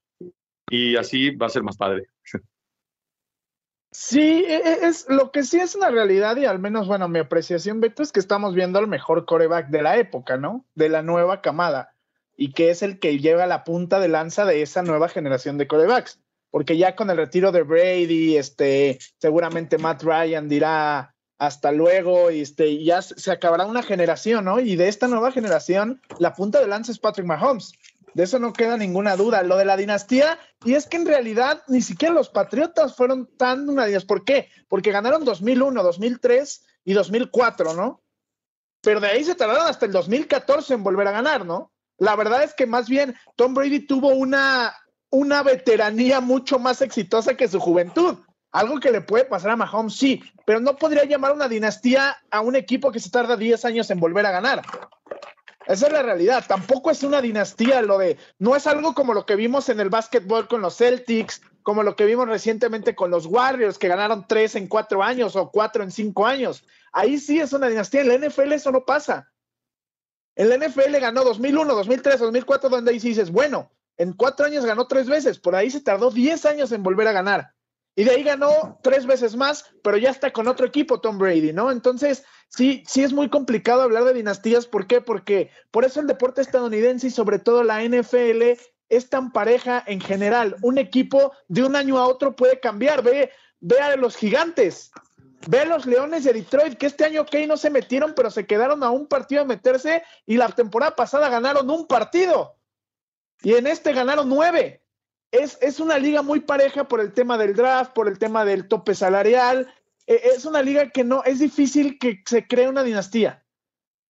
Y 0.70 0.96
así 0.96 1.32
va 1.32 1.48
a 1.48 1.50
ser 1.50 1.64
más 1.64 1.78
padre. 1.78 2.08
Sí, 3.98 4.44
e, 4.46 4.58
e, 4.58 4.88
es 4.88 5.06
lo 5.08 5.32
que 5.32 5.44
sí 5.44 5.58
es 5.58 5.74
una 5.74 5.90
realidad 5.90 6.36
y 6.36 6.46
al 6.46 6.60
menos, 6.60 6.86
bueno, 6.86 7.08
mi 7.08 7.20
apreciación, 7.20 7.80
Beto, 7.80 8.04
es 8.04 8.12
que 8.12 8.20
estamos 8.20 8.54
viendo 8.54 8.78
al 8.78 8.88
mejor 8.88 9.26
coreback 9.26 9.70
de 9.70 9.82
la 9.82 9.96
época, 9.98 10.36
¿no? 10.36 10.66
De 10.76 10.90
la 10.90 11.02
nueva 11.02 11.42
camada 11.42 11.96
y 12.36 12.52
que 12.52 12.70
es 12.72 12.84
el 12.84 13.00
que 13.00 13.20
lleva 13.20 13.46
la 13.46 13.64
punta 13.64 14.02
de 14.02 14.10
lanza 14.10 14.44
de 14.44 14.62
esa 14.62 14.82
nueva 14.82 15.08
generación 15.08 15.58
de 15.58 15.68
corebacks. 15.68 16.20
Porque 16.52 16.78
ya 16.78 16.96
con 16.96 17.10
el 17.10 17.18
retiro 17.18 17.54
de 17.54 17.64
Brady, 17.64 18.36
este, 18.36 19.00
seguramente 19.18 19.78
Matt 19.78 20.04
Ryan 20.04 20.50
dirá, 20.50 21.16
hasta 21.38 21.72
luego, 21.72 22.32
y 22.32 22.42
este, 22.42 22.84
ya 22.84 23.02
se 23.02 23.32
acabará 23.32 23.66
una 23.66 23.82
generación, 23.82 24.46
¿no? 24.46 24.60
Y 24.60 24.76
de 24.76 24.90
esta 24.90 25.08
nueva 25.08 25.32
generación, 25.32 26.02
la 26.20 26.34
punta 26.34 26.60
de 26.60 26.68
lanza 26.68 26.92
es 26.92 27.00
Patrick 27.00 27.26
Mahomes. 27.26 27.72
De 28.16 28.24
eso 28.24 28.40
no 28.40 28.54
queda 28.54 28.78
ninguna 28.78 29.18
duda. 29.18 29.44
Lo 29.44 29.58
de 29.58 29.66
la 29.66 29.76
dinastía, 29.76 30.40
y 30.64 30.76
es 30.76 30.88
que 30.88 30.96
en 30.96 31.06
realidad 31.06 31.62
ni 31.68 31.82
siquiera 31.82 32.14
los 32.14 32.30
Patriotas 32.30 32.96
fueron 32.96 33.28
tan 33.38 33.70
una 33.70 33.86
dinastía. 33.86 34.08
¿Por 34.08 34.24
qué? 34.24 34.50
Porque 34.70 34.94
ganaron 34.94 35.26
2001, 35.26 35.84
2003 35.84 36.66
y 36.86 36.94
2004, 36.94 37.74
¿no? 37.74 38.02
Pero 38.82 39.02
de 39.02 39.08
ahí 39.08 39.26
se 39.26 39.36
tardaron 39.36 39.68
hasta 39.68 39.86
el 39.86 39.92
2014 39.92 40.76
en 40.76 40.84
volver 40.84 41.10
a 41.10 41.12
ganar, 41.12 41.46
¿no? 41.46 41.74
La 41.98 42.16
verdad 42.16 42.42
es 42.44 42.54
que 42.54 42.66
más 42.66 42.88
bien 42.88 43.18
Tom 43.36 43.54
Brady 43.54 43.82
tuvo 43.86 44.10
una, 44.10 44.74
una 45.10 45.44
veteranía 45.44 46.22
mucho 46.22 46.58
más 46.58 46.82
exitosa 46.82 47.36
que 47.36 47.50
su 47.50 47.60
juventud. 47.60 48.20
Algo 48.54 48.80
que 48.80 48.92
le 48.92 49.02
puede 49.02 49.26
pasar 49.26 49.52
a 49.52 49.56
Mahomes, 49.58 49.98
sí, 49.98 50.24
pero 50.46 50.62
no 50.62 50.78
podría 50.78 51.04
llamar 51.04 51.34
una 51.34 51.50
dinastía 51.50 52.16
a 52.32 52.40
un 52.40 52.56
equipo 52.56 52.94
que 52.94 53.02
se 53.02 53.10
tarda 53.10 53.36
10 53.36 53.66
años 53.66 53.90
en 53.92 54.00
volver 54.00 54.26
a 54.26 54.32
ganar. 54.32 54.62
Esa 55.68 55.88
es 55.88 55.94
la 55.94 56.04
realidad. 56.04 56.46
Tampoco 56.48 56.92
es 56.92 57.04
una 57.04 57.22
dinastía 57.22 57.82
lo 57.82 57.98
de. 57.98 58.18
No 58.38 58.56
es 58.56 58.68
algo 58.68 58.94
como 58.94 59.14
lo 59.14 59.26
que 59.26 59.36
vimos 59.36 59.70
en 59.70 59.80
el 59.80 59.90
básquetbol 59.90 60.48
con 60.48 60.62
los 60.62 60.78
Celtics, 60.78 61.42
como 61.64 61.84
lo 61.84 61.96
que 61.96 62.06
vimos 62.06 62.28
recientemente 62.28 62.96
con 62.96 63.10
los 63.10 63.26
Warriors, 63.26 63.80
que 63.80 63.88
ganaron 63.88 64.28
tres 64.28 64.56
en 64.56 64.68
cuatro 64.68 65.02
años 65.04 65.36
o 65.36 65.50
cuatro 65.50 65.84
en 65.84 65.92
cinco 65.92 66.28
años. 66.28 66.64
Ahí 66.92 67.18
sí 67.18 67.40
es 67.40 67.54
una 67.54 67.68
dinastía. 67.68 68.02
En 68.02 68.08
la 68.10 68.28
NFL 68.28 68.52
eso 68.54 68.72
no 68.72 68.86
pasa. 68.86 69.32
En 70.36 70.50
la 70.50 70.58
NFL 70.58 71.00
ganó 71.00 71.24
2001, 71.24 71.74
2003, 71.74 72.20
2004, 72.20 72.70
donde 72.70 72.92
ahí 72.92 73.00
sí 73.00 73.10
dices, 73.10 73.32
bueno, 73.32 73.72
en 73.98 74.14
cuatro 74.14 74.46
años 74.46 74.66
ganó 74.66 74.88
tres 74.88 75.08
veces. 75.08 75.40
Por 75.40 75.56
ahí 75.56 75.72
se 75.72 75.82
tardó 75.82 76.12
10 76.12 76.46
años 76.46 76.72
en 76.72 76.84
volver 76.84 77.08
a 77.08 77.14
ganar. 77.14 77.55
Y 77.96 78.04
de 78.04 78.12
ahí 78.12 78.24
ganó 78.24 78.78
tres 78.84 79.06
veces 79.06 79.38
más, 79.38 79.72
pero 79.82 79.98
ya 79.98 80.10
está 80.10 80.32
con 80.34 80.50
otro 80.50 80.66
equipo 80.66 81.00
Tom 81.00 81.18
Brady, 81.18 81.54
¿no? 81.54 81.72
Entonces, 81.72 82.26
sí, 82.50 82.84
sí 82.86 83.04
es 83.04 83.14
muy 83.14 83.30
complicado 83.30 83.82
hablar 83.82 84.04
de 84.04 84.14
dinastías. 84.14 84.68
¿Por 84.68 84.86
qué? 84.86 85.00
Porque 85.00 85.50
por 85.72 85.86
eso 85.86 86.02
el 86.02 86.08
deporte 86.08 86.42
estadounidense 86.42 87.08
y 87.08 87.12
sobre 87.12 87.40
todo 87.40 87.64
la 87.64 87.82
NFL 87.84 88.60
es 88.90 89.10
tan 89.10 89.32
pareja 89.32 89.82
en 89.88 90.02
general. 90.02 90.58
Un 90.62 90.78
equipo 90.78 91.32
de 91.48 91.64
un 91.64 91.78
año 91.78 91.98
a 91.98 92.08
otro 92.08 92.36
puede 92.36 92.60
cambiar. 92.60 93.02
Ve, 93.02 93.32
ve 93.62 93.80
a 93.80 93.96
los 93.96 94.18
gigantes, 94.18 94.92
ve 95.48 95.62
a 95.62 95.66
los 95.66 95.86
Leones 95.86 96.26
de 96.26 96.34
Detroit, 96.34 96.78
que 96.78 96.88
este 96.88 97.06
año, 97.06 97.22
ok, 97.22 97.36
no 97.48 97.56
se 97.56 97.70
metieron, 97.70 98.14
pero 98.14 98.30
se 98.30 98.46
quedaron 98.46 98.84
a 98.84 98.90
un 98.90 99.08
partido 99.08 99.42
de 99.44 99.48
meterse 99.48 100.04
y 100.26 100.36
la 100.36 100.50
temporada 100.50 100.98
pasada 100.98 101.30
ganaron 101.30 101.70
un 101.70 101.88
partido. 101.88 102.58
Y 103.42 103.54
en 103.54 103.68
este 103.68 103.94
ganaron 103.94 104.28
nueve 104.28 104.85
es, 105.40 105.80
una 105.80 105.98
liga 105.98 106.22
muy 106.22 106.42
pareja 106.42 106.88
por 106.88 107.00
el 107.00 107.14
tema 107.14 107.38
del 107.38 107.56
draft, 107.56 107.94
por 107.94 108.08
el 108.08 108.20
tema 108.20 108.46
del 108.46 108.68
tope 108.68 108.96
salarial. 108.96 109.74
E, 110.06 110.22
es 110.36 110.46
una 110.46 110.62
liga 110.62 110.90
que 110.90 111.04
no, 111.04 111.24
es 111.24 111.40
difícil 111.40 111.98
que 112.00 112.24
se 112.26 112.48
cree 112.48 112.70
una 112.70 112.84
dinastía. 112.84 113.46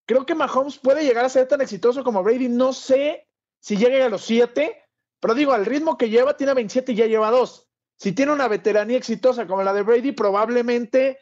Creo 0.05 0.25
que 0.25 0.35
Mahomes 0.35 0.77
puede 0.77 1.03
llegar 1.03 1.25
a 1.25 1.29
ser 1.29 1.47
tan 1.47 1.61
exitoso 1.61 2.03
como 2.03 2.23
Brady. 2.23 2.49
No 2.49 2.73
sé 2.73 3.27
si 3.59 3.77
llegue 3.77 4.03
a 4.03 4.09
los 4.09 4.23
siete, 4.23 4.83
pero 5.19 5.33
digo, 5.33 5.53
al 5.53 5.65
ritmo 5.65 5.97
que 5.97 6.09
lleva, 6.09 6.37
tiene 6.37 6.53
27 6.53 6.91
y 6.91 6.95
ya 6.95 7.07
lleva 7.07 7.31
dos. 7.31 7.67
Si 7.97 8.11
tiene 8.11 8.31
una 8.31 8.47
veteranía 8.47 8.97
exitosa 8.97 9.47
como 9.47 9.63
la 9.63 9.73
de 9.73 9.81
Brady, 9.81 10.11
probablemente 10.11 11.17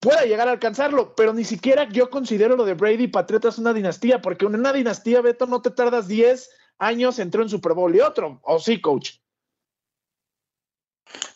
pueda 0.00 0.24
llegar 0.24 0.48
a 0.48 0.52
alcanzarlo, 0.52 1.14
pero 1.14 1.32
ni 1.32 1.44
siquiera 1.44 1.88
yo 1.88 2.10
considero 2.10 2.56
lo 2.56 2.64
de 2.64 2.74
Brady 2.74 3.08
Patriotas 3.08 3.58
una 3.58 3.72
dinastía, 3.72 4.20
porque 4.20 4.44
en 4.44 4.54
una 4.54 4.72
dinastía, 4.72 5.20
Beto, 5.22 5.46
no 5.46 5.62
te 5.62 5.70
tardas 5.70 6.08
10 6.08 6.50
años 6.78 7.18
entró 7.18 7.42
en 7.42 7.48
Super 7.48 7.72
Bowl 7.72 7.94
y 7.94 8.00
otro, 8.00 8.40
¿o 8.42 8.58
sí, 8.58 8.80
coach? 8.80 9.12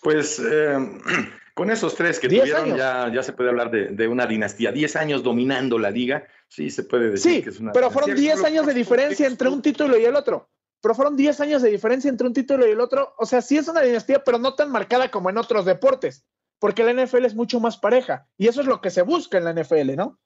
Pues 0.02 0.38
eh, 0.38 0.76
con 1.54 1.70
esos 1.70 1.94
tres 1.94 2.18
que 2.18 2.28
tuvieron 2.28 2.76
ya, 2.76 3.12
ya 3.12 3.22
se 3.22 3.32
puede 3.32 3.50
hablar 3.50 3.70
de, 3.70 4.08
una 4.08 4.26
dinastía. 4.26 4.72
Diez 4.72 4.96
años 4.96 5.22
dominando 5.22 5.78
la 5.78 5.90
liga, 5.90 6.26
sí 6.48 6.70
se 6.70 6.84
puede 6.84 7.10
decir 7.10 7.42
que 7.42 7.50
es 7.50 7.60
una 7.60 7.72
pero 7.72 7.90
fueron 7.90 8.14
diez 8.14 8.42
años 8.44 8.66
de 8.66 8.74
diferencia 8.74 9.26
entre 9.26 9.48
un 9.48 9.62
título 9.62 9.98
y 9.98 10.04
el 10.04 10.16
otro. 10.16 10.50
Pero 10.80 10.94
fueron 10.94 11.16
diez 11.16 11.40
años 11.40 11.62
de 11.62 11.70
diferencia 11.70 12.08
entre 12.08 12.28
un 12.28 12.32
título 12.32 12.66
y 12.66 12.70
el 12.70 12.80
otro. 12.80 13.14
O 13.18 13.26
sea, 13.26 13.42
sí 13.42 13.56
es 13.56 13.66
una 13.66 13.80
dinastía, 13.80 14.22
pero 14.22 14.38
no 14.38 14.54
tan 14.54 14.70
marcada 14.70 15.10
como 15.10 15.28
en 15.28 15.36
otros 15.36 15.64
deportes, 15.64 16.24
porque 16.60 16.84
la 16.84 16.92
NFL 16.92 17.24
es 17.24 17.34
mucho 17.34 17.58
más 17.58 17.76
pareja. 17.78 18.28
Y 18.36 18.46
eso 18.46 18.60
es 18.60 18.68
lo 18.68 18.80
que 18.80 18.90
se 18.90 19.02
busca 19.02 19.38
en 19.38 19.44
la 19.44 19.52
NFL, 19.52 19.96
¿no? 19.96 20.20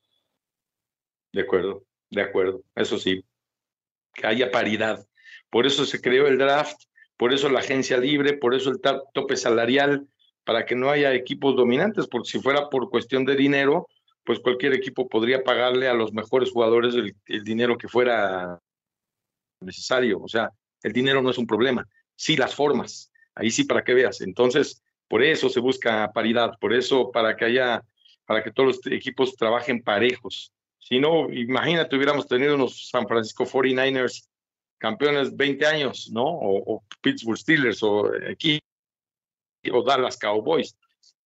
De 1.33 1.41
acuerdo, 1.41 1.87
de 2.11 2.21
acuerdo, 2.21 2.63
eso 2.75 2.99
sí 2.99 3.25
que 4.15 4.27
haya 4.27 4.51
paridad. 4.51 5.07
Por 5.51 5.67
eso 5.67 5.85
se 5.85 6.01
creó 6.01 6.27
el 6.27 6.39
draft, 6.39 6.77
por 7.17 7.33
eso 7.33 7.49
la 7.49 7.61
agencia 7.61 7.99
libre, 7.99 8.35
por 8.35 8.55
eso 8.55 8.71
el 8.71 8.81
tope 9.13 9.37
salarial, 9.37 10.07
para 10.45 10.67
que 10.67 10.75
no 10.75 10.91
haya 10.91 11.15
equipos 11.15 11.57
dominantes, 11.57 12.07
porque 12.09 12.31
si 12.31 12.41
fuera 12.41 12.69
por 12.69 12.91
cuestión 12.91 13.25
de 13.25 13.37
dinero, 13.37 13.87
pues 14.25 14.41
cualquier 14.41 14.73
equipo 14.75 15.09
podría 15.09 15.43
pagarle 15.43 15.89
a 15.89 15.95
los 15.95 16.13
mejores 16.13 16.51
jugadores 16.51 16.95
el, 16.95 17.45
dinero 17.45 17.77
que 17.77 17.89
fuera 17.89 18.61
necesario. 19.61 20.21
O 20.21 20.29
sea, 20.29 20.51
el 20.83 20.93
dinero 20.93 21.23
no 21.23 21.31
es 21.31 21.39
un 21.39 21.47
problema, 21.47 21.87
sí 22.17 22.37
las 22.37 22.55
formas, 22.55 23.13
ahí 23.35 23.51
sí 23.51 23.65
para 23.65 23.85
que 23.85 23.95
veas. 23.95 24.21
Entonces, 24.21 24.83
por 25.09 25.23
eso 25.23 25.49
se 25.49 25.61
busca 25.61 26.11
paridad, 26.13 26.53
por 26.61 26.73
eso 26.73 27.11
para 27.11 27.37
que 27.37 27.45
haya, 27.45 27.83
para 28.25 28.43
que 28.43 28.53
todos 28.53 28.77
los 28.77 28.93
equipos 28.93 29.37
trabajen 29.37 29.83
parejos. 29.83 30.53
Si 30.83 30.99
no, 30.99 31.33
imagínate, 31.33 31.95
hubiéramos 31.95 32.27
tenido 32.27 32.57
unos 32.57 32.89
San 32.91 33.07
Francisco 33.07 33.47
49ers 33.47 34.29
campeones 34.79 35.37
20 35.37 35.65
años, 35.65 36.11
¿no? 36.13 36.25
O, 36.25 36.83
Pittsburgh 37.01 37.39
Steelers 37.39 37.83
o 37.85 38.11
aquí, 38.29 38.59
o 39.73 39.83
Dallas 39.85 40.17
Cowboys, 40.19 40.77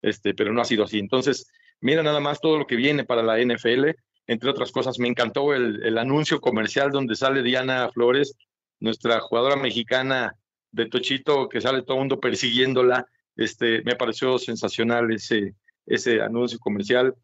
este, 0.02 0.34
pero 0.34 0.52
no 0.52 0.61
ha 0.61 0.66
sido 0.66 0.84
así. 0.84 0.98
Entonces, 0.98 1.50
mira 1.80 2.02
nada 2.02 2.20
más 2.20 2.38
todo 2.38 2.59
lo 2.59 2.66
que 2.66 2.76
viene 2.76 3.04
para 3.04 3.22
la 3.22 3.38
NFL. 3.38 3.92
Entre 4.26 4.50
otras 4.50 4.70
cosas, 4.72 4.98
me 4.98 5.09
encantó 5.09 5.54
el, 5.54 5.96
anuncio 5.96 6.38
comercial 6.38 6.90
donde 6.90 7.14
sale 7.14 7.42
Diana 7.42 7.90
Flores, 7.92 8.34
nuestra 8.78 9.20
jugadora 9.20 9.57
mexicana 9.57 10.36
de 10.70 10.86
Tochito, 10.86 11.48
que 11.48 11.62
sale 11.62 11.80
todo 11.80 11.94
el 11.96 12.00
mundo 12.00 12.20
persiguiéndola. 12.20 13.07
Este, 13.36 13.82
me 13.84 13.96
pareció 13.96 14.38
sensacional 14.38 15.11
ese, 15.12 15.54
ese 15.86 16.20
anuncio 16.20 16.59
comercial 16.59 17.14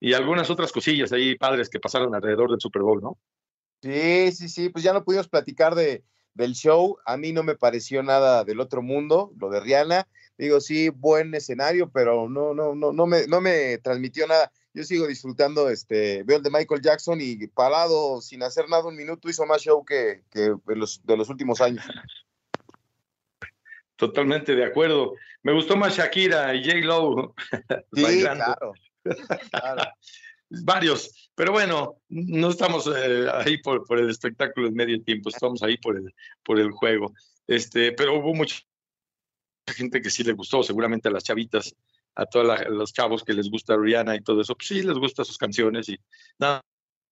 y 0.00 0.12
algunas 0.12 0.50
otras 0.50 0.72
cosillas 0.72 1.12
ahí 1.12 1.36
padres 1.36 1.68
que 1.68 1.80
pasaron 1.80 2.14
alrededor 2.14 2.50
del 2.50 2.60
Super 2.60 2.82
Bowl, 2.82 3.00
¿no? 3.00 3.18
Sí, 3.82 4.32
sí, 4.32 4.48
sí, 4.48 4.68
pues 4.70 4.82
ya 4.82 4.92
no 4.92 5.04
pudimos 5.04 5.28
platicar 5.28 5.74
de, 5.74 6.04
del 6.34 6.54
show. 6.54 6.98
A 7.06 7.16
mí 7.16 7.32
no 7.32 7.42
me 7.42 7.54
pareció 7.54 8.02
nada 8.02 8.44
del 8.44 8.60
otro 8.60 8.82
mundo, 8.82 9.32
lo 9.38 9.50
de 9.50 9.60
Rihanna. 9.60 10.08
Digo, 10.36 10.60
sí, 10.60 10.88
buen 10.88 11.34
escenario, 11.34 11.90
pero 11.90 12.28
no, 12.28 12.54
no, 12.54 12.74
no, 12.74 12.92
no 12.92 13.06
me, 13.06 13.26
no 13.26 13.40
me 13.40 13.78
transmitió 13.78 14.26
nada. 14.26 14.50
yo 14.72 14.82
sigo 14.82 15.06
disfrutando, 15.06 15.70
este, 15.70 16.24
veo 16.24 16.38
el 16.38 16.42
de 16.42 16.50
Michael 16.50 16.80
Jackson 16.82 17.20
y 17.20 17.46
parado 17.46 18.20
sin 18.20 18.42
hacer 18.42 18.68
nada 18.68 18.86
un 18.86 18.96
minuto 18.96 19.28
hizo 19.28 19.46
más 19.46 19.62
show 19.62 19.84
que, 19.84 20.24
que 20.30 20.54
de, 20.66 20.76
los, 20.76 21.00
de 21.04 21.16
los 21.16 21.28
últimos 21.28 21.60
años. 21.60 21.84
Totalmente 23.96 24.56
de 24.56 24.64
acuerdo. 24.64 25.14
Me 25.42 25.52
gustó 25.52 25.76
más 25.76 25.96
Shakira 25.96 26.54
y 26.54 26.64
J. 26.64 26.78
Lowe. 26.78 27.34
Sí, 27.94 28.20
claro. 28.22 28.72
Varios, 30.50 31.30
pero 31.34 31.52
bueno, 31.52 32.00
no 32.08 32.50
estamos 32.50 32.86
eh, 32.86 33.26
ahí 33.32 33.58
por, 33.58 33.84
por, 33.84 33.98
el 33.98 34.10
espectáculo 34.10 34.68
en 34.68 34.74
medio 34.74 35.02
tiempo, 35.02 35.30
estamos 35.30 35.62
ahí 35.62 35.78
por 35.78 35.96
el, 35.96 36.14
por 36.44 36.60
el 36.60 36.70
juego. 36.70 37.12
Este, 37.46 37.92
pero 37.92 38.18
hubo 38.18 38.34
mucha 38.34 38.58
gente 39.66 40.00
que 40.00 40.10
sí 40.10 40.22
le 40.22 40.32
gustó, 40.32 40.62
seguramente 40.62 41.08
a 41.08 41.12
las 41.12 41.24
chavitas, 41.24 41.74
a 42.14 42.26
todos 42.26 42.60
los 42.68 42.92
chavos 42.92 43.24
que 43.24 43.32
les 43.32 43.50
gusta 43.50 43.76
Rihanna 43.76 44.14
y 44.14 44.22
todo 44.22 44.42
eso, 44.42 44.54
pues 44.54 44.68
sí 44.68 44.82
les 44.82 44.96
gustan 44.96 45.24
sus 45.24 45.38
canciones 45.38 45.88
y 45.88 45.98
nada, 46.38 46.60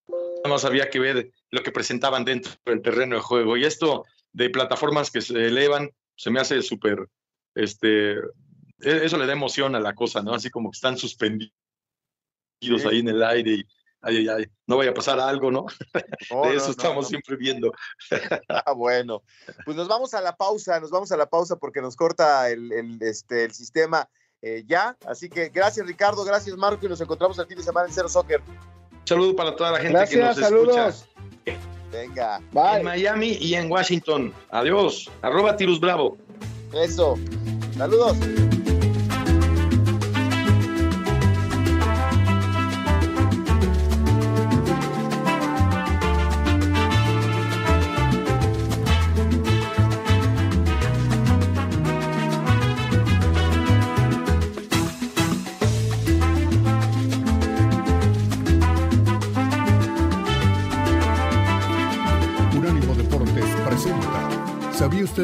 nada 0.08 0.48
más 0.48 0.64
había 0.64 0.90
que 0.90 1.00
ver 1.00 1.32
lo 1.50 1.62
que 1.62 1.72
presentaban 1.72 2.24
dentro 2.24 2.52
del 2.64 2.82
terreno 2.82 3.16
de 3.16 3.22
juego. 3.22 3.56
Y 3.56 3.64
esto 3.64 4.04
de 4.32 4.50
plataformas 4.50 5.10
que 5.10 5.20
se 5.20 5.46
elevan, 5.46 5.90
se 6.16 6.30
me 6.30 6.40
hace 6.40 6.62
súper, 6.62 7.08
este, 7.54 8.12
e-, 8.12 9.04
eso 9.04 9.18
le 9.18 9.26
da 9.26 9.32
emoción 9.32 9.74
a 9.74 9.80
la 9.80 9.94
cosa, 9.94 10.22
¿no? 10.22 10.34
Así 10.34 10.50
como 10.50 10.70
que 10.70 10.76
están 10.76 10.96
suspendidos 10.96 11.61
sí. 12.62 12.88
ahí 12.88 12.98
en 13.00 13.08
el 13.08 13.22
aire 13.22 13.50
y 13.52 13.66
ay, 14.02 14.28
ay, 14.28 14.46
no 14.66 14.76
vaya 14.76 14.90
a 14.90 14.94
pasar 14.94 15.18
algo, 15.20 15.50
¿no? 15.50 15.66
No, 16.30 16.42
de 16.48 16.56
eso 16.56 16.66
no, 16.66 16.70
estamos 16.72 17.04
no. 17.04 17.08
siempre 17.08 17.36
viendo. 17.36 17.72
Ah, 18.48 18.72
bueno, 18.72 19.22
pues 19.64 19.76
nos 19.76 19.88
vamos 19.88 20.14
a 20.14 20.20
la 20.20 20.36
pausa, 20.36 20.78
nos 20.80 20.90
vamos 20.90 21.10
a 21.12 21.16
la 21.16 21.26
pausa 21.26 21.56
porque 21.56 21.80
nos 21.80 21.96
corta 21.96 22.50
el, 22.50 22.72
el, 22.72 22.98
este, 23.02 23.44
el 23.44 23.52
sistema 23.52 24.08
eh, 24.42 24.64
ya. 24.66 24.96
Así 25.06 25.28
que 25.28 25.48
gracias 25.48 25.86
Ricardo, 25.86 26.24
gracias 26.24 26.56
Marco 26.56 26.84
y 26.84 26.88
nos 26.88 27.00
encontramos 27.00 27.38
el 27.38 27.46
fin 27.46 27.58
de 27.58 27.64
semana 27.64 27.88
en 27.88 27.94
Cero 27.94 28.08
Soccer. 28.08 28.40
Un 28.40 29.06
saludo 29.06 29.34
para 29.34 29.56
toda 29.56 29.72
la 29.72 29.78
gente 29.78 29.92
Gracias, 29.92 30.20
que 30.20 30.26
nos 30.26 30.36
saludos. 30.36 31.06
escucha 31.46 31.72
Venga, 31.92 32.40
en. 32.78 32.84
Miami 32.84 33.36
y 33.40 33.54
en 33.54 33.70
Washington. 33.70 34.32
Adiós. 34.50 35.10
Arroba 35.20 35.56
Tirus 35.56 35.78
Bravo. 35.78 36.16
eso. 36.72 37.16
Saludos. 37.76 38.16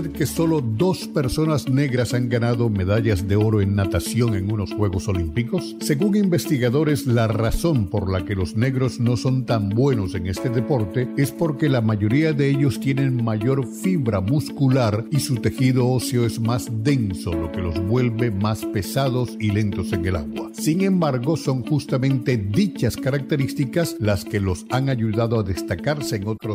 Que 0.02 0.26
solo 0.26 0.60
dos 0.60 1.08
personas 1.08 1.68
negras 1.68 2.14
han 2.14 2.28
ganado 2.28 2.68
medallas 2.70 3.26
de 3.26 3.36
oro 3.36 3.60
en 3.60 3.74
natación 3.74 4.34
en 4.34 4.52
unos 4.52 4.72
Juegos 4.72 5.08
Olímpicos? 5.08 5.76
Según 5.80 6.16
investigadores, 6.16 7.06
la 7.06 7.26
razón 7.26 7.88
por 7.88 8.10
la 8.10 8.24
que 8.24 8.34
los 8.34 8.56
negros 8.56 9.00
no 9.00 9.16
son 9.16 9.44
tan 9.44 9.70
buenos 9.70 10.14
en 10.14 10.26
este 10.26 10.48
deporte 10.48 11.08
es 11.16 11.32
porque 11.32 11.68
la 11.68 11.80
mayoría 11.80 12.32
de 12.32 12.48
ellos 12.48 12.80
tienen 12.80 13.24
mayor 13.24 13.66
fibra 13.66 14.20
muscular 14.20 15.04
y 15.10 15.20
su 15.20 15.36
tejido 15.36 15.88
óseo 15.88 16.24
es 16.24 16.40
más 16.40 16.68
denso, 16.84 17.32
lo 17.32 17.50
que 17.50 17.60
los 17.60 17.78
vuelve 17.86 18.30
más 18.30 18.64
pesados 18.66 19.36
y 19.40 19.50
lentos 19.50 19.92
en 19.92 20.06
el 20.06 20.16
agua. 20.16 20.50
Sin 20.52 20.82
embargo, 20.82 21.36
son 21.36 21.64
justamente 21.64 22.36
dichas 22.36 22.96
características 22.96 23.96
las 23.98 24.24
que 24.24 24.40
los 24.40 24.66
han 24.70 24.88
ayudado 24.88 25.40
a 25.40 25.42
destacarse 25.42 26.16
en 26.16 26.28
otros 26.28 26.54